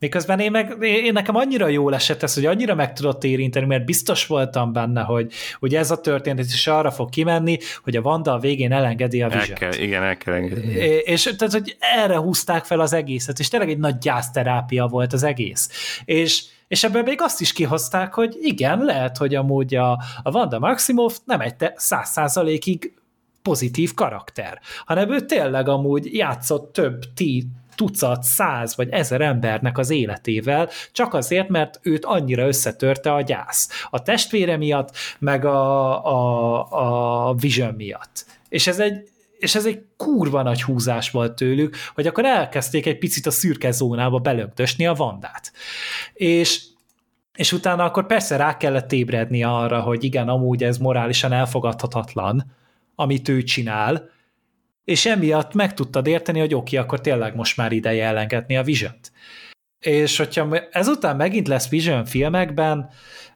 [0.00, 3.84] Miközben én, meg, én nekem annyira jól esett ez, hogy annyira meg tudott érinteni, mert
[3.84, 8.32] biztos voltam benne, hogy ugye ez a történet is arra fog kimenni, hogy a Wanda
[8.32, 10.72] a végén elengedi a El vision kell, igen, el kell engedni.
[11.04, 15.22] és tehát, hogy erre húzták fel az egészet, és tényleg egy nagy gyászterápia volt az
[15.22, 15.70] egész.
[16.04, 19.90] És, és ebben még azt is kihozták, hogy igen, lehet, hogy amúgy a,
[20.22, 22.92] a Wanda Maximoff nem egy száz százalékig
[23.42, 27.46] pozitív karakter, hanem ő tényleg amúgy játszott több tí,
[27.80, 33.86] tucat, száz vagy ezer embernek az életével, csak azért, mert őt annyira összetörte a gyász.
[33.90, 38.26] A testvére miatt, meg a, a, a Vision miatt.
[38.48, 39.08] És ez egy,
[39.38, 43.70] és ez egy kurva nagy húzás volt tőlük, hogy akkor elkezdték egy picit a szürke
[43.70, 45.52] zónába belögdösni a Vandát.
[46.12, 46.62] És
[47.34, 52.44] és utána akkor persze rá kellett ébredni arra, hogy igen, amúgy ez morálisan elfogadhatatlan,
[52.94, 54.10] amit ő csinál,
[54.84, 59.12] és emiatt meg tudtad érteni, hogy oké, akkor tényleg most már ideje elengedni a Vision-t.
[59.84, 62.90] És hogyha ezután megint lesz Vision filmekben,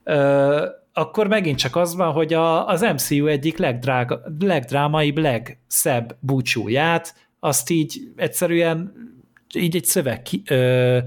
[0.05, 7.15] ö, akkor megint csak az van, hogy a, az MCU egyik legdrága, legdrámaibb, legszebb búcsúját,
[7.41, 8.93] azt így egyszerűen
[9.55, 10.99] így egy szöveg ö,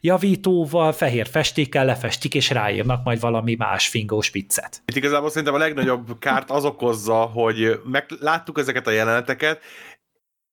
[0.00, 4.82] javítóval, fehér festékkel lefestik, és ráírnak majd valami más fingós viccet.
[4.86, 9.60] Itt igazából szerintem a legnagyobb kárt az okozza, hogy meg láttuk ezeket a jeleneteket,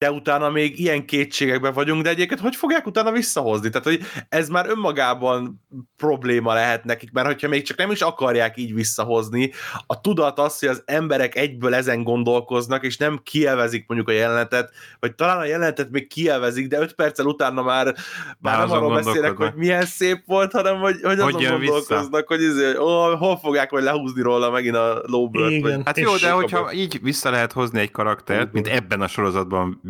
[0.01, 3.69] de utána még ilyen kétségekben vagyunk, de egyébként hogy fogják utána visszahozni?
[3.69, 5.61] Tehát, hogy ez már önmagában
[5.97, 9.51] probléma lehet nekik, mert hogyha még csak nem is akarják így visszahozni,
[9.87, 14.71] a tudat az, hogy az emberek egyből ezen gondolkoznak, és nem kielvezik mondjuk a jelenetet,
[14.99, 17.95] vagy talán a jelenetet még kielvezik, de öt perccel utána már,
[18.39, 19.37] már, nem arról gondolkodnak.
[19.37, 21.71] hogy milyen szép volt, hanem hogy, hogy azon jön vissza?
[21.71, 25.51] gondolkoznak, hogy izé, ó, hol fogják majd lehúzni róla megint a lóbört.
[25.51, 25.61] Igen.
[25.61, 25.81] Vagy...
[25.85, 29.81] Hát És jó, de hogyha így vissza lehet hozni egy karaktert, mint ebben a sorozatban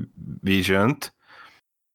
[0.42, 1.14] Vision-t,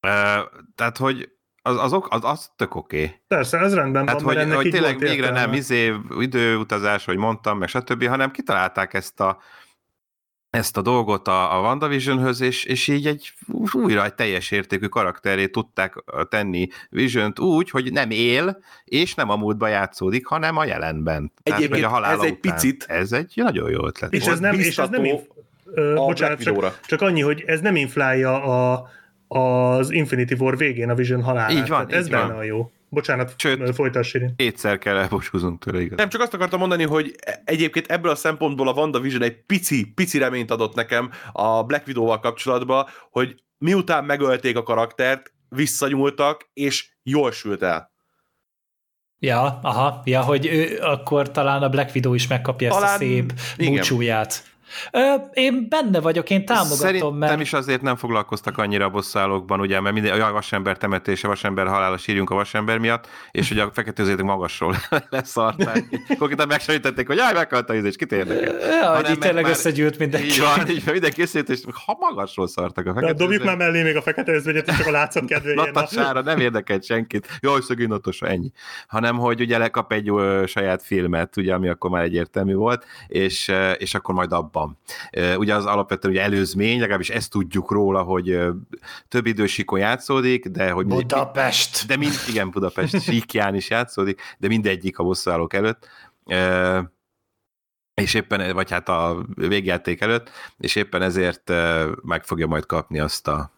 [0.00, 0.42] eh,
[0.74, 1.30] tehát hogy
[1.62, 3.02] az, az, az, az tök oké.
[3.04, 3.16] Okay.
[3.26, 5.46] persze, ez rendben Tehát, van, hogy, ennek hogy így tényleg volt végre értelme.
[5.46, 9.38] nem izé, időutazás, hogy mondtam, meg stb., hanem kitalálták ezt a
[10.50, 13.32] ezt a dolgot a, a WandaVision-höz, és, és így egy
[13.72, 19.36] újra egy teljes értékű karakterét tudták tenni vision úgy, hogy nem él, és nem a
[19.36, 21.32] múltba játszódik, hanem a jelenben.
[21.42, 22.52] Tehát, Egyébként hogy a halála ez egy után.
[22.52, 24.12] picit- Ez egy nagyon jó ötlet.
[24.12, 24.32] És volt.
[24.32, 25.35] ez nem, és ez nem biztató
[25.74, 28.88] ö, a bocsánat, csak, csak annyi, hogy ez nem inflálja a,
[29.28, 31.50] az Infinity War végén a Vision halálát.
[31.50, 32.36] Így van, Tehát ez így benne van.
[32.36, 32.70] a jó.
[32.88, 34.34] Bocsánat, Sőt- folytass, Sirin.
[34.36, 35.98] Kétszer kell elbúcsúznunk tőle, igaz?
[35.98, 37.14] Nem, csak azt akartam mondani, hogy
[37.44, 42.20] egyébként ebből a szempontból a WandaVision egy pici, pici reményt adott nekem a Black Widow-val
[42.20, 47.90] kapcsolatban, hogy miután megölték a karaktert, visszanyúltak, és jól sült el.
[49.18, 52.98] Ja, aha, ja, hogy ő, akkor talán a Black Widow is megkapja talán, ezt a
[52.98, 53.72] szép igen.
[53.72, 54.44] búcsúját.
[54.90, 57.40] Ö, én benne vagyok, én támogatom, Szerintem mert...
[57.40, 61.96] is azért nem foglalkoztak annyira a bosszálókban, ugye, mert minden, olyan vasember temetése, vasember halála
[61.96, 64.76] sírjunk a vasember miatt, és ugye a fekete magasról
[65.10, 65.84] leszarták.
[66.18, 68.58] Konkrétan megsajtették, hogy jaj, meghalt a és kit érdekel.
[68.58, 70.26] Ja, hogy így tényleg összegyűlt mindenki.
[70.26, 73.82] Így van, így mindenki összejött, és ha magasról szartak a fekete De dobjuk már mellé
[73.82, 75.56] még a fekete özvegyet, csak a látszat kedvéért.
[75.56, 77.38] Natasára nem érdekelt senkit.
[77.40, 78.50] Jaj, szegény Natasa, ennyi.
[78.86, 83.52] Hanem, hogy ugye lekap egy ö, saját filmet, ugye, ami akkor már egyértelmű volt, és,
[83.78, 84.78] és akkor majd abban van.
[85.36, 88.38] Ugye az alapvetően ugye előzmény, legalábbis ezt tudjuk róla, hogy
[89.08, 90.86] több idősíkon játszódik, de hogy...
[90.86, 91.86] Budapest!
[91.86, 95.88] De mind, igen, Budapest síkján is játszódik, de mindegyik a bosszúállók előtt
[98.02, 101.52] és éppen, vagy hát a végjáték előtt, és éppen ezért
[102.02, 103.50] meg fogja majd kapni azt a,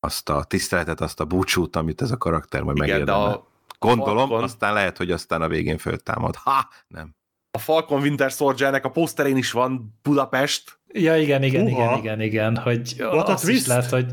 [0.00, 3.46] azt a tiszteletet, azt a búcsút, amit ez a karakter majd megérdemel.
[3.78, 4.42] Gondolom, Falcon...
[4.42, 6.36] aztán lehet, hogy aztán a végén föltámad.
[6.36, 7.14] Ha, nem
[7.54, 10.78] a Falcon Winter Soldier-nek a poszterén is van Budapest.
[10.92, 11.82] Ja, igen, igen, Uha.
[11.82, 14.06] igen, igen, igen, hogy What azt is lehet, hogy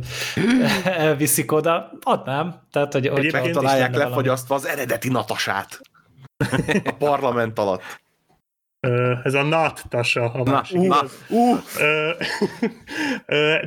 [0.83, 2.61] elviszik oda, adnám.
[2.71, 5.81] Tehát, hogy, hogy megtalálják lefogyasztva az eredeti Natasát
[6.85, 7.81] a parlament alatt.
[9.23, 10.81] Ez a Nat Tasa, a másik.
[10.81, 12.15] Na, uh, uh.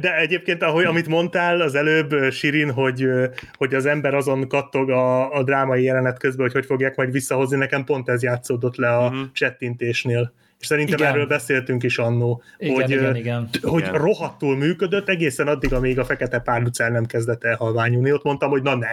[0.01, 3.09] De egyébként, ahogy, amit mondtál az előbb, Sirin, hogy,
[3.57, 7.57] hogy az ember azon kattog a, a drámai jelenet közben, hogy hogy fogják majd visszahozni,
[7.57, 9.33] nekem pont ez játszódott le a uh-huh.
[9.33, 10.33] csettintésnél
[10.63, 11.13] és szerintem igen.
[11.13, 13.49] erről beszéltünk is annó, igen, hogy, igen, igen.
[13.63, 13.95] hogy igen.
[13.95, 18.13] rohadtul működött egészen addig, amíg a Fekete Párduc el nem kezdett el halványulni.
[18.13, 18.89] Ott mondtam, hogy na ne!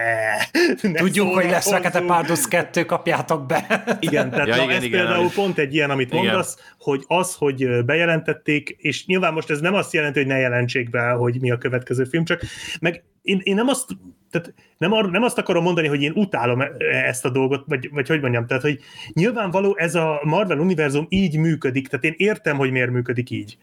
[0.92, 3.84] ne Tudjuk, hogy lesz Fekete Párduc 2, kapjátok be!
[4.00, 5.34] Igen, tehát ja, na, igen, ez igen, például igen.
[5.34, 6.24] pont egy ilyen, amit igen.
[6.24, 10.90] mondasz, hogy az, hogy bejelentették, és nyilván most ez nem azt jelenti, hogy ne jelentsék
[10.90, 12.40] be, hogy mi a következő film, csak
[12.80, 13.86] meg én, én nem azt
[14.30, 17.90] tehát nem, ar, nem azt akarom mondani, hogy én utálom e- ezt a dolgot, vagy,
[17.92, 18.80] vagy hogy mondjam, tehát hogy
[19.12, 23.58] nyilvánvaló ez a Marvel univerzum így működik, tehát én értem, hogy miért működik így.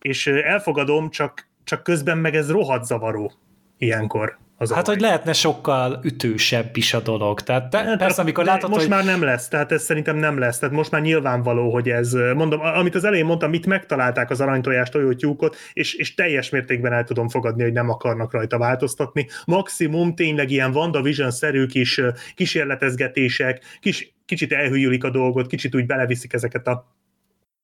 [0.00, 3.32] És elfogadom, csak, csak közben meg ez rohadt zavaró
[3.78, 4.38] ilyenkor.
[4.58, 7.40] Az hát, hogy lehetne sokkal ütősebb is a dolog.
[7.40, 8.90] Tehát te, hát, persze, amikor látod, most hogy...
[8.90, 10.58] már nem lesz, tehát ez szerintem nem lesz.
[10.58, 14.88] Tehát most már nyilvánvaló, hogy ez, mondom, amit az elején mondtam, mit megtalálták az aranytojás
[14.88, 19.26] tojótyúkot, és, és teljes mértékben el tudom fogadni, hogy nem akarnak rajta változtatni.
[19.44, 22.00] Maximum tényleg ilyen WandaVision-szerű kis
[22.34, 26.94] kísérletezgetések, kis, kicsit elhűlik a dolgot, kicsit úgy beleviszik ezeket a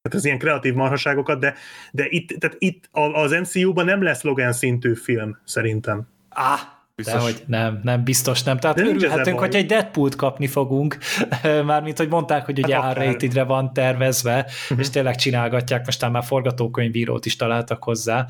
[0.03, 1.55] tehát az ilyen kreatív marhaságokat, de,
[1.93, 6.09] de itt, tehát itt az MCU-ban nem lesz Logan szintű film, szerintem.
[6.29, 6.61] Ah,
[6.95, 7.15] Biztos.
[7.15, 8.59] De hogy nem, nem, biztos nem.
[8.59, 10.99] Tehát De örülhetünk, hogy egy Deadpool-t kapni fogunk,
[11.65, 14.79] mármint, hogy mondták, hogy ugye hát r van tervezve, uh-huh.
[14.79, 18.27] és tényleg csinálgatják, most már forgatókönyvírót is találtak hozzá,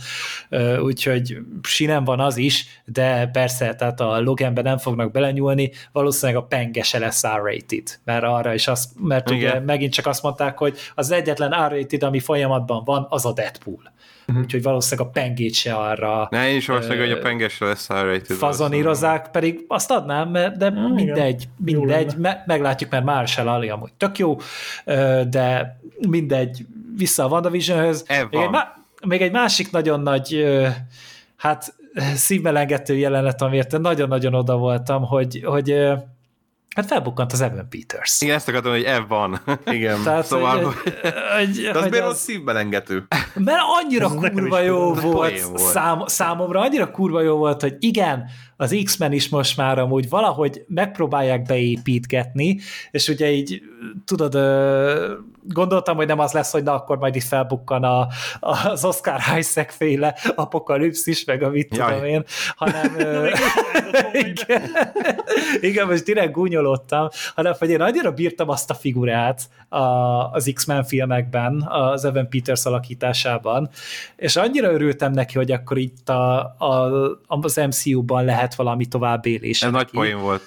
[0.82, 6.47] úgyhogy sinem van az is, de persze, tehát a Loganbe nem fognak belenyúlni, valószínűleg a
[6.47, 9.39] penge se lesz R-rated, mert arra is az, mert Igen.
[9.40, 13.93] ugye megint csak azt mondták, hogy az egyetlen R-rated, ami folyamatban van, az a Deadpool
[14.28, 14.44] uh-huh.
[14.44, 18.36] úgyhogy valószínűleg a pengét se arra ne, én is valószínűleg, hogy a pengesre lesz R-rated.
[18.36, 21.81] Fazonírozzák, pedig azt adnám, de uh, mindegy, igen.
[21.81, 24.36] mindegy, me- meglátjuk, mert Marshall Ali amúgy tök jó,
[25.28, 25.78] de
[26.09, 26.66] mindegy,
[26.97, 28.05] vissza a WandaVision-höz.
[28.09, 28.51] Még egy,
[29.07, 30.44] még egy másik nagyon nagy,
[31.36, 31.74] hát
[32.15, 35.93] szívmelengető jelenet, amiért nagyon-nagyon oda voltam, hogy, hogy
[36.74, 38.20] Hát felbukkant az Evan Peters.
[38.20, 39.40] Igen, ezt akartam, hogy Ev van.
[39.65, 40.65] Igen, Tehát, szóval...
[40.65, 40.74] Hogy,
[41.39, 43.07] hogy, De az miért az szívbelengető?
[43.35, 45.59] Mert annyira Ez kurva jó volt, volt.
[45.59, 48.24] Szám, számomra, annyira kurva jó volt, hogy igen,
[48.62, 52.59] az X-Men is most már amúgy valahogy megpróbálják beépítgetni,
[52.90, 53.62] és ugye így,
[54.05, 54.34] tudod,
[55.44, 58.09] gondoltam, hogy nem az lesz, hogy na akkor majd itt felbukkan a,
[58.40, 62.24] az Oscar Isaac féle apokalipszis, meg a mit tudom én,
[62.56, 62.97] hanem
[64.28, 64.62] igen,
[65.60, 69.78] igen, most direkt gúnyolódtam, hanem hogy én annyira bírtam azt a figurát a,
[70.32, 73.68] az X-Men filmekben, az Evan Peters alakításában,
[74.16, 76.90] és annyira örültem neki, hogy akkor itt a, a,
[77.26, 79.62] az MCU-ban lehet valami továbbélés.
[79.62, 80.43] Ez nagy poén volt.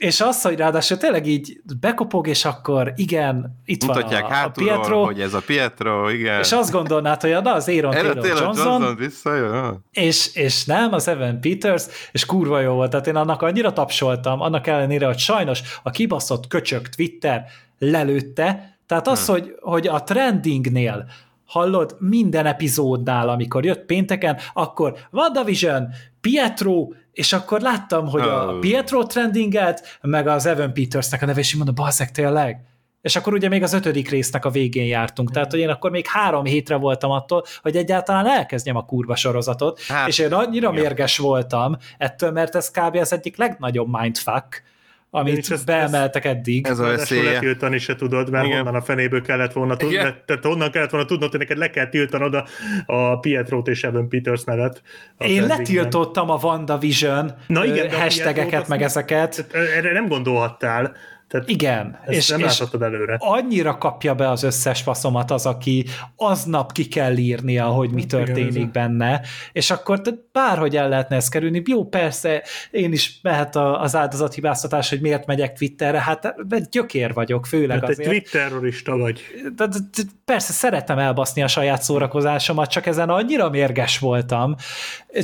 [0.00, 4.72] És az, hogy ráadásul tényleg így bekopog, és akkor igen, itt Mutatják van a, hátulról,
[4.72, 5.04] a Pietro.
[5.04, 6.40] hogy ez a Pietro, igen.
[6.40, 9.84] És azt gondolnád, hogy na, az Aaron Taylor Johnson, Johnson visszajön.
[9.92, 14.40] És, és nem, az Evan Peters, és kurva jó volt, tehát én annak annyira tapsoltam,
[14.40, 17.44] annak ellenére, hogy sajnos a kibaszott köcsök Twitter
[17.78, 19.34] lelőtte, tehát az, hmm.
[19.34, 21.08] hogy, hogy a trendingnél
[21.46, 25.88] hallod, minden epizódnál, amikor jött pénteken, akkor WandaVision,
[26.20, 28.48] Pietro, és akkor láttam, hogy oh.
[28.48, 32.60] a Pietro trendingelt, meg az Evan Petersnek a neve, és mondom, bazzek tényleg?
[33.00, 36.06] És akkor ugye még az ötödik résznek a végén jártunk, tehát hogy én akkor még
[36.06, 40.82] három hétre voltam attól, hogy egyáltalán elkezdjem a kurva sorozatot, hát, és én annyira igen.
[40.82, 42.96] mérges voltam ettől, mert ez kb.
[42.96, 44.62] az egyik legnagyobb mindfuck,
[45.10, 46.66] amit És ezt- beemeltek eddig.
[46.66, 47.32] Ez a veszélye.
[47.32, 48.56] letiltani se tudod, mert Igen.
[48.56, 50.14] honnan a fenéből kellett volna tudni, Igen.
[50.26, 52.46] tehát honnan kellett volna tudnod, hogy neked le kell tiltanod a,
[52.86, 54.82] a Pietro-t és Evan Peters nevet.
[55.18, 59.46] a Én letiltottam a WandaVision Na igen, hashtageket, Pietrót meg ezeket.
[59.76, 60.94] Erre nem gondolhattál.
[61.28, 63.16] Tehát Igen, ezt és, nem és előre.
[63.18, 65.84] annyira kapja be az összes faszomat az, aki
[66.16, 69.20] aznap ki kell írnia, hogy mi Igen, történik a- benne,
[69.52, 71.62] és akkor te bárhogy el lehetne ezt kerülni.
[71.66, 77.46] Jó, persze, én is mehet az áldozathibáztatás, hogy miért megyek Twitterre, hát egy gyökér vagyok,
[77.46, 78.08] főleg Hát egy azért.
[78.08, 79.20] tweet terrorista vagy.
[79.56, 84.54] de, de, de, persze szeretem elbaszni a saját szórakozásomat, csak ezen annyira mérges voltam,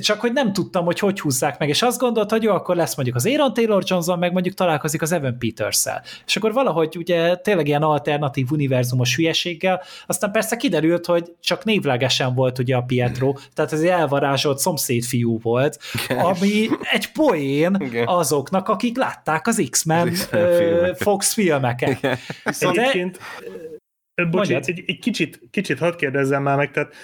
[0.01, 2.95] csak hogy nem tudtam, hogy hogy húzzák meg, és azt gondolta, hogy jó, akkor lesz
[2.97, 5.39] mondjuk az Aaron Taylor Johnson, meg mondjuk találkozik az Evan
[5.93, 6.23] Peters-szel.
[6.27, 12.35] És akkor valahogy ugye tényleg ilyen alternatív univerzumos hülyeséggel, aztán persze kiderült, hogy csak névlegesen
[12.35, 15.79] volt ugye a Pietro, tehát ez egy elvarázsolt szomszédfiú volt,
[16.09, 18.07] ami egy poén Igen.
[18.07, 21.03] azoknak, akik látták az X-Men, Az X-Men ö, filmeket.
[21.03, 21.99] Fox filmeket.
[21.99, 22.19] Igen.
[22.45, 23.19] Viszont Egyébként,
[24.15, 24.65] ö, bocs, Mondjad.
[24.67, 26.95] egy, egy kicsit, kicsit hadd kérdezzem már meg, tehát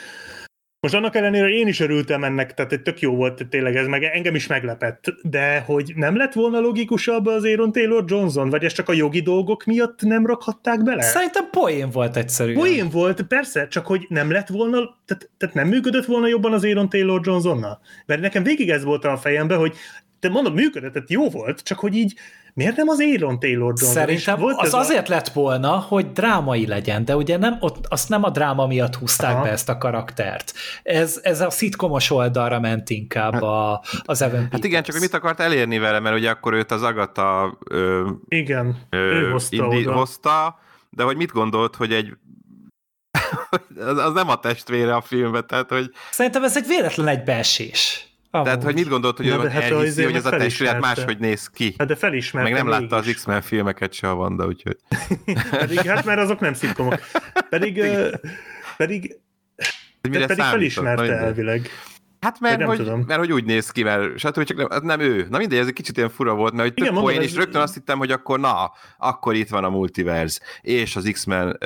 [0.80, 3.86] most annak ellenére hogy én is örültem ennek, tehát egy tök jó volt tényleg ez,
[3.86, 8.64] meg engem is meglepett, de hogy nem lett volna logikusabb az Aaron Taylor Johnson, vagy
[8.64, 11.02] ezt csak a jogi dolgok miatt nem rakhatták bele?
[11.02, 12.56] Szerintem poén volt egyszerűen.
[12.56, 14.76] Poén volt, persze, csak hogy nem lett volna,
[15.06, 17.80] tehát, tehát nem működött volna jobban az Aaron Taylor Johnsonnal.
[18.06, 19.76] Mert nekem végig ez volt a fejemben, hogy
[20.20, 22.14] te mondom, működött, tehát jó volt, csak hogy így
[22.54, 23.88] miért nem az Aaron Taylor Johnson?
[23.88, 27.86] Szerintem volt az ez a- azért lett volna, hogy drámai legyen, de ugye nem, ott,
[27.88, 29.42] azt nem a dráma miatt húzták Aha.
[29.42, 30.52] be ezt a karaktert.
[30.82, 35.14] Ez, ez a szitkomos oldalra ment inkább a, az Evan Hát igen, csak hogy mit
[35.14, 39.86] akart elérni vele, mert ugye akkor őt az Agata ö, Igen, ö, ő hozta indi-
[39.86, 39.96] oda.
[39.96, 40.58] hozta,
[40.90, 42.12] de hogy mit gondolt, hogy egy
[43.78, 48.07] az, az nem a testvére a filmben, tehát hogy, Szerintem ez egy véletlen egybeesés.
[48.30, 48.46] Amúgy.
[48.46, 51.48] tehát, hogy mit gondolt, hogy Na, ő hát elhiszi, hogy ez a testület máshogy néz
[51.48, 51.74] ki.
[51.78, 53.06] Hát de felismerte Meg nem látta az.
[53.06, 54.76] X-Men filmeket se a Wanda, úgyhogy...
[55.50, 57.00] Pedig, hát mert azok nem szitkomok.
[57.48, 57.82] Pedig,
[58.76, 59.20] pedig,
[60.00, 60.46] de pedig számított?
[60.46, 61.68] felismerte elvileg.
[62.20, 63.04] Hát mert nem hogy, tudom.
[63.06, 64.42] mert hogy úgy néz ki, mert stb.
[64.44, 65.26] csak nem, az nem ő.
[65.30, 67.60] Na mindegy, ez egy kicsit ilyen fura volt, mert hogy Igen, poén, ez- és rögtön
[67.60, 71.58] azt hittem, hogy akkor na, akkor itt van a multiverse, és az X-Men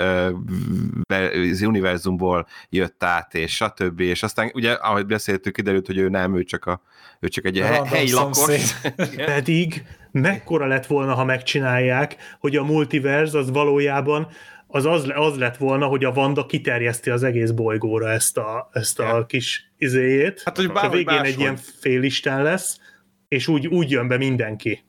[1.50, 4.00] az univerzumból jött át, és stb.
[4.00, 6.80] És aztán ugye, ahogy beszéltük, kiderült, hogy ő nem, ő csak, a,
[7.20, 8.74] ő csak egy he- Random helyi lakos.
[9.34, 14.28] Pedig mekkora lett volna, ha megcsinálják, hogy a multiverse az valójában
[14.74, 19.00] az, az, az lett volna, hogy a Wanda kiterjeszti az egész bolygóra ezt a, ezt
[19.00, 20.42] a kis izéjét.
[20.44, 22.78] Hát, hogy és a végén egy ilyen félisten lesz,
[23.28, 24.84] és úgy, úgy jön be mindenki.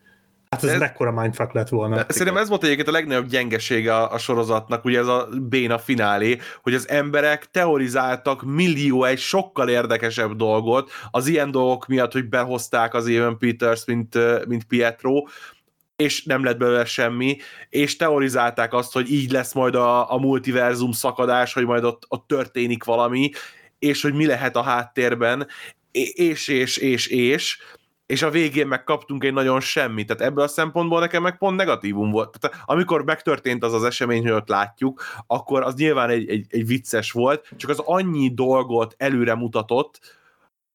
[0.49, 1.95] Hát ez, Ez- mekkora mindfuck lett volna.
[1.95, 5.77] De Szerintem ez volt egyébként a legnagyobb gyengesége a, a sorozatnak, ugye ez a béna
[5.77, 12.29] finálé, hogy az emberek teorizáltak millió egy sokkal érdekesebb dolgot az ilyen dolgok miatt, hogy
[12.29, 15.23] behozták az Evan Peters, mint, mint Pietro,
[16.03, 17.37] és nem lett belőle semmi,
[17.69, 22.27] és teorizálták azt, hogy így lesz majd a, a multiverzum szakadás, hogy majd ott, ott
[22.27, 23.31] történik valami,
[23.79, 25.47] és hogy mi lehet a háttérben,
[25.91, 27.57] és, és, és, és,
[28.05, 30.07] és, a végén meg kaptunk egy nagyon semmit.
[30.07, 32.39] Tehát ebből a szempontból nekem meg pont negatívum volt.
[32.39, 36.67] Tehát amikor megtörtént az az esemény, hogy ott látjuk, akkor az nyilván egy, egy, egy
[36.67, 39.99] vicces volt, csak az annyi dolgot előre mutatott,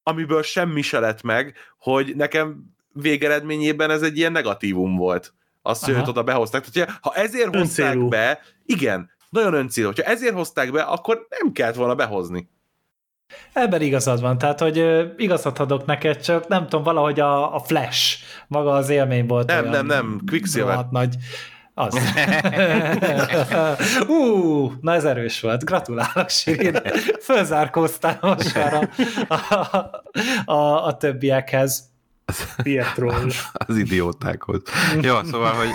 [0.02, 5.32] amiből semmi se lett meg, hogy nekem végeredményében ez egy ilyen negatívum volt.
[5.62, 6.64] Azt, hogy oda behozták.
[6.64, 8.08] Tehát, ha ezért hozták Öncélú.
[8.08, 9.86] be, igen, nagyon öncélú.
[9.86, 12.48] Hogyha ezért hozták be, akkor nem kellett volna behozni.
[13.52, 14.84] Ebben igazad van, tehát hogy
[15.16, 19.58] igazat adok neked, csak nem tudom, valahogy a, a Flash, maga az élmény volt Nem,
[19.58, 20.86] olyan nem, nem, Quicksilver.
[20.90, 21.14] nagy.
[21.74, 21.96] Az.
[24.08, 25.64] Ú, na ez erős volt.
[25.64, 26.76] Gratulálok, Sirin.
[27.20, 28.88] Fölzárkóztál most már a,
[29.34, 29.90] a,
[30.52, 31.84] a, a többiekhez.
[32.62, 33.12] Pietro.
[33.52, 34.62] az idiótákhoz.
[35.00, 35.68] Jó, szóval, hogy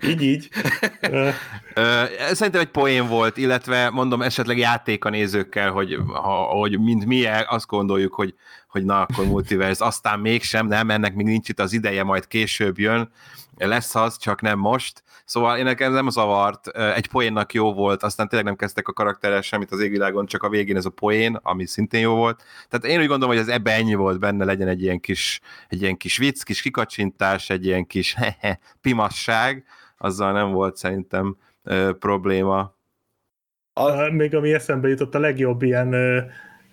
[0.10, 0.48] így, így.
[2.32, 7.26] Szerintem egy poén volt, illetve mondom esetleg játék a nézőkkel, hogy, ha, hogy mint mi
[7.26, 8.34] azt gondoljuk, hogy,
[8.68, 12.78] hogy na akkor multiverse, aztán mégsem, nem, ennek még nincs itt az ideje, majd később
[12.78, 13.10] jön,
[13.56, 15.03] lesz az, csak nem most.
[15.24, 19.40] Szóval én nekem nem zavart, egy poénnak jó volt, aztán tényleg nem kezdtek a karakterrel
[19.40, 22.42] semmit az égvilágon, csak a végén ez a poén, ami szintén jó volt.
[22.68, 25.82] Tehát én úgy gondolom, hogy ez ebbe ennyi volt benne, legyen egy ilyen kis, egy
[25.82, 28.16] ilyen kis vicc, kis kikacsintás, egy ilyen kis
[28.82, 29.64] pimasság,
[29.98, 31.36] azzal nem volt szerintem
[31.98, 32.74] probléma.
[33.72, 36.20] A, még ami eszembe jutott, a legjobb ilyen, ö,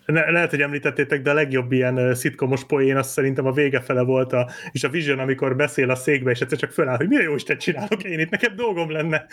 [0.06, 3.82] ne, lehet, hogy említettétek, de a legjobb ilyen ö, szitkomos poén, az szerintem a vége
[3.82, 7.08] fele volt, a, és a Vision, amikor beszél a székbe, és egyszer csak föláll, hogy
[7.08, 9.26] mi a jó Isten csinálok én itt, nekem dolgom lenne.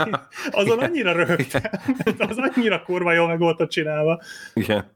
[0.50, 1.62] Azon annyira röhögtem,
[2.18, 4.22] az annyira kurva jól meg volt csinálva.
[4.54, 4.90] Igen.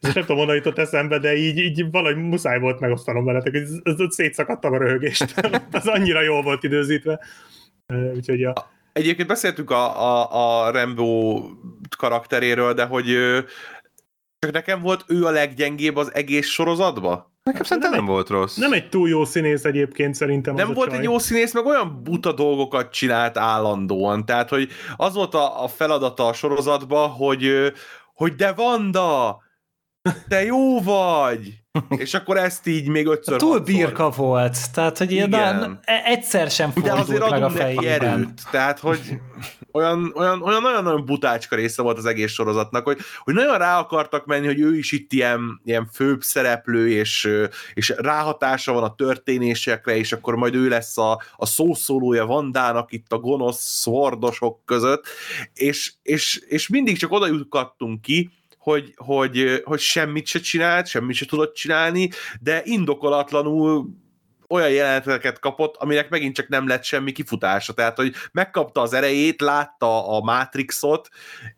[0.00, 3.62] Ez nem tudom, honnan jutott eszembe, de így, így valahogy muszáj volt megosztanom veletek, hogy
[3.62, 5.34] ez, ez, szétszakadtam a röhögést.
[5.72, 7.20] az annyira jól volt időzítve.
[8.14, 8.52] Úgyhogy ja.
[8.92, 11.42] Egyébként beszéltünk a, a, a Rambo
[11.98, 13.06] karakteréről, de hogy
[14.38, 17.32] csak nekem volt ő a leggyengébb az egész sorozatba?
[17.42, 18.56] Nekem szerintem nem, nem volt rossz.
[18.56, 20.98] Nem egy túl jó színész egyébként szerintem Nem volt csaj.
[20.98, 24.24] egy jó színész, meg olyan buta dolgokat csinált állandóan.
[24.24, 27.72] Tehát, hogy az volt a, a feladata a sorozatban, hogy,
[28.14, 29.42] hogy de Vanda,
[30.28, 31.54] te jó vagy!
[32.02, 36.94] És akkor ezt így még ötször Túl birka volt, tehát hogy ilyen egyszer sem fordult
[36.94, 37.90] De azért meg a fejében.
[37.90, 39.00] Erőt, tehát hogy
[39.78, 44.26] olyan, olyan, olyan nagyon-nagyon butácska része volt az egész sorozatnak, hogy, hogy nagyon rá akartak
[44.26, 47.28] menni, hogy ő is itt ilyen, ilyen főbb szereplő, és,
[47.74, 53.12] és ráhatása van a történésekre, és akkor majd ő lesz a, a szószólója Vandának itt
[53.12, 55.06] a gonosz szordosok között,
[55.54, 61.16] és, és, és mindig csak oda jutottunk ki, hogy, hogy, hogy semmit se csinált, semmit
[61.16, 62.10] se tudott csinálni,
[62.40, 63.88] de indokolatlanul
[64.48, 67.72] olyan jeleneteket kapott, aminek megint csak nem lett semmi kifutása.
[67.72, 71.08] Tehát, hogy megkapta az erejét, látta a Matrixot,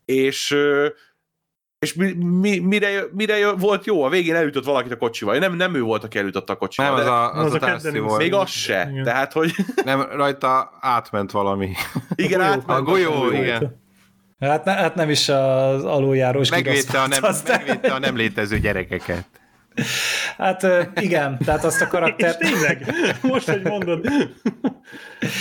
[0.04, 0.56] és
[1.80, 4.02] és mi, mi, mire, mire volt jó?
[4.02, 5.38] A végén elütött valakit a kocsival.
[5.38, 6.90] Nem, nem ő volt, aki elütött a kocsival.
[6.90, 8.18] Nem, az a, az, az a, a volt.
[8.18, 8.88] Még az se.
[8.90, 9.04] Igen.
[9.04, 9.54] Tehát, hogy...
[9.84, 11.72] Nem, rajta átment valami.
[12.14, 12.78] Igen, átment.
[12.78, 13.80] A golyó, igen.
[14.40, 19.26] Hát, ne, hát nem is az aluljárós megvédte a, nem, megvédte a nem létező gyerekeket.
[20.36, 20.66] Hát
[21.00, 22.40] igen, tehát azt a karaktert...
[22.40, 24.06] És tényleg, most, hogy mondod,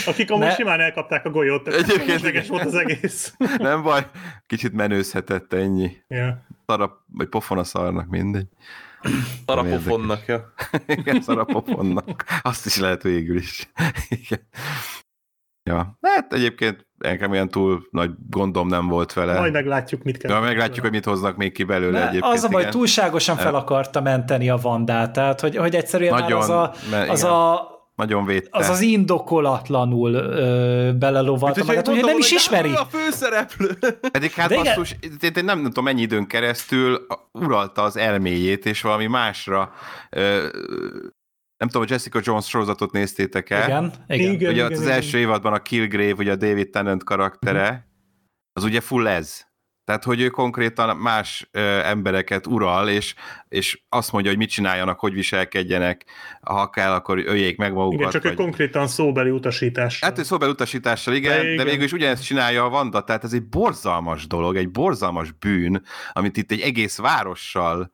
[0.06, 0.54] akik amúgy ne...
[0.54, 3.34] simán elkapták a golyót, Egyébként volt az egész.
[3.58, 4.06] Nem baj,
[4.46, 5.96] kicsit menőzhetett ennyi.
[6.08, 6.34] Yeah.
[6.66, 8.46] Szarap, vagy pofon a szarnak, mindegy.
[9.46, 10.52] Szarapofonnak, ja.
[10.86, 12.24] Igen, szarapofonnak.
[12.42, 13.70] Azt is lehet végül is.
[14.08, 14.48] Igen.
[15.62, 19.38] Ja, hát egyébként nekem ilyen túl nagy gondom nem volt vele.
[19.38, 20.30] Majd meglátjuk, mit kell.
[20.30, 22.34] Ja, meglátjuk, hogy mit hoznak még ki belőle ne, egyébként.
[22.34, 26.40] Az a baj, túlságosan fel akarta menteni a Vandát, tehát hogy, hogy egyszerűen Nagyon, már
[26.40, 26.74] az a,
[27.08, 27.68] az a
[28.00, 28.58] nagyon védte.
[28.58, 32.72] Az az indokolatlanul ö, belelovalta magát, hogy nem is ismeri.
[32.72, 33.78] A főszereplő.
[34.12, 39.06] Pedig hát basszus, én nem, nem tudom mennyi időn keresztül uralta az elméjét, és valami
[39.06, 39.72] másra
[40.10, 40.46] ö,
[41.60, 43.64] nem tudom, hogy Jessica Jones sorozatot néztétek-e?
[43.64, 44.32] Igen, igen.
[44.32, 44.92] igen ugye igen, az igen.
[44.92, 47.76] első évadban a Killgrave, ugye a David Tennant karaktere, mm.
[48.52, 49.48] az ugye full ez.
[49.84, 53.14] Tehát, hogy ő konkrétan más ö, embereket ural, és,
[53.48, 56.04] és azt mondja, hogy mit csináljanak, hogy viselkedjenek,
[56.40, 57.98] ha kell, akkor öljék meg magukat.
[57.98, 58.32] Igen, csak vagy...
[58.32, 60.08] ő konkrétan szóbeli utasítással.
[60.08, 61.56] Hát ő szóbeli utasítással, igen, de, igen.
[61.56, 65.82] de végül is ugyanezt csinálja a Vanda, tehát ez egy borzalmas dolog, egy borzalmas bűn,
[66.12, 67.92] amit itt egy egész várossal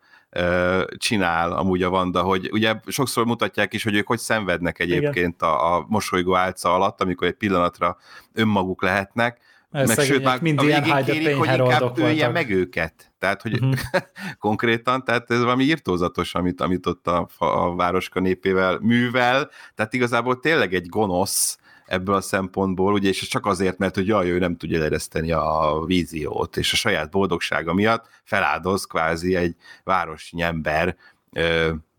[0.96, 5.76] csinál amúgy a Vanda, hogy ugye sokszor mutatják is, hogy ők hogy szenvednek egyébként a,
[5.76, 7.96] a mosolygó álca alatt, amikor egy pillanatra
[8.32, 9.40] önmaguk lehetnek,
[9.70, 13.12] meg sőt, már mind a végén kérik, hogy inkább ölje meg őket.
[13.18, 13.78] Tehát, hogy uh-huh.
[14.38, 20.40] konkrétan, tehát ez valami írtózatos, amit, amit ott a, a városka népével művel, tehát igazából
[20.40, 24.56] tényleg egy gonosz, ebből a szempontból, ugye, és csak azért, mert hogy jaj, ő nem
[24.56, 29.54] tudja ereszteni a víziót, és a saját boldogsága miatt feláldoz kvázi egy
[29.84, 30.96] városi ember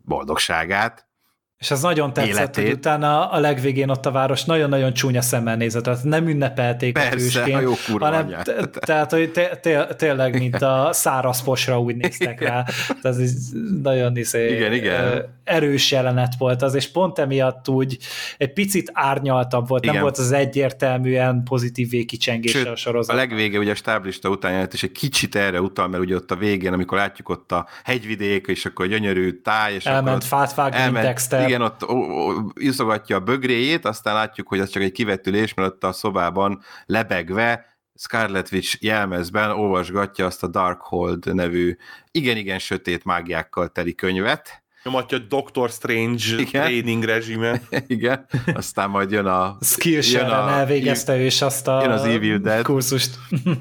[0.05, 1.07] boldogságát,
[1.57, 2.65] és az nagyon tetszett, életét.
[2.65, 7.09] hogy utána a legvégén ott a város nagyon-nagyon csúnya szemmel nézett, tehát nem ünnepelték Persze,
[7.09, 8.35] a hősként, a jó hanem
[8.71, 9.31] tehát, hogy
[9.95, 12.63] tényleg, mint a száraz posra úgy néztek rá.
[13.01, 13.33] Tehát ez
[13.81, 15.36] nagyon izé, igen, igen.
[15.47, 17.97] Erős jelenet volt az, és pont emiatt úgy
[18.37, 19.93] egy picit árnyaltabb volt, igen.
[19.93, 23.15] nem volt az egyértelműen pozitív végkicsengése a sorozat.
[23.15, 26.31] A legvége ugye a stáblista után jelent, és egy kicsit erre utal, mert ugye ott
[26.31, 30.23] a végén, amikor látjuk ott a hegyvidék, és akkor a gyönyörű táj, és elment akkor
[30.23, 31.85] fát vágni, elment, Dexter igen, ott
[32.53, 37.75] iszogatja a bögréjét, aztán látjuk, hogy ez csak egy kivetülés, mert ott a szobában lebegve
[37.97, 41.75] Scarlet Witch jelmezben olvasgatja azt a Darkhold nevű
[42.11, 44.63] igen-igen sötét mágiákkal teli könyvet.
[44.87, 46.63] Nyomatja Doctor Strange Igen.
[46.63, 47.61] training rezsime.
[47.87, 49.57] Igen, aztán majd jön a...
[49.61, 52.63] Skillshare-en elvégezte ő is azt a jön az Evil Dead.
[52.63, 53.15] kurzust.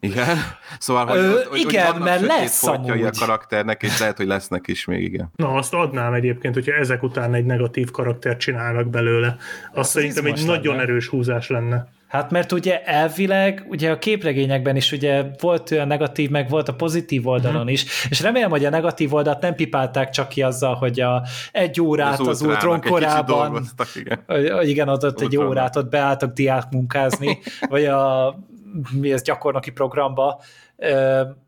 [0.00, 0.36] Igen.
[0.78, 3.02] Szóval, hogy, Ö, hogy, igen, hogy mert lesz amúgy.
[3.02, 5.30] a karakternek, és lehet, hogy lesznek is még, igen.
[5.36, 9.26] Na, azt adnám egyébként, hogyha ezek után egy negatív karakter csinálnak belőle.
[9.28, 10.88] Azt hát szerintem egy nagyon lenne.
[10.88, 11.88] erős húzás lenne.
[12.10, 16.74] Hát mert ugye elvileg, ugye a képregényekben is ugye volt olyan negatív, meg volt a
[16.74, 17.72] pozitív oldalon uh-huh.
[17.72, 21.22] is, és remélem, hogy a negatív oldalt nem pipálták csak ki azzal, hogy a
[21.52, 24.24] egy órát az, az Ultron korában, igen.
[24.62, 27.38] igen, ott, ott egy órát ott beálltak diák munkázni,
[27.68, 28.34] vagy a
[28.92, 30.40] mi ez gyakornoki programba,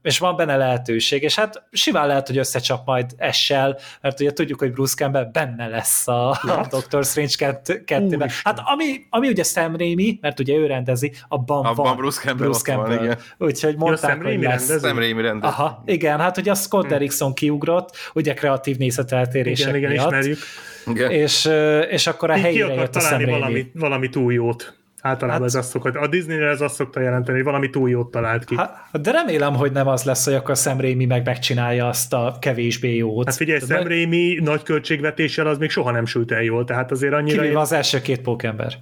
[0.02, 4.58] és van benne lehetőség, és hát simán lehet, hogy összecsap majd essel, mert ugye tudjuk,
[4.58, 8.30] hogy Bruce Campbell benne lesz a, a Doctor Strange 2-ben.
[8.44, 12.46] Hát ami, ami ugye Sam Raimi, mert ugye ő rendezi, abban, Abban van Bruce Campbell
[12.48, 13.04] Bruce ott van, Campbell.
[13.04, 13.18] igen.
[13.38, 14.68] Úgyhogy mondták, Sam hogy lesz.
[14.68, 14.86] rendezi?
[14.86, 15.50] Sam Raimi rendez.
[15.50, 20.38] Aha, igen, hát ugye a Scott Derrickson kiugrott, ugye kreatív nézeteltérések Igen, igen, miatt, ismerjük.
[20.86, 21.10] Igen.
[21.10, 21.50] és,
[21.90, 23.40] és akkor a Így ki helyére jött a Sam találni Raimi.
[23.40, 24.80] valami, valami túl jót.
[25.04, 28.10] Általában Hát- ez azt szokott, a Disney-re ez azt szokta jelenteni, hogy valami túl jót
[28.10, 28.56] talált ki.
[28.56, 32.36] Hát, de remélem, hogy nem az lesz, hogy akkor Sam Raimi meg megcsinálja azt a
[32.40, 33.24] kevésbé jót.
[33.26, 37.12] hát figyelj, Sam Raimi nagy költségvetéssel az még soha nem sült el jól, tehát azért
[37.12, 37.40] annyira...
[37.42, 38.72] Kivéve az első két pókember.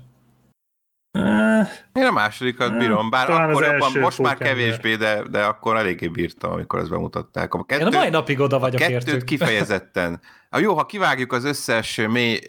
[1.10, 5.42] Eh, Én a másodikat bírom, bár talán akkor jobban, első most már kevésbé, de, de
[5.42, 7.54] akkor eléggé bírtam, amikor ezt bemutatták.
[7.54, 9.24] A Én kettő, a mai napig oda vagyok kettőt értük.
[9.24, 10.20] kifejezetten.
[10.52, 12.40] A jó, ha kivágjuk az összes mély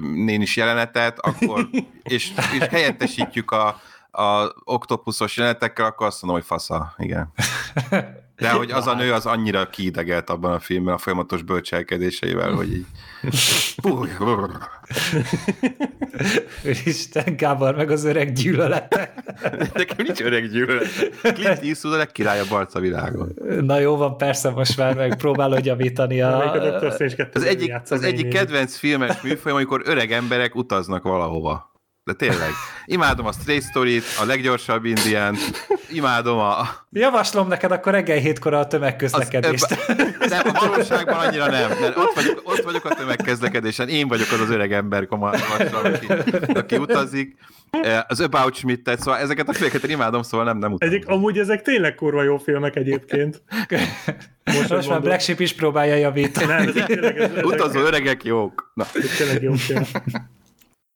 [0.00, 1.68] nénis jelenetet, akkor,
[2.02, 7.32] és, és helyettesítjük a, a oktopuszos jelenetekkel, akkor azt mondom, hogy fasza, igen.
[8.36, 12.72] De hogy az a nő az annyira kiidegelt abban a filmben a folyamatos bölcselkedéseivel, hogy
[12.72, 12.86] így...
[16.84, 19.14] Isten, Gábor, meg az öreg gyűlölete.
[19.74, 20.88] Nekem nincs öreg gyűlölet.
[21.22, 23.34] Clint Eastwood a legkirályabb arc a világon.
[23.60, 26.90] Na jó van, persze most már meg próbálod javítani a a...
[26.90, 31.72] Strange 2 Az egyik, az egyik kedvenc filmes műfajom, amikor öreg emberek utaznak valahova.
[32.04, 32.50] De tényleg.
[32.84, 35.36] Imádom a Stray Story-t, a leggyorsabb indián,
[35.90, 36.66] imádom a...
[36.90, 39.64] Javaslom neked akkor reggel hétkor a tömegközlekedést.
[39.70, 39.78] Az,
[40.30, 44.40] nem, a valóságban annyira nem, mert ott vagyok, ott vagyok a tömegközlekedésen, én vagyok az
[44.40, 46.06] az öreg ember komarmasra, aki,
[46.54, 47.36] aki utazik.
[47.70, 50.94] Eh, Az About Schmidt-et, szóval ezeket a filmeket imádom, szóval nem, nem utazom.
[50.94, 53.42] Egyik, amúgy ezek tényleg kurva jó filmek egyébként.
[54.44, 55.00] Most, most már.
[55.00, 56.46] Black Sheep is próbálja javítani.
[56.46, 58.70] Nem, ezek tényleg, ezek, Utazó öregek jók.
[58.74, 59.52] Na, ezek tényleg jó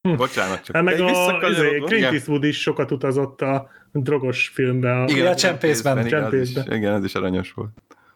[0.03, 0.19] filmek.
[0.21, 0.75] bocsánat csak.
[0.75, 2.05] Hát meg Egy a izé, Clint.
[2.05, 5.03] Eastwood is sokat utazott a drogos filmbe.
[5.03, 6.77] A, Igen, a a csempészben, igen, az is- csempészben.
[6.77, 7.71] Igen, ez is aranyos volt.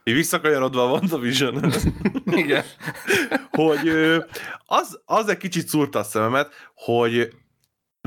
[0.04, 1.72] Így visszakanyarodva a WandaVision,
[2.26, 2.64] Igen.
[3.50, 3.88] hogy
[4.66, 7.32] az, az egy kicsit szúrta a szememet, hogy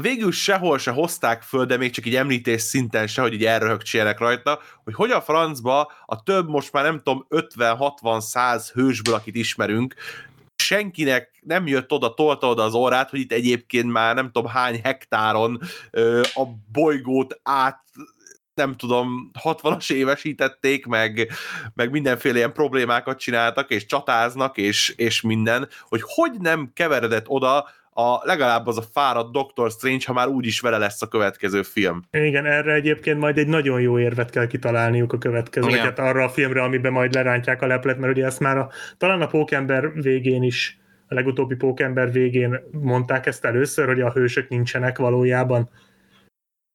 [0.02, 4.20] végül sehol se hozták föl, de még csak így említés szinten se, hogy így elröhögcsélnek
[4.20, 9.94] rajta, hogy hogy a francba a több, most már nem tudom, 50-60-100 hősből, akit ismerünk,
[10.56, 14.80] senkinek nem jött oda, tolta oda az orrát, hogy itt egyébként már nem tudom hány
[14.84, 15.60] hektáron
[16.34, 17.84] a bolygót át
[18.56, 21.32] nem tudom, 60-as évesítették, meg,
[21.74, 27.70] meg mindenféle ilyen problémákat csináltak, és csatáznak, és, és minden, hogy hogy nem keveredett oda
[27.98, 32.02] a, legalább az a fáradt Doctor Strange, ha már úgyis vele lesz a következő film.
[32.12, 36.62] Igen, erre egyébként majd egy nagyon jó érvet kell kitalálniuk a következőket arra a filmre,
[36.62, 40.80] amiben majd lerántják a leplet, mert ugye ezt már a, talán a Pókember végén is,
[41.08, 45.70] a legutóbbi Pókember végén mondták ezt először, hogy a hősök nincsenek valójában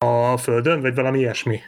[0.05, 1.61] a Földön, vagy valami ilyesmi.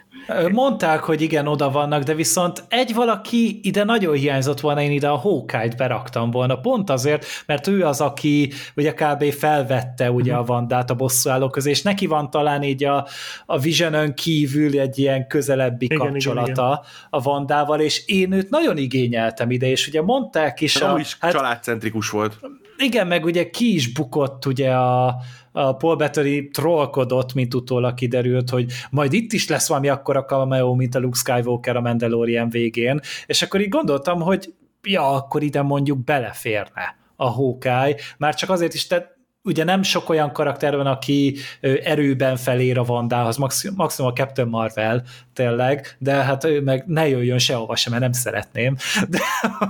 [0.51, 5.09] Mondták, hogy igen, oda vannak, de viszont egy valaki ide nagyon hiányzott volna, én ide
[5.09, 9.23] a Hawkeye-t beraktam volna, pont azért, mert ő az, aki ugye kb.
[9.23, 13.07] felvette ugye a Vandát a bosszúállók közé, és neki van talán így a,
[13.45, 17.07] a Visionon kívül egy ilyen közelebbi Igen, kapcsolata igen, igen.
[17.09, 21.17] a Vandával, és én őt nagyon igényeltem ide, és ugye mondták is, De a, is
[21.19, 22.39] hát, családcentrikus volt.
[22.77, 25.15] igen, meg ugye ki is bukott ugye a,
[25.55, 30.75] a Paul Bettany trollkodott, mint utólag kiderült, hogy majd itt is lesz valami akkora cameo,
[30.75, 34.53] mint a Luke Skywalker a Mandalorian végén, és akkor így gondoltam, hogy
[34.83, 39.11] ja, akkor ide mondjuk beleférne a Hawkeye, már csak azért is, te
[39.43, 41.35] ugye nem sok olyan karakter van, aki
[41.83, 45.03] erőben felér a Vandához, maximum a Captain Marvel,
[45.33, 48.75] tényleg, de hát ő meg ne jöjjön sehova sem, mert nem szeretném,
[49.09, 49.19] de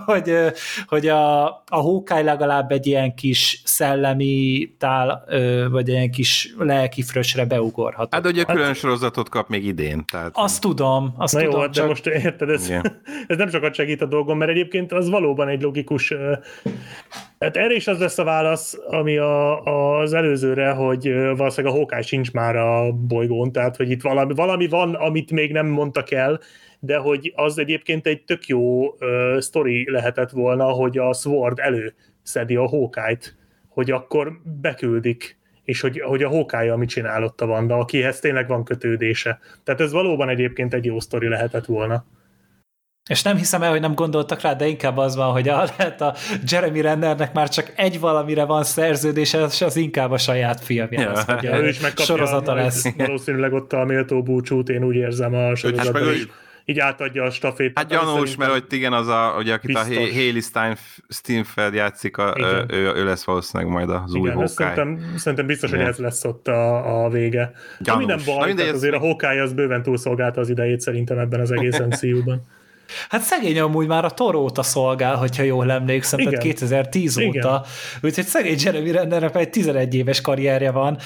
[0.05, 0.33] hogy,
[0.87, 5.25] hogy a, a Hawkeye legalább egy ilyen kis szellemi tál,
[5.71, 8.13] vagy ilyen kis lelki frösre beugorhat.
[8.13, 10.05] Hát, de ugye külön sorozatot kap még idén.
[10.11, 10.31] Tehát...
[10.33, 13.01] Azt tudom, azt Na jó, tudom, hát de csak most érted, ez, Igen.
[13.27, 16.13] ez nem sokat segít a dolgom, mert egyébként az valóban egy logikus...
[17.39, 19.63] Hát erre is az lesz a válasz, ami a,
[19.99, 24.67] az előzőre, hogy valószínűleg a Hawkeye sincs már a bolygón, tehát hogy itt valami, valami
[24.67, 26.39] van, amit még nem mondtak el,
[26.79, 32.55] de hogy az egyébként egy tök jó ö, sztori lehetett volna, hogy a Sword előszedi
[32.55, 33.35] a Hawkeye-t,
[33.69, 34.31] hogy akkor
[34.61, 39.39] beküldik, és hogy, hogy a Hawkeye amit csinálott a Vanda, akihez tényleg van kötődése.
[39.63, 42.05] Tehát ez valóban egyébként egy jó sztori lehetett volna.
[43.09, 46.01] És nem hiszem el, hogy nem gondoltak rá, de inkább az van, hogy a, lehet
[46.01, 46.15] a
[46.47, 51.23] Jeremy Rennernek már csak egy valamire van szerződése, és az inkább a saját filmje Ja.
[51.25, 52.95] hogy Ja, ő is megkapja sorozata lesz.
[52.97, 56.07] valószínűleg ott a méltó búcsút, én úgy érzem a is sorozatban is.
[56.07, 56.41] megöljük?
[56.65, 57.71] így átadja a stafét.
[57.75, 59.97] Hát gyanús, mert hogy igen, az a, ugye, akit biztos.
[59.97, 60.75] a Haley Stein,
[61.09, 62.33] Steinfeld játszik, a,
[62.69, 64.47] ő, ő, lesz valószínűleg majd az igen, új Hawkeye.
[64.47, 65.81] Szerintem, szerintem biztos, igen.
[65.81, 67.51] hogy ez lesz ott a, a vége.
[67.79, 68.03] Gyanús.
[68.03, 69.01] Ami nem baj, Na, azért ez...
[69.01, 72.47] a Hawkeye az bőven túlszolgálta az idejét szerintem ebben az egész MCU-ban.
[73.09, 76.31] Hát szegény amúgy már a Toróta szolgál, hogyha jól emlékszem, Igen.
[76.31, 77.29] tehát 2010 Igen.
[77.29, 77.63] óta.
[78.01, 80.97] Úgyhogy szegény Jeremy Rennernek egy 11 éves karrierje van,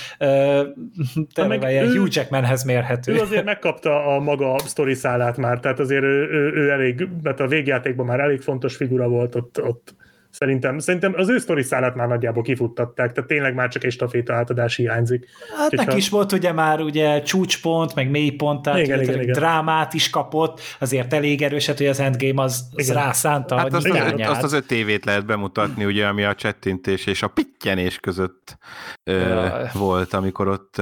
[1.33, 3.13] tényleg ilyen ő, Hugh Jackmanhez mérhető.
[3.13, 7.39] Ő azért megkapta a maga sztori szálát már, tehát azért ő, ő, ő elég, mert
[7.39, 9.95] a végjátékban már elég fontos figura volt ott, ott
[10.37, 14.33] Szerintem, szerintem az ő sztori szállát már nagyjából kifuttatták, tehát tényleg már csak egy staféta
[14.33, 15.27] átadás hiányzik.
[15.57, 15.97] Hát neki ha...
[15.97, 19.33] is volt ugye már ugye csúcspont, meg mélypont, tehát igen, igen, igen.
[19.33, 23.57] drámát is kapott, azért elég erőset, hogy az Endgame az, az rászánta.
[23.57, 27.27] Hát azt, az, azt az öt évét lehet bemutatni, ugye, ami a csettintés és a
[27.27, 28.57] pittyenés között
[29.03, 30.81] ö, volt, amikor ott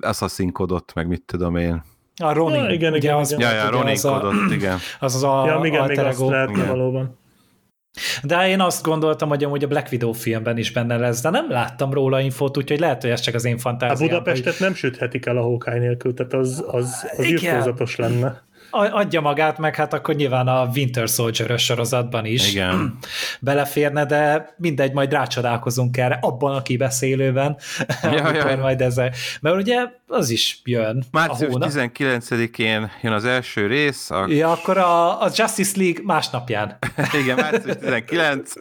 [0.00, 1.82] asszaszínkodott, meg mit tudom én.
[2.22, 2.62] A Ronin.
[2.62, 4.78] Ja, igen, igen, az, ja, ja, Ronin kodott, igen.
[5.00, 7.24] Az az a ja, igen, még azt lehetne valóban.
[8.22, 11.50] De én azt gondoltam, hogy amúgy a Black Widow filmben is benne lesz, de nem
[11.50, 14.08] láttam róla infót, úgyhogy lehet, hogy ez csak az én fantáziám.
[14.08, 14.66] A Budapestet hogy...
[14.66, 18.44] nem süthetik el a Hawkeye nélkül, tehát az, az, az írtózatos lenne
[18.76, 22.98] adja magát, meg hát akkor nyilván a Winter soldier sorozatban is Igen.
[23.40, 27.56] beleférne, de mindegy, majd rácsodálkozunk erre abban a kibeszélőben,
[28.02, 28.56] ja, amikor ja.
[28.56, 29.76] majd ezzel, mert ugye
[30.06, 31.04] az is jön.
[31.10, 34.10] Március 19-én jön az első rész.
[34.10, 34.26] A...
[34.28, 36.78] Ja, akkor a, a Justice League másnapján.
[37.22, 38.52] Igen, március 19,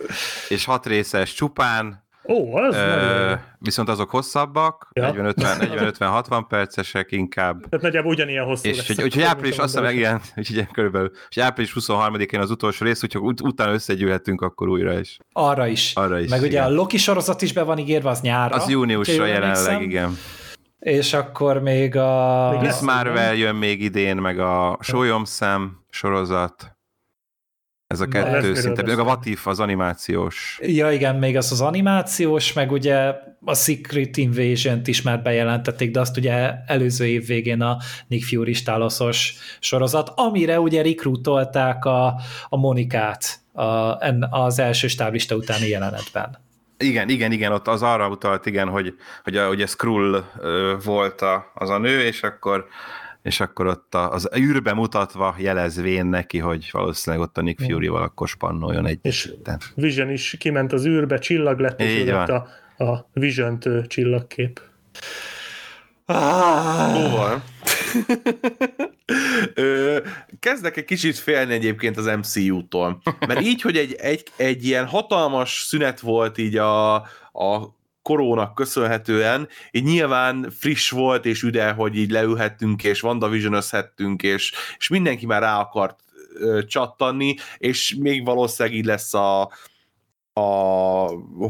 [0.50, 5.12] és hat részes csupán, Ó, az Ö, Viszont azok hosszabbak, ja.
[5.16, 7.60] 40-50-60 percesek inkább.
[7.70, 9.00] Tehát nagyjából ugyanilyen hosszú És lesz.
[9.04, 13.42] Úgyhogy április, azt hiszem, igen, úgyhogy körülbelül, és április 23-én az utolsó rész, úgyhogy ut-
[13.42, 15.18] utána összegyűlhetünk akkor újra is.
[15.32, 15.94] Arra is.
[15.96, 16.50] Arra is, Meg igen.
[16.50, 18.56] ugye a Loki sorozat is be van ígérve, az nyárra.
[18.56, 20.18] Az júniusra jelenleg, igen.
[20.80, 22.58] És akkor még a...
[22.62, 26.75] Miss Marvel jön még idén, meg a Sólyomszem sorozat.
[27.88, 30.60] Ez a kettő szinte, meg a Vatif az animációs.
[30.62, 33.14] Ja igen, még az az animációs, meg ugye
[33.46, 38.54] a Secret invasion is már bejelentették, de azt ugye előző év végén a Nick Fury
[38.54, 42.06] stáloszos sorozat, amire ugye rekrutolták a,
[42.50, 43.64] a Monikát a,
[44.30, 46.38] az első stáblista utáni jelenetben.
[46.78, 48.94] Igen, igen, igen, ott az arra utalt, igen, hogy,
[49.24, 50.24] hogy a, ugye Skrull
[50.84, 52.68] volt a, az a nő, és akkor
[53.26, 58.28] és akkor ott az űrbe mutatva jelezvén neki, hogy valószínűleg ott a Nick Fury-val akkor
[58.28, 59.00] spannoljon egy.
[59.02, 59.34] És
[59.76, 62.34] Vision is kiment az űrbe, csillag lett, és a,
[62.84, 64.62] a Vision-t csillagkép.
[66.06, 67.42] Ah.
[70.40, 73.02] Kezdek egy kicsit félni egyébként az MCU-tól.
[73.28, 76.96] Mert így, hogy egy, egy, egy ilyen hatalmas szünet volt így a,
[77.32, 77.75] a
[78.06, 83.62] korónak köszönhetően, így nyilván friss volt és üde, hogy így leülhettünk, és wandavision
[84.22, 86.00] és, és mindenki már rá akart
[86.34, 89.42] ö, csattanni, és még valószínűleg így lesz a,
[90.34, 90.46] a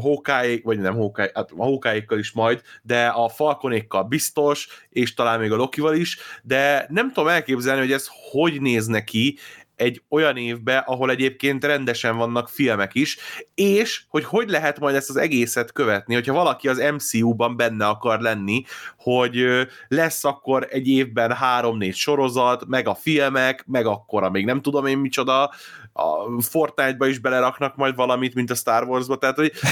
[0.00, 5.40] Hawkeye, vagy nem Hawkeye, hát a hawkeye is majd, de a Falconékkal biztos, és talán
[5.40, 9.38] még a Lokival is, de nem tudom elképzelni, hogy ez hogy néz neki
[9.76, 13.18] egy olyan évbe, ahol egyébként rendesen vannak filmek is,
[13.54, 18.20] és hogy hogy lehet majd ezt az egészet követni, hogyha valaki az MCU-ban benne akar
[18.20, 18.62] lenni,
[18.98, 19.44] hogy
[19.88, 24.98] lesz akkor egy évben három-négy sorozat, meg a filmek, meg akkor még nem tudom én
[24.98, 25.52] micsoda,
[25.92, 29.52] a Fortnite-ba is beleraknak majd valamit, mint a Star Wars-ba, tehát hogy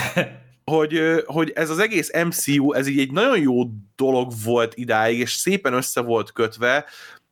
[0.64, 3.62] hogy, hogy ez az egész MCU, ez így egy nagyon jó
[3.96, 6.84] dolog volt idáig, és szépen össze volt kötve,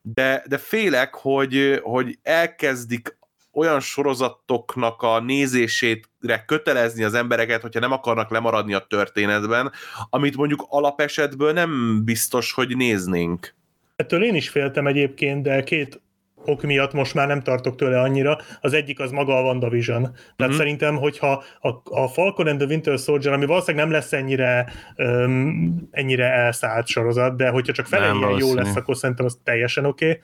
[0.03, 3.21] de, de félek, hogy, hogy elkezdik
[3.53, 9.73] olyan sorozatoknak a nézésére kötelezni az embereket, hogyha nem akarnak lemaradni a történetben,
[10.11, 13.55] amit mondjuk alapesetből nem biztos, hogy néznénk.
[13.97, 16.01] Ettől én is féltem egyébként, de két
[16.45, 18.39] ok miatt most már nem tartok tőle annyira.
[18.61, 20.03] Az egyik az maga a WandaVision.
[20.03, 20.53] Tehát mm-hmm.
[20.53, 25.89] szerintem, hogyha a, a Falcon and the Winter Soldier, ami valószínűleg nem lesz ennyire um,
[25.91, 30.07] ennyire elszállt sorozat, de hogyha csak fele ilyen jó lesz, akkor szerintem az teljesen oké.
[30.07, 30.21] Okay.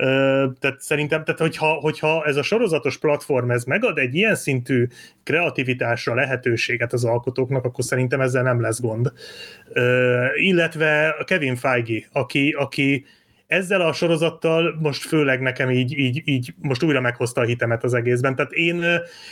[0.00, 4.86] Uh, tehát szerintem, tehát hogyha, hogyha ez a sorozatos platform ez megad egy ilyen szintű
[5.22, 9.12] kreativitásra lehetőséget az alkotóknak, akkor szerintem ezzel nem lesz gond.
[9.74, 13.04] Uh, illetve Kevin Feige, aki, aki
[13.48, 17.94] ezzel a sorozattal most főleg nekem így, így, így most újra meghozta a hitemet az
[17.94, 18.34] egészben.
[18.34, 18.84] Tehát én,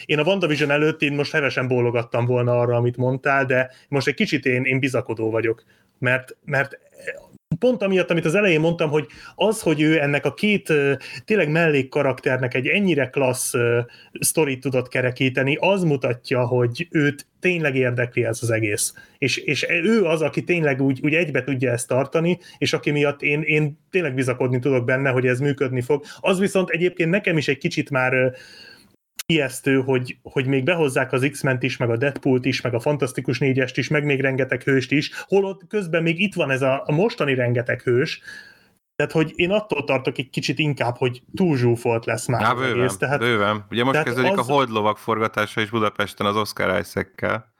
[0.04, 4.14] én a WandaVision előtt én most hevesen bólogattam volna arra, amit mondtál, de most egy
[4.14, 5.64] kicsit én, én bizakodó vagyok,
[5.98, 6.78] mert, mert
[7.58, 10.72] pont amiatt, amit az elején mondtam, hogy az, hogy ő ennek a két
[11.24, 13.54] tényleg mellék karakternek egy ennyire klassz
[14.20, 18.94] sztorit tudott kerekíteni, az mutatja, hogy őt tényleg érdekli ez az egész.
[19.18, 23.22] És, és ő az, aki tényleg úgy, úgy egybe tudja ezt tartani, és aki miatt
[23.22, 26.04] én, én tényleg bizakodni tudok benne, hogy ez működni fog.
[26.20, 28.34] Az viszont egyébként nekem is egy kicsit már
[29.26, 33.38] ijesztő, hogy, hogy még behozzák az X-ment is, meg a Deadpool-t is, meg a Fantasztikus
[33.38, 36.92] négyest is, meg még rengeteg hőst is, holott közben még itt van ez a, a
[36.92, 38.20] mostani rengeteg hős,
[38.96, 42.78] tehát, hogy én attól tartok egy kicsit inkább, hogy túl zsúfolt lesz már Há, bőven,
[42.78, 42.96] egész.
[42.96, 43.66] Tehát, bőven.
[43.70, 47.54] Ugye most kezdődik az- a Holdlovak forgatása is Budapesten az Oscar Isaac-kel.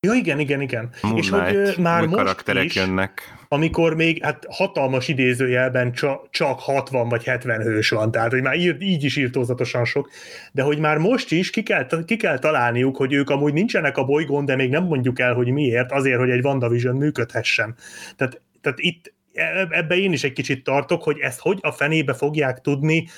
[0.00, 0.90] Ja, igen, igen, igen.
[1.02, 3.38] Moon és hogy ö, már most karakterek is, jönnek.
[3.48, 8.56] amikor még hát hatalmas idézőjelben csak, csak 60 vagy 70 hős van, tehát hogy már
[8.56, 10.10] ír, így is írtózatosan sok,
[10.52, 14.04] de hogy már most is ki kell, ki kell találniuk, hogy ők amúgy nincsenek a
[14.04, 17.74] bolygón, de még nem mondjuk el, hogy miért, azért, hogy egy WandaVision működhessen.
[18.16, 22.14] Tehát, tehát itt e- ebbe én is egy kicsit tartok, hogy ezt hogy a fenébe
[22.14, 23.08] fogják tudni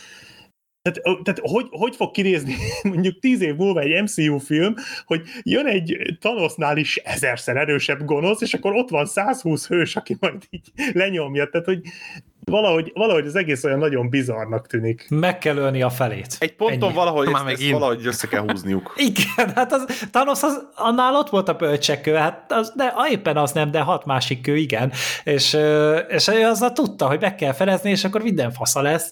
[0.82, 4.74] tehát, tehát hogy, hogy fog kinézni mondjuk tíz év múlva egy MCU film,
[5.04, 10.16] hogy jön egy Thanosnál is ezerszer erősebb gonosz, és akkor ott van 120 hős, aki
[10.20, 11.48] majd így lenyomja.
[11.48, 11.80] Tehát, hogy
[12.44, 15.06] valahogy, valahogy az egész olyan nagyon bizarnak tűnik.
[15.08, 16.36] Meg kell ölni a felét.
[16.38, 16.94] Egy ponton Ennyi.
[16.94, 17.78] valahogy Már ezt, ezt megint.
[17.78, 18.94] valahogy össze kell húzniuk.
[19.10, 23.52] Igen, hát az, Thanos az, annál ott volt a bölcsekkő, hát az, de éppen az
[23.52, 24.92] nem, de hat másik kő, igen.
[25.24, 25.56] És,
[26.08, 29.10] és ő azzal tudta, hogy meg kell felezni, és akkor minden fasza lesz.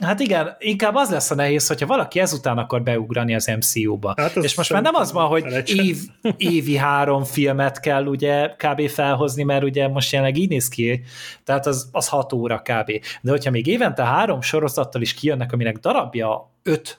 [0.00, 4.14] Hát igen, inkább az lesz a nehéz, hogyha valaki ezután akar beugrani az MCU-ba.
[4.16, 5.96] Hát az és most már nem az van, hogy év,
[6.36, 8.88] évi három filmet kell ugye kb.
[8.88, 11.02] felhozni, mert ugye most jelenleg így néz ki,
[11.44, 12.92] tehát az, az hat óra kb.
[13.20, 16.90] De hogyha még évente három sorozattal is kijönnek, aminek darabja 5-6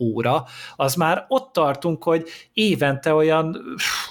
[0.00, 0.44] óra,
[0.76, 3.56] az már ott tartunk, hogy évente olyan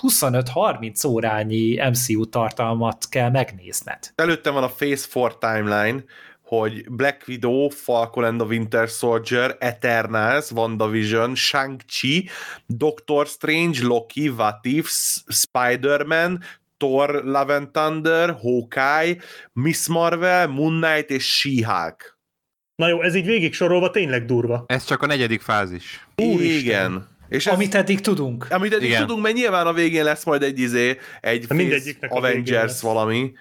[0.01, 3.99] 25-30 órányi MCU tartalmat kell megnézned.
[4.15, 6.03] Előttem van a Phase 4 timeline,
[6.55, 12.29] hogy Black Widow, Falcon and the Winter Soldier, Eternals, WandaVision, Shang-Chi,
[12.67, 14.89] Doctor Strange, Loki, What If,
[15.27, 16.43] Spider-Man,
[16.77, 19.15] Thor, Love and Thunder, Hawkeye,
[19.53, 22.19] Miss Marvel, Moon Knight és She-Hulk.
[22.75, 24.63] Na jó, ez így végig sorolva tényleg durva.
[24.67, 26.05] Ez csak a negyedik fázis.
[26.15, 26.59] Úristen.
[26.59, 27.07] Igen.
[27.29, 28.47] És ez, Amit eddig tudunk.
[28.49, 29.01] amit eddig Igen.
[29.01, 32.81] tudunk, mert nyilván a végén lesz majd egy izé, egy De mindegyiknek Avengers lesz.
[32.81, 33.31] valami.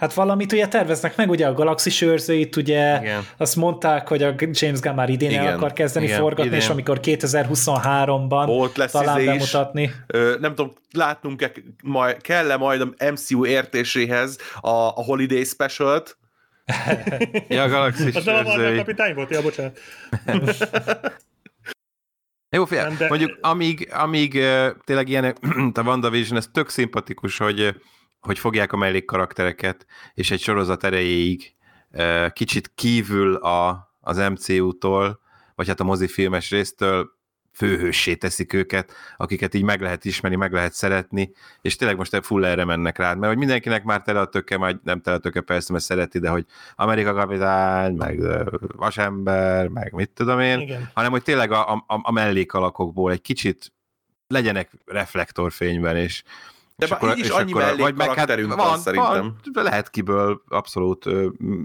[0.00, 3.26] Hát valamit ugye terveznek meg, ugye a galaxis őrzőit, ugye Igen.
[3.36, 6.58] azt mondták, hogy a James Gunn már idén el Igen, akar kezdeni igen, forgatni, idén.
[6.58, 9.30] és amikor 2023-ban Volt lesz talán izé is.
[9.30, 9.92] bemutatni.
[10.06, 11.50] Ö, nem tudom, látnunk
[11.82, 16.18] majd, kell-e majd a MCU értéséhez a, a Holiday Special-t,
[17.48, 19.78] Ja, a Galaxis Az nem a kapitány volt, ja, bocsánat.
[22.56, 24.32] Jó, figyelj, de- mondjuk amíg, amíg
[24.84, 25.24] tényleg ilyen,
[25.74, 27.74] a WandaVision, ez tök szimpatikus, hogy,
[28.20, 31.54] hogy fogják a mellék karaktereket, és egy sorozat erejéig
[32.32, 35.20] kicsit kívül a, az MCU-tól,
[35.54, 37.18] vagy hát a mozifilmes résztől
[37.52, 42.44] főhőssé teszik őket, akiket így meg lehet ismerni, meg lehet szeretni, és tényleg most full
[42.44, 45.40] erre mennek rá, mert hogy mindenkinek már tele a töke, majd nem tele a töke
[45.40, 46.44] persze, mert szereti, de hogy
[46.74, 48.20] Amerika kapitány, meg
[48.76, 50.90] vasember, meg mit tudom én, Igen.
[50.94, 53.72] hanem hogy tényleg a, a, a mellékalakokból egy kicsit
[54.26, 56.22] legyenek reflektorfényben, és
[56.80, 59.34] De és már így is és annyi mellék karakterünk van, szerintem.
[59.52, 61.04] Van, lehet kiből abszolút,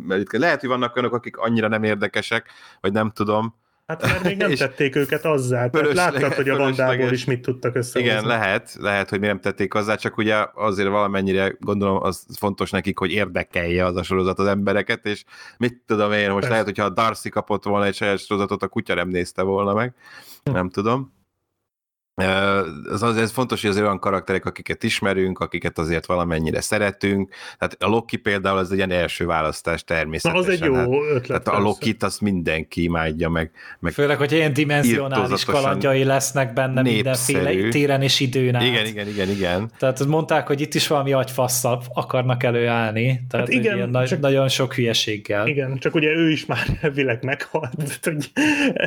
[0.08, 2.50] mert lehet, hogy vannak olyanok, akik annyira nem érdekesek,
[2.82, 3.56] vagy nem tudom.
[3.88, 5.70] Hát mert még nem tették őket azzá.
[5.70, 8.14] Tehát láttad, hogy a Vandából is mit tudtak összehozni.
[8.14, 12.70] Igen, lehet, lehet, hogy mi nem tették hozzá, csak ugye azért valamennyire gondolom az fontos
[12.70, 15.24] nekik, hogy érdekelje az a sorozat az embereket, és
[15.58, 16.50] mit tudom én, most Persze.
[16.50, 19.94] lehet, hogyha a Darcy kapott volna egy saját sorozatot, a kutya nem nézte volna meg,
[20.44, 21.14] nem tudom.
[22.16, 27.30] Ez, az, ez fontos, hogy azért olyan karakterek, akiket ismerünk, akiket azért valamennyire szeretünk.
[27.58, 30.44] Tehát a Loki például az egy ilyen első választás Na, természetesen.
[30.44, 31.44] az egy jó hát, ötlet.
[31.44, 31.64] tehát a.
[31.64, 36.96] Lokit azt mindenki imádja, meg, meg Főleg, hogy ilyen dimensionális Írtózatosan kalandjai lesznek benne népszerű.
[36.96, 38.64] mindenféle ítéren és időn át.
[38.64, 39.72] igen, igen, igen, igen.
[39.78, 44.48] Tehát mondták, hogy itt is valami agyfasszal akarnak előállni, tehát Hát igen, nagy, csak- nagyon
[44.48, 45.48] sok hülyeséggel.
[45.48, 48.00] Igen, csak ugye ő is már elvileg meghalt.
[48.04, 48.32] Hogy...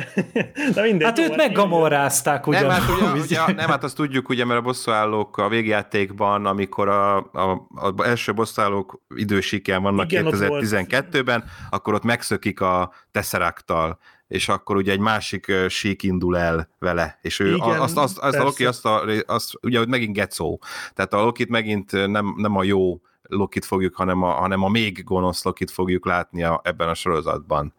[0.75, 1.03] Na mindegy.
[1.07, 2.71] Hát jó, őt meggamorrázták Nem, ugyan.
[2.71, 7.67] hát, ugye, nem, hát azt tudjuk, ugye, mert a bosszúállók a végjátékban, amikor a, a,
[7.75, 14.75] a első bosszúállók idősíken vannak Igen, ott 2012-ben, akkor ott megszökik a Tesseracttal, és akkor
[14.75, 18.43] ugye egy másik sík indul el vele, és ő Igen, azt, azt, azt a.
[18.43, 20.61] Loki azt, a, azt ugye hogy megint gecó,
[20.93, 25.03] tehát a Lokit megint nem, nem a jó Lokit fogjuk, hanem a, hanem a még
[25.03, 27.73] gonosz Lokit fogjuk látni a, ebben a sorozatban.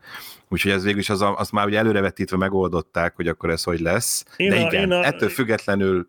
[0.48, 3.80] Úgyhogy ez végül is az, a- azt már ugye előrevetítve megoldották, hogy akkor ez hogy
[3.80, 4.24] lesz.
[4.36, 6.08] Én De a- igen, én a- ettől függetlenül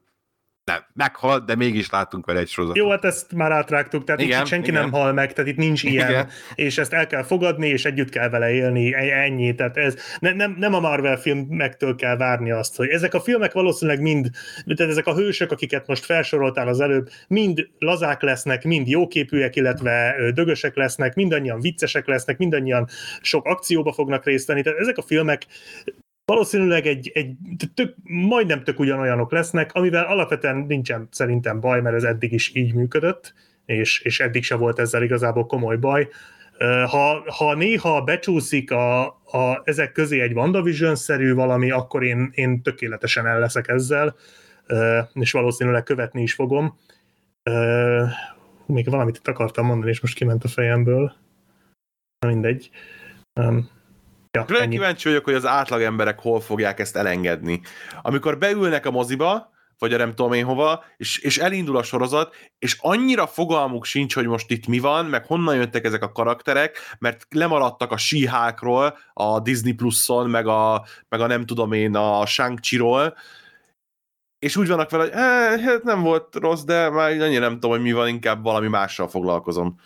[0.63, 2.83] nem, meghalt, de mégis láttunk vele egy sorozatot.
[2.83, 4.81] Jó, hát ezt már átrágtuk, tehát Igen, itt senki igen.
[4.81, 6.29] nem hal meg, tehát itt nincs ilyen, Igen.
[6.55, 10.33] és ezt el kell fogadni, és együtt kell vele élni, e- ennyi, tehát ez ne,
[10.33, 14.29] nem, nem a Marvel filmektől kell várni azt, hogy ezek a filmek valószínűleg mind,
[14.75, 20.15] tehát ezek a hősök, akiket most felsoroltál az előbb, mind lazák lesznek, mind jóképűek, illetve
[20.33, 22.87] dögösek lesznek, mindannyian viccesek lesznek, mindannyian
[23.21, 25.45] sok akcióba fognak részt venni, tehát ezek a filmek
[26.31, 27.35] valószínűleg egy, egy
[27.73, 32.73] tök, majdnem tök ugyanolyanok lesznek, amivel alapvetően nincsen szerintem baj, mert ez eddig is így
[32.73, 33.33] működött,
[33.65, 36.09] és, és eddig se volt ezzel igazából komoly baj.
[36.87, 43.27] Ha, ha néha becsúszik a, a, ezek közé egy WandaVision-szerű valami, akkor én, én tökéletesen
[43.27, 44.15] el leszek ezzel,
[45.13, 46.77] és valószínűleg követni is fogom.
[48.65, 51.13] Még valamit itt akartam mondani, és most kiment a fejemből.
[52.19, 52.69] Na mindegy.
[54.31, 54.75] Ja, Külön ennyi.
[54.75, 57.61] kíváncsi vagyok, hogy az átlag emberek hol fogják ezt elengedni.
[58.01, 62.35] Amikor beülnek a moziba, vagy a nem tudom én hova, és, és elindul a sorozat,
[62.59, 66.77] és annyira fogalmuk sincs, hogy most itt mi van, meg honnan jöttek ezek a karakterek,
[66.99, 72.25] mert lemaradtak a síhákról, a Disney Plus-on, meg a, meg a nem tudom én, a
[72.25, 73.13] shang ról
[74.41, 77.71] és úgy vannak vele, hogy eh, hát nem volt rossz, de már annyira nem tudom,
[77.71, 79.79] hogy mi van, inkább valami mással foglalkozom.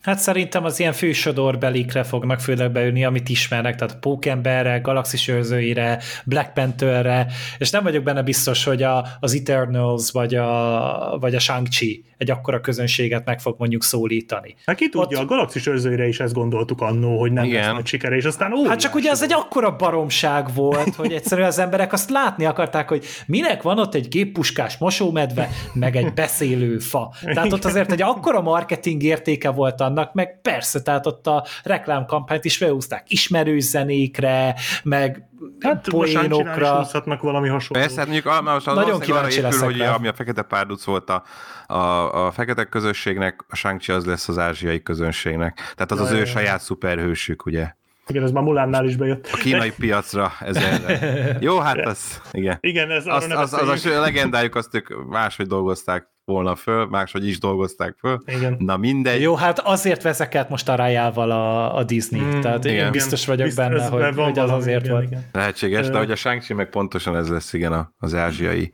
[0.00, 5.98] Hát szerintem az ilyen fősodorbelikre fognak főleg beülni, amit ismernek, tehát a Pókemberre, Galaxis őrzőire,
[6.24, 7.26] Black Pantherre,
[7.58, 12.30] és nem vagyok benne biztos, hogy a, az Eternals vagy a, vagy a Shang-Chi egy
[12.30, 14.54] akkora közönséget meg fog mondjuk szólítani.
[14.66, 17.62] Hát ki tudja, Ott- a Galaxis őrzőire is ezt gondoltuk annó, hogy nem Igen.
[17.64, 21.12] lesz nagy sikere, és aztán ó, Hát csak ugye az egy akkora baromság volt, hogy
[21.12, 26.14] egyszerűen az emberek azt látni akarták, hogy minek van ott egy géppuskás mosómedve, meg egy
[26.14, 27.14] beszélő fa.
[27.22, 32.44] Tehát ott azért egy akkora marketing értéke volt annak, meg persze, tehát ott a reklámkampányt
[32.44, 35.28] is felhúzták ismerős zenékre, meg
[35.60, 36.76] hát poénokra.
[36.76, 37.82] húzhatnak valami hasonló.
[37.82, 39.94] Persze, hát mondjuk a- most az Nagyon valószínűleg arra kíváncsi épül, hogy rá.
[39.94, 41.22] ami a fekete párduc volt a,
[41.66, 45.54] a, a fekete közösségnek, a shang az lesz az ázsiai közönségnek.
[45.74, 46.24] Tehát az Ja, az ő ja.
[46.26, 47.72] saját szuperhősük, ugye?
[48.08, 49.28] Igen, ez már Mulánnál is bejött.
[49.32, 51.36] A kínai piacra ezerre.
[51.40, 52.58] Jó, hát az, igen.
[52.60, 54.02] Igen, ez Az, az, az, beszéljünk.
[54.02, 58.22] a legendájuk azt ők máshogy dolgozták volna föl, máshogy is dolgozták föl.
[58.26, 58.56] Igen.
[58.58, 59.20] Na mindegy.
[59.20, 62.92] Jó, hát azért vezekelt most a rájával a, a Disney, Mm, tehát én igen.
[62.92, 65.04] biztos vagyok Biztos, benne, hogy, van hogy az azért igen, volt.
[65.06, 65.24] igen.
[65.32, 68.70] Lehetséges, de hogy a shang meg pontosan ez lesz, igen, a- az ázsiai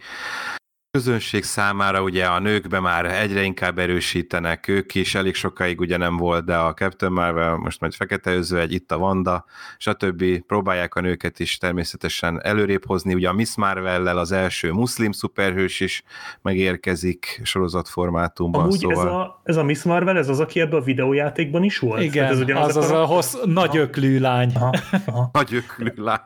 [0.98, 6.16] közönség számára ugye a nőkbe már egyre inkább erősítenek, ők is elég sokáig ugye nem
[6.16, 9.44] volt, de a Captain Marvel, most majd Fekete egy itt a Wanda,
[9.78, 10.24] stb.
[10.46, 15.80] próbálják a nőket is természetesen előrébb hozni, ugye a Miss Marvel-lel az első muszlim szuperhős
[15.80, 16.02] is
[16.42, 19.06] megérkezik sorozatformátumban, Amúgy szóval...
[19.06, 22.02] ez, a, ez a Miss Marvel, ez az, aki ebben a videójátékban is volt?
[22.02, 23.14] Igen, Hát ez az az a karakter?
[23.14, 24.52] hossz, nagy öklű lány.
[24.54, 24.74] Aha,
[25.06, 25.30] aha.
[25.38, 26.20] Nagy öklű lány.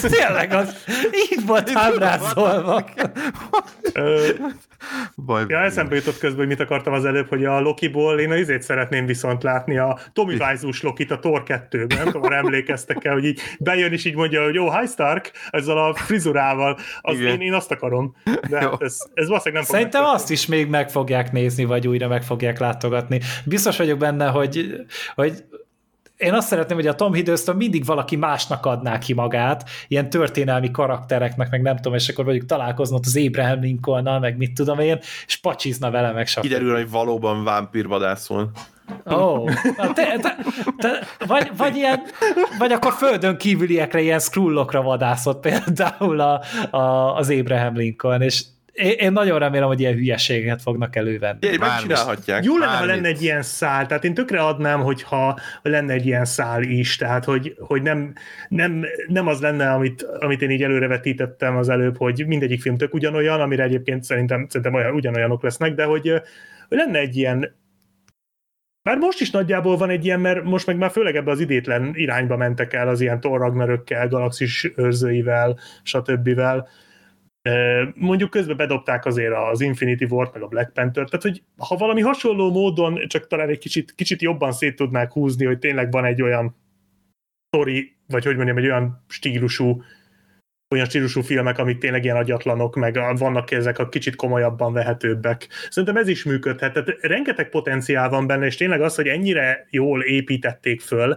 [0.00, 0.76] Tényleg, az
[1.30, 2.84] így volt ábrázolva.
[4.02, 4.28] Ö,
[5.16, 8.62] Baj, Ja, eszembe jutott közben, hogy mit akartam az előbb, hogy a Lokiból én izét
[8.62, 10.36] szeretném viszont látni, a Tommy
[10.80, 14.54] Lokit a Thor 2-ben, nem tudom, emlékeztek el, hogy így bejön és így mondja, hogy
[14.54, 17.32] jó, hi Stark, ezzel a frizurával, az Igen.
[17.32, 18.14] én, én azt akarom.
[18.48, 21.88] De hát ez, ez valószínűleg nem fog Szerintem azt is még meg fogják nézni, vagy
[21.88, 23.20] újra meg fogják látogatni.
[23.44, 24.84] Biztos vagyok benne, hogy,
[25.14, 25.44] hogy
[26.22, 30.70] én azt szeretném, hogy a Tom Hiddleston mindig valaki másnak adná ki magát, ilyen történelmi
[30.70, 34.98] karaktereknek, meg nem tudom, és akkor mondjuk találkoznod az Abraham Lincolnnal, meg mit tudom én,
[35.26, 36.40] és pacsizna vele, meg stb.
[36.40, 38.50] Kiderül, hogy valóban vámpírvadászol.
[39.10, 39.50] Ó, oh,
[39.94, 40.36] te, te,
[40.78, 42.02] te, vagy, vagy, ilyen,
[42.58, 46.40] vagy akkor földön kívüliekre ilyen skrullokra vadászott például a,
[46.70, 51.38] a, az Abraham Lincoln, és én, én nagyon remélem, hogy ilyen hülyeségeket fognak elővenni.
[51.40, 51.58] Bármi.
[51.58, 52.44] megcsinálhatják.
[52.44, 56.24] Jó lenne, ha lenne egy ilyen szál, tehát én tökre adnám, hogyha lenne egy ilyen
[56.24, 58.12] szál is, tehát hogy, hogy nem,
[58.48, 62.94] nem, nem az lenne, amit, amit én így előrevetítettem az előbb, hogy mindegyik film tök
[62.94, 66.22] ugyanolyan, amire egyébként szerintem, szerintem olyan, ugyanolyanok lesznek, de hogy,
[66.68, 67.60] hogy lenne egy ilyen
[68.82, 71.92] már most is nagyjából van egy ilyen, mert most meg már főleg ebbe az idétlen
[71.94, 76.40] irányba mentek el az ilyen Thor Ragnarökkel, Galaxis őrzőivel, stb.
[77.94, 82.00] Mondjuk közben bedobták azért az Infinity War-t, meg a Black Panther, tehát hogy ha valami
[82.00, 86.22] hasonló módon csak talán egy kicsit, kicsit jobban szét tudnák húzni, hogy tényleg van egy
[86.22, 86.56] olyan
[87.48, 89.82] story, vagy hogy mondjam, egy olyan stílusú
[90.72, 95.48] olyan stílusú filmek, amik tényleg ilyen agyatlanok, meg vannak ezek a kicsit komolyabban vehetőbbek.
[95.70, 96.72] Szerintem ez is működhet.
[96.72, 101.16] Tehát rengeteg potenciál van benne, és tényleg az, hogy ennyire jól építették föl,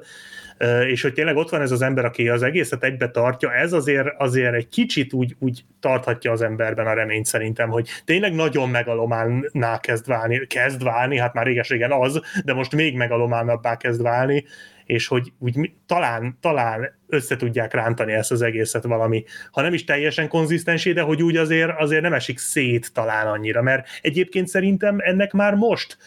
[0.88, 4.08] és hogy tényleg ott van ez az ember, aki az egészet egybe tartja, ez azért,
[4.18, 9.80] azért egy kicsit úgy, úgy tarthatja az emberben a reményt szerintem, hogy tényleg nagyon megalománná
[9.80, 14.46] kezd válni, kezd válni, hát már réges-régen az, de most még megalománabbá kezd válni,
[14.86, 19.84] és hogy úgy talán, talán össze tudják rántani ezt az egészet valami, ha nem is
[19.84, 24.98] teljesen konzisztensé, de hogy úgy azért, azért nem esik szét talán annyira, mert egyébként szerintem
[25.00, 25.98] ennek már most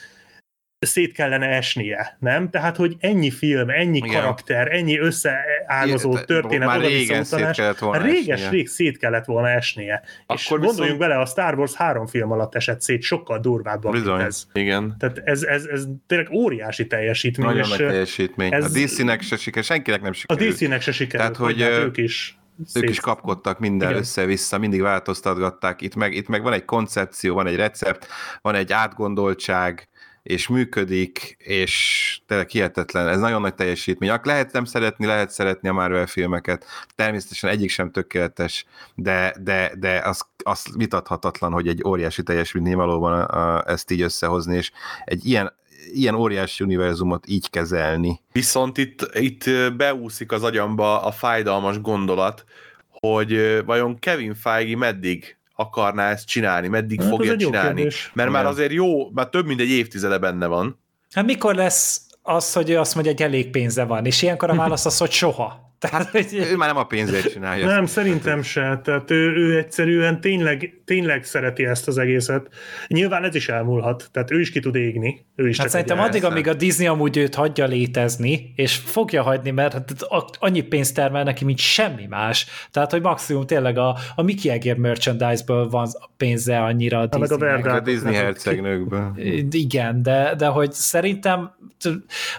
[0.87, 2.51] szét kellene esnie, nem?
[2.51, 4.21] Tehát, hogy ennyi film, ennyi Igen.
[4.21, 10.03] Karakter, ennyi összeágazó történet, már régen szét kellett volna réges rég szét kellett volna esnie.
[10.35, 13.93] és Akkor gondoljunk viszont- bele, a Star Wars három film alatt esett szét, sokkal durvábban,
[13.93, 14.21] Bizony.
[14.21, 14.45] ez.
[14.53, 14.95] Igen.
[14.99, 18.53] Tehát ez, ez, ez tényleg óriási teljesítmény, Nagyon és nagy teljesítmény.
[18.55, 20.55] ez- A DC-nek se siker, senkinek nem a sikerült.
[20.55, 22.39] DC-nek se sikerült, Tehát, hogy, ö, ők is
[22.75, 24.01] Ők is szét- kapkodtak minden Igen.
[24.01, 25.81] össze-vissza, mindig változtatgatták.
[25.83, 28.07] Itt meg, itt meg van egy koncepció, van egy recept,
[28.43, 29.89] van egy átgondoltság,
[30.29, 33.09] és működik, és tényleg hihetetlen.
[33.09, 34.11] Ez nagyon nagy teljesítmény.
[34.11, 36.65] Ak- Lehet nem szeretni, lehet szeretni a Marvel filmeket.
[36.95, 38.65] Természetesen egyik sem tökéletes,
[38.95, 44.01] de, de, de az, az vitathatatlan, hogy egy óriási teljesítmény valóban a, a, ezt így
[44.01, 44.71] összehozni, és
[45.05, 45.53] egy ilyen,
[45.93, 48.21] ilyen óriási univerzumot így kezelni.
[48.33, 49.45] Viszont itt, itt
[49.77, 52.45] beúszik az agyamba a fájdalmas gondolat,
[52.91, 57.75] hogy vajon Kevin Feige meddig akarná ezt csinálni, meddig Hát, fogja csinálni.
[57.75, 58.11] kérdés.
[58.15, 58.53] Mert már Igen.
[58.53, 60.81] azért jó, már több mint egy évtizede benne van.
[61.13, 64.55] Hát mikor lesz az, hogy ő azt mondja, hogy elég pénze van, és ilyenkor a
[64.63, 65.68] válasz az, hogy soha.
[65.79, 67.67] Tehát, hogy Ő már nem a pénzért csinálja.
[67.67, 68.81] Nem, szerintem se.
[68.85, 72.49] Tehát ő, ő egyszerűen tényleg, tényleg szereti ezt az egészet.
[72.87, 75.27] Nyilván ez is elmúlhat, tehát ő is ki tud égni.
[75.37, 76.27] Ő is Hát csak szerintem addig, persze.
[76.27, 79.95] amíg a Disney amúgy őt hagyja létezni, és fogja hagyni, mert hát
[80.39, 82.47] annyi pénzt termel neki, mint semmi más.
[82.71, 87.39] Tehát, hogy maximum tényleg a, a Mickey Egér merchandise-ből van pénze annyira a meg a.
[87.39, 89.13] Verda- a Disney hercegnőkből.
[89.51, 91.57] Igen, de, de hogy szerintem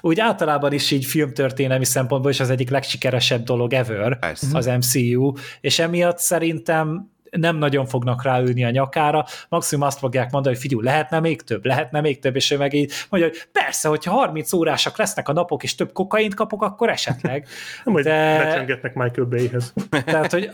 [0.02, 4.48] úgy általában is így filmtörténelmi szempontból is az egyik legsikeresebb dolog ever Persze.
[4.58, 10.54] az MCU, és emiatt szerintem nem nagyon fognak ráülni a nyakára, maximum azt fogják mondani,
[10.56, 13.88] hogy figyelj, lehetne még több, lehetne még több, és ő meg így mondja, hogy persze,
[13.88, 17.48] hogyha 30 órásak lesznek a napok, és több kokaint kapok, akkor esetleg.
[17.86, 19.74] Nem, hogy De- becsöngetnek Michael Bayhez.
[20.06, 20.50] Tehát, hogy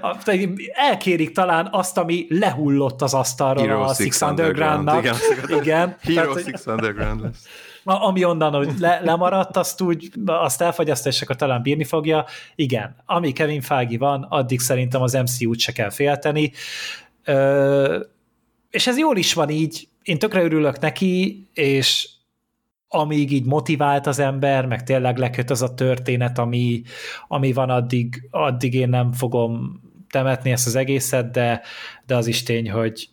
[0.00, 0.16] a, a,
[0.74, 4.94] elkérik talán azt, ami lehullott az asztalról Hero a Six Six Underground-nak.
[4.94, 5.62] Underground, Igen.
[5.62, 5.96] igen.
[6.00, 7.44] Hero Tehát, hogy- Six Underground lesz.
[7.94, 12.24] Ami onnan, hogy le, lemaradt, azt úgy, azt elfogyasztja, és akkor talán bírni fogja.
[12.54, 16.52] Igen, ami Kevin Feige van, addig szerintem az MCU-t se kell félteni.
[17.24, 18.04] Ö,
[18.70, 22.08] és ez jól is van így, én tökre örülök neki, és
[22.88, 26.82] amíg így motivált az ember, meg tényleg leköt az a történet, ami,
[27.28, 31.62] ami van, addig, addig én nem fogom temetni ezt az egészet, de,
[32.06, 33.08] de az is tény, hogy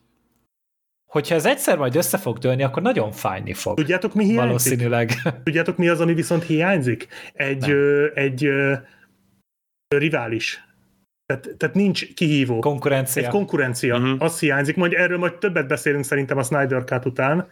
[1.15, 3.77] hogyha ez egyszer majd össze fog dőlni, akkor nagyon fájni fog.
[3.77, 4.45] Tudjátok, mi hiányzik?
[4.45, 5.11] Valószínűleg.
[5.43, 7.07] Tudjátok, mi az, ami viszont hiányzik?
[7.33, 8.73] Egy, ö, egy ö,
[9.87, 10.63] rivális.
[11.25, 12.59] Tehát, tehát nincs kihívó.
[12.59, 13.23] Konkurencia.
[13.23, 14.21] Egy konkurencia, uh-huh.
[14.21, 17.47] az hiányzik, majd erről majd többet beszélünk szerintem a Snyder Cut után,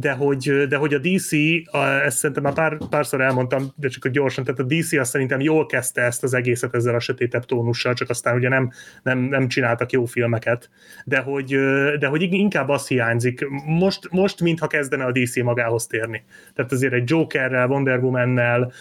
[0.00, 1.32] de hogy, de hogy a DC,
[1.64, 5.10] a, ezt szerintem már pár, párszor elmondtam, de csak hogy gyorsan, tehát a DC azt
[5.10, 8.70] szerintem jól kezdte ezt az egészet ezzel a sötétebb tónussal, csak aztán ugye nem,
[9.02, 10.70] nem, nem csináltak jó filmeket,
[11.04, 11.58] de hogy,
[11.98, 16.24] de hogy inkább az hiányzik, most, most mintha kezdene a DC magához térni.
[16.54, 18.72] Tehát azért egy Jokerrel, Wonder Woman-nel,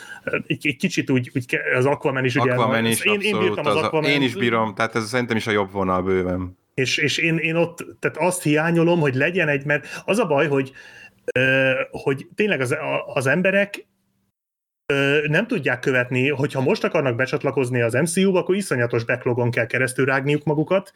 [0.47, 2.51] egy, egy kicsit úgy, úgy az Aquaman is ugye.
[2.51, 5.47] Aquaman is én, én bírtam az az Aquaman én is bírom, tehát ez szerintem is
[5.47, 6.57] a jobb vonal bőven.
[6.73, 10.47] és, és én, én ott, tehát azt hiányolom, hogy legyen egy, mert az a baj,
[10.47, 10.71] hogy,
[11.91, 12.75] hogy tényleg az,
[13.13, 13.87] az emberek
[15.27, 20.43] nem tudják követni, hogyha most akarnak becsatlakozni az MCU-ba, akkor iszonyatos backlogon kell keresztül rágniuk
[20.43, 20.93] magukat,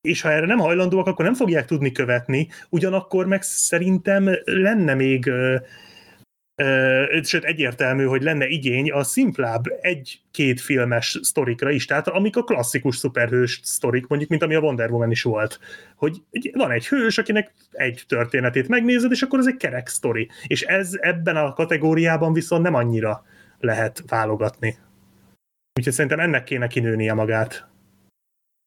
[0.00, 5.30] és ha erre nem hajlandóak, akkor nem fogják tudni követni, ugyanakkor meg szerintem lenne még
[7.22, 12.96] sőt egyértelmű, hogy lenne igény a szimplább egy-két filmes sztorikra is, tehát amik a klasszikus
[12.96, 15.58] szuperhős sztorik, mondjuk, mint ami a Wonder Woman is volt,
[15.96, 16.22] hogy
[16.52, 20.28] van egy hős, akinek egy történetét megnézed, és akkor ez egy kerek sztori.
[20.46, 23.24] És ez ebben a kategóriában viszont nem annyira
[23.60, 24.76] lehet válogatni.
[25.78, 27.71] Úgyhogy szerintem ennek kéne kinőnie magát.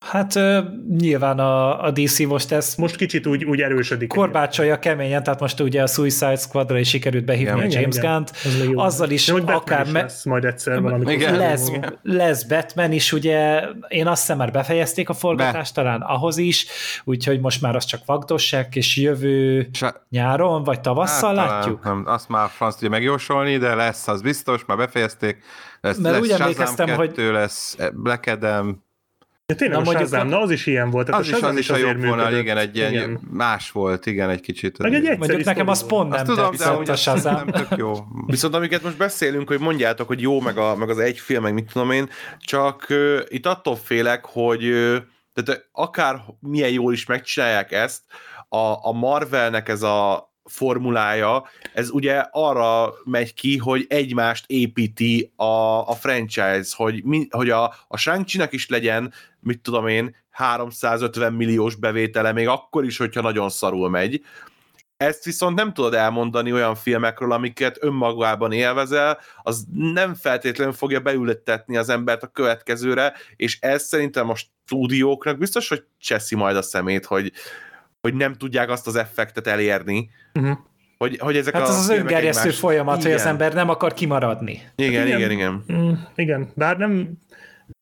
[0.06, 0.60] Hát ö,
[0.98, 4.08] nyilván a, a DC most ezt Most kicsit úgy, úgy erősödik.
[4.08, 8.12] korbácsolja keményen, tehát most ugye a Suicide Squadra is sikerült behívni Igen, a James igen.
[8.14, 8.80] Gunn-t, Ez még jó.
[8.80, 11.14] azzal is De akár is me- lesz majd egyszer valamikor.
[11.14, 11.38] Igen.
[11.38, 12.00] lesz, Igen.
[12.02, 16.66] lesz Batman is, ugye én azt hiszem már befejezték a forgatást, talán ahhoz is,
[17.04, 21.84] úgyhogy most már az csak vagdossák, és jövő a, nyáron, vagy tavasszal talán látjuk?
[21.84, 25.38] Nem, azt már franc tudja megjósolni, de lesz, az biztos, már befejezték.
[25.82, 28.84] Lesz, Mert lesz úgy Shazam emlékeztem, 2, hogy- lesz Black Adam,
[29.48, 31.06] Ja, tényleg Na, a Shazam, a- na az is ilyen volt.
[31.06, 33.20] Tehát az is, Shazam az is a jobb vonal, igen, egy ilyen, Igen.
[33.32, 34.78] más volt, igen, egy kicsit.
[34.78, 37.34] Meg egy Mondjuk nekem az pont nem tudom, de hogy a az Shazam.
[37.36, 37.94] nem tök jó.
[38.26, 41.54] Viszont amiket most beszélünk, hogy mondjátok, hogy jó, meg, a, meg az egy film, meg
[41.54, 42.10] mit tudom én,
[42.40, 44.98] csak uh, itt attól félek, hogy uh,
[45.34, 48.02] tehát akár milyen jól is megcsinálják ezt,
[48.50, 51.44] a, a Marvelnek ez a formulája,
[51.74, 57.74] ez ugye arra megy ki, hogy egymást építi a, a franchise, hogy, mi, hogy a,
[57.88, 63.50] a shang is legyen, mit tudom én, 350 milliós bevétele, még akkor is, hogyha nagyon
[63.50, 64.22] szarul megy.
[64.98, 71.78] Ezt viszont nem tudod elmondani olyan filmekről, amiket önmagában élvezel, az nem feltétlenül fogja beültetni
[71.78, 77.06] az embert a következőre, és ez szerintem a stúdióknak biztos, hogy cseszi majd a szemét,
[77.06, 77.32] hogy,
[78.06, 80.58] hogy nem tudják azt az effektet elérni, uh-huh.
[80.98, 82.60] hogy, hogy ezek hát a az az öngerjesztő egymás...
[82.60, 83.12] folyamat, igen.
[83.12, 84.62] hogy az ember nem akar kimaradni.
[84.76, 85.32] Igen, igen, igen.
[85.32, 85.64] igen.
[85.74, 87.10] Mm, igen, bár nem,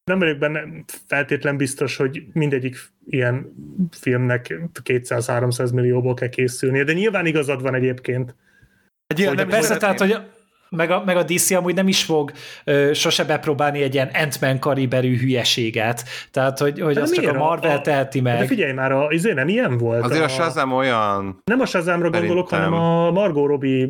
[0.03, 0.63] nem vagyok benne
[1.07, 3.53] feltétlen biztos, hogy mindegyik ilyen
[3.91, 8.35] filmnek 200-300 millióból kell készülnie, de nyilván igazad van egyébként.
[9.07, 10.17] Hát, hogy nem persze, tehát, hogy
[10.75, 12.31] meg a, meg a DC amúgy nem is fog
[12.63, 16.03] ö, sose bepróbálni egy ilyen Ant-Man kaliberű hülyeséget.
[16.31, 18.39] Tehát, hogy, hogy azt csak a Marvel a, teheti meg.
[18.39, 20.03] De figyelj már, a, izé nem ilyen volt.
[20.03, 21.41] Azért a, a Shazam olyan...
[21.43, 23.87] Nem a Shazamra gondolok, hanem a Margot Robbie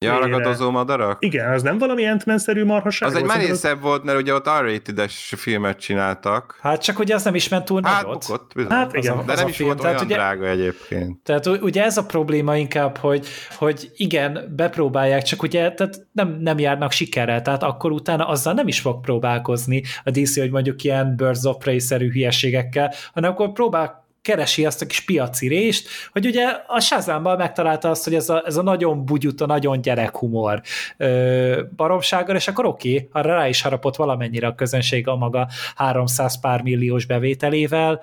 [0.00, 1.24] Ja, ragadozó madarak?
[1.24, 5.34] Igen, az nem valami ant szerű marhaság Az egy merészebb volt, mert ugye ott R-rated-es
[5.36, 6.58] filmet csináltak.
[6.60, 8.24] Hát csak ugye az nem is ment túl hát, nagyot.
[8.26, 8.70] Bukott, bizony.
[8.70, 9.12] Hát igen.
[9.12, 11.22] Az a, de az nem a is film, volt tehát olyan ugye, drága egyébként.
[11.22, 13.26] Tehát ugye ez a probléma inkább, hogy,
[13.56, 18.68] hogy igen, bepróbálják, csak ugye tehát nem, nem járnak sikerrel, tehát akkor utána azzal nem
[18.68, 24.06] is fog próbálkozni a DC, hogy mondjuk ilyen Birds of Prey-szerű hülyeségekkel, hanem akkor próbál
[24.22, 28.42] keresi azt a kis piaci rést, hogy ugye a Shazamban megtalálta azt, hogy ez a,
[28.46, 30.62] ez a nagyon bugyuta, nagyon gyerekhumor
[30.96, 35.48] ö, baromsággal, és akkor oké, okay, arra rá is harapott valamennyire a közönség a maga
[35.74, 38.00] 300 pár milliós bevételével,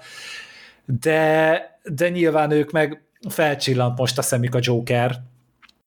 [0.85, 5.21] de, de nyilván ők meg felcsillant most a szemük a Joker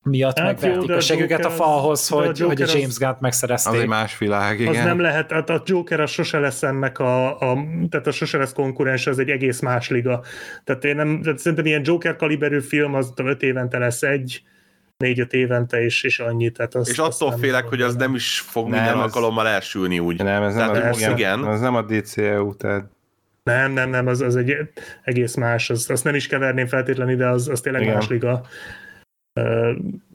[0.02, 3.72] miatt hát megvertik a següket a falhoz, hogy, a hogy a James Gunn-t megszerezték.
[3.72, 4.76] Az egy más világ, igen.
[4.76, 8.38] Az nem lehet, hát a Joker az sose lesz ennek a, a tehát a sose
[8.38, 10.22] lesz konkurens, az egy egész más liga.
[10.64, 14.42] Tehát én nem, tehát szerintem ilyen Joker kaliberű film az öt évente lesz egy,
[14.96, 16.50] négy-öt évente, és, és annyi.
[16.50, 19.02] Tehát azt, és attól azt félek, hogy az nem is fog nem, minden ez...
[19.02, 20.22] alkalommal elsülni úgy.
[20.22, 21.44] Nem, ez nem, tehát, az, igen, igen.
[21.44, 22.84] az nem a DCEU, tehát
[23.42, 24.56] nem, nem, nem, az, az egy
[25.04, 27.94] egész más, az, azt nem is keverném feltétlenül ide, az, az tényleg Igen.
[27.94, 28.46] más liga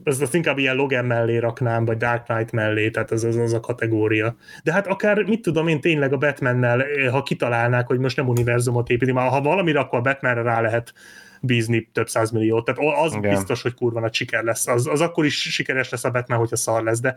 [0.04, 3.52] az, az inkább ilyen Logan mellé raknám, vagy Dark Knight mellé, tehát az, az, az
[3.52, 4.36] a kategória.
[4.62, 8.88] De hát akár, mit tudom én, tényleg a Batmannel, ha kitalálnák, hogy most nem univerzumot
[8.88, 10.92] építi, már ha valamire, akkor a Batmanre rá lehet
[11.40, 12.64] bízni több milliót.
[12.64, 13.34] Tehát az Igen.
[13.34, 14.66] biztos, hogy kurva nagy siker lesz.
[14.66, 17.14] Az, az akkor is sikeres lesz a Batman, hogyha szar lesz, de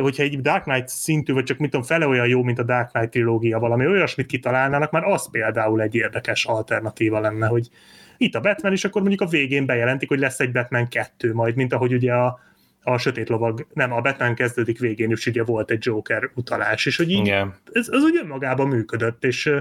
[0.00, 2.90] hogyha egy Dark Knight szintű, vagy csak mit tudom, fele olyan jó, mint a Dark
[2.90, 7.68] Knight trilógia, valami olyasmit kitalálnának, már az például egy érdekes alternatíva lenne, hogy
[8.16, 11.54] itt a Batman, és akkor mondjuk a végén bejelentik, hogy lesz egy Batman 2 majd,
[11.54, 12.40] mint ahogy ugye a,
[12.82, 16.96] a Sötét Lovag, nem, a Batman kezdődik végén is ugye volt egy Joker utalás, és
[16.96, 17.54] hogy így, Igen.
[17.72, 19.52] ez, az úgy önmagában működött, és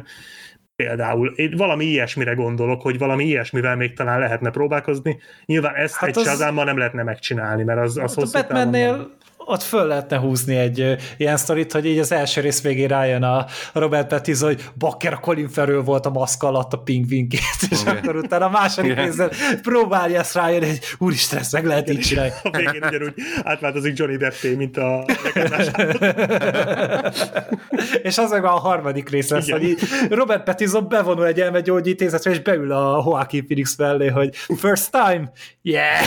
[0.76, 5.20] például én valami ilyesmire gondolok, hogy valami ilyesmivel még talán lehetne próbálkozni.
[5.46, 6.40] Nyilván ezt hát egy az...
[6.40, 10.96] nem lehetne megcsinálni, mert az, az hát hosszú a Batmannél ott föl lehetne húzni egy
[11.18, 15.20] ilyen sztorit, hogy így az első rész végén rájön a Robert Pattinson, hogy bakker a
[15.20, 17.40] Colin Farrell volt a maszk alatt a pingvinkét,
[17.70, 17.98] és okay.
[17.98, 19.06] akkor utána a második yeah.
[19.06, 22.32] részben próbálja ezt rájönni, hogy úristen, ezt meg lehet így csinálni.
[22.44, 23.14] A végén ugyanúgy
[23.44, 25.06] átváltozik Johnny Deppé, mint a
[28.04, 29.60] És az meg a harmadik rész lesz, Igen.
[29.60, 29.78] hogy
[30.10, 36.06] Robert Pattinson bevonul egy elmegyógyintézetre, és beül a Joaquin Phoenix mellé, hogy first time, yeah!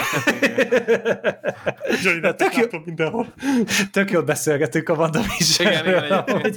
[2.03, 3.26] Johnny Depp tök jó, mindenhol.
[3.93, 5.73] Tök jól beszélgetünk a WandaVision.
[5.73, 6.05] Igen,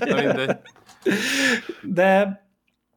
[0.02, 0.62] igen, igen.
[1.82, 2.42] De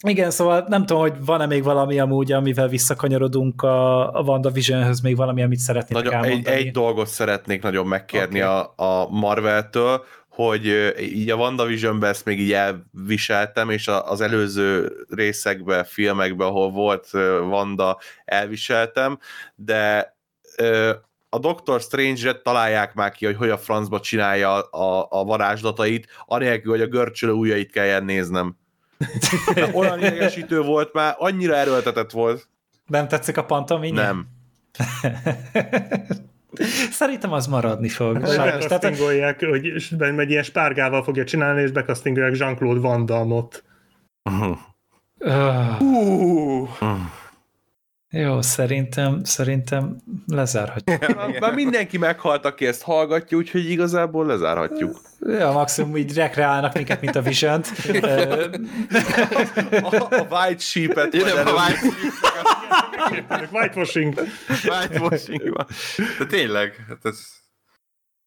[0.07, 5.17] igen, szóval nem tudom, hogy van-e még valami amúgy, amivel visszakanyarodunk a, a WandaVision-höz, még
[5.17, 6.57] valami, amit szeretnék nagyon, elmondani.
[6.57, 8.63] Egy, egy dolgot szeretnék nagyon megkérni okay.
[8.77, 15.85] a, a Marvel-től, hogy így a WandaVision-ben ezt még így elviseltem, és az előző részekben,
[15.85, 17.09] filmekben, ahol volt
[17.49, 19.19] Wanda, elviseltem,
[19.55, 20.17] de
[21.35, 26.71] a Doctor Strange-et találják már ki, hogy hogy a francba csinálja a, a varázslatait, anélkül,
[26.71, 28.57] hogy a görcsölő ujjait kelljen néznem.
[29.73, 32.49] Olyan idegesítő volt már, annyira erőltetett volt.
[32.87, 33.95] Nem tetszik a pantomim?
[33.95, 34.27] Nem.
[36.91, 38.21] Szerintem az maradni fog.
[38.21, 39.67] Bekasztingolják, hogy
[39.99, 43.65] egy ilyen spárgával fogja csinálni, és bekasztingolják Jean-Claude Van Damme-ot.
[44.23, 44.57] Uh.
[45.19, 45.83] Uh.
[46.81, 47.22] Uh.
[48.15, 51.03] Jó, szerintem, szerintem lezárhatjuk.
[51.09, 55.01] Ja, már mindenki meghalt, aki ezt hallgatja, úgyhogy igazából lezárhatjuk.
[55.21, 57.63] Ja, maximum így rekreálnak minket, mint a vision
[59.83, 61.15] a, a White Sheep-et.
[61.15, 61.79] Ide a White
[63.09, 63.49] Sheep-et.
[63.53, 64.15] Whitewashing.
[64.65, 65.67] Whitewashing.
[66.19, 67.43] De tényleg, hát ez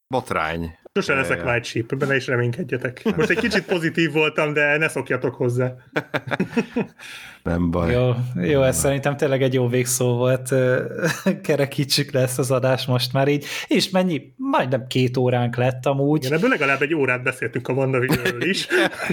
[0.07, 0.78] Botrány.
[0.94, 3.16] Sose leszek white sheep, benne is reménykedjetek.
[3.16, 5.74] Most egy kicsit pozitív voltam, de ne szokjatok hozzá.
[7.45, 7.93] Nem baj.
[7.93, 10.53] Jó, jó, ez szerintem tényleg egy jó végszó volt.
[11.43, 13.45] Kerekítsük le ezt az adást most már így.
[13.67, 14.34] És mennyi?
[14.38, 16.23] Majdnem két óránk lett amúgy.
[16.23, 18.67] Igen, ebből legalább egy órát beszéltünk a WandaVision-ről is.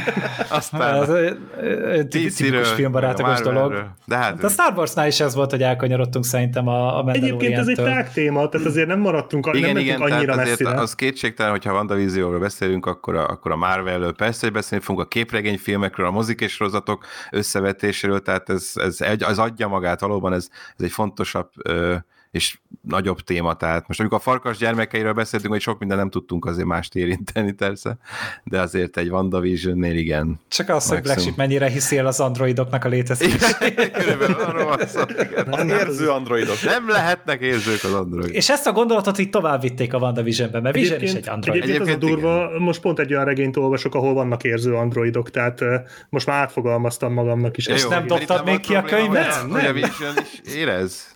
[0.48, 1.30] Aztán Ez a ö,
[1.60, 3.90] ö, tipikus a dolog.
[4.06, 7.59] De hát Hát a Star Warsnál is ez volt, hogy elkanyarodtunk szerintem a, a Egyébként
[7.59, 10.80] ez egy tág téma, tehát azért nem maradtunk, nem igen, mentünk igen, annyira azért messzire.
[10.80, 15.09] az kétségtelen, hogyha WandaVisionról beszélünk, akkor a, akkor a Marvelről persze, hogy beszélni fogunk, a
[15.09, 20.49] képregényfilmekről, a mozik és sorozatok összevetéséről, tehát ez, ez egy, az adja magát valóban, ez,
[20.77, 21.97] ez egy fontosabb ö,
[22.32, 26.44] és nagyobb téma, tehát most amikor a farkas gyermekeiről beszéltünk, hogy sok minden nem tudtunk
[26.44, 27.96] azért mást érinteni persze,
[28.44, 30.40] de azért egy WandaVision-nél igen.
[30.48, 31.20] Csak az, hogy Black.
[31.20, 33.56] Sheep mennyire hiszi el az androidoknak a létezését.
[33.92, 35.46] Körülbelül arról van szó, igen.
[35.48, 36.56] Nem, Az érző androidok.
[36.64, 38.34] Nem lehetnek érzők az android.
[38.34, 41.62] És ezt a gondolatot így tovább vitték a WandaVision-be, mert Vision is egy android.
[41.62, 45.30] egyébként, Egyébként az a durva, most pont egy olyan regényt olvasok, ahol vannak érző androidok,
[45.30, 45.60] tehát
[46.09, 47.66] most már átfogalmaztam magamnak is.
[47.68, 49.32] Jó, nem dobtad még ki a könyvet?
[49.34, 51.10] hogy- Hogy a Vision is érez.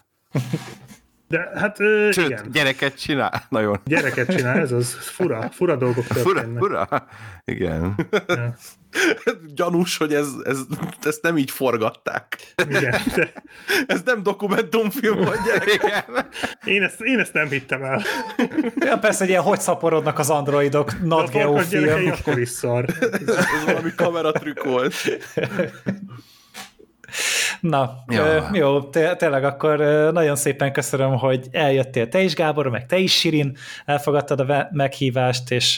[1.28, 3.46] De hát uh, Sőt, igen, gyereket csinál.
[3.48, 3.80] Nagyon.
[3.84, 6.58] gyereket csinál, ez az fura, fura dolgok Fura, történnek.
[6.58, 7.06] fura.
[7.44, 7.94] Igen.
[8.26, 8.54] Ja,
[9.54, 10.58] Gyanús, hogy ez, ez,
[11.02, 12.38] ezt nem így forgatták.
[12.68, 13.32] igen, de
[13.86, 15.72] Ez nem dokumentumfilm, vagy gyerek.
[15.74, 16.26] Igen.
[16.64, 18.02] én ezt, én ezt nem hittem el.
[18.76, 22.10] Ja, persze, hogy ilyen hogy szaporodnak az androidok, not Geo film.
[22.10, 22.84] akkor is szar.
[23.00, 24.94] Ez valami kameratrükk volt.
[27.60, 28.48] Na, Ja.
[28.52, 29.78] jó, té- tényleg akkor
[30.12, 35.50] nagyon szépen köszönöm, hogy eljöttél te is, Gábor, meg te is, Sirin, elfogadtad a meghívást,
[35.50, 35.74] és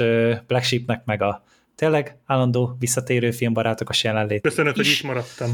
[0.46, 1.42] Black Sheepnek meg a
[1.74, 4.42] tényleg állandó visszatérő filmbarátok jelenlét.
[4.42, 5.50] Köszönöm, hogy itt maradtam.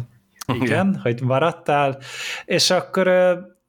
[0.61, 1.98] Igen, hogy maradtál,
[2.44, 3.06] és akkor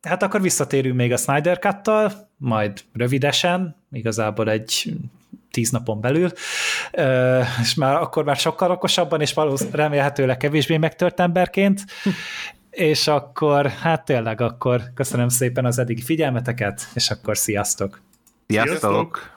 [0.01, 4.93] hát akkor visszatérünk még a Snyder Cut-tal, majd rövidesen, igazából egy
[5.56, 6.32] tíz napon belül,
[7.61, 11.86] és már akkor már sokkal okosabban, és valószínűleg remélhetőleg kevésbé megtört emberként,
[12.69, 18.02] és akkor, hát tényleg akkor köszönöm szépen az eddigi figyelmeteket, és akkor sziasztok!
[18.48, 18.80] Sziasztok!
[18.80, 19.34] Sziasztok!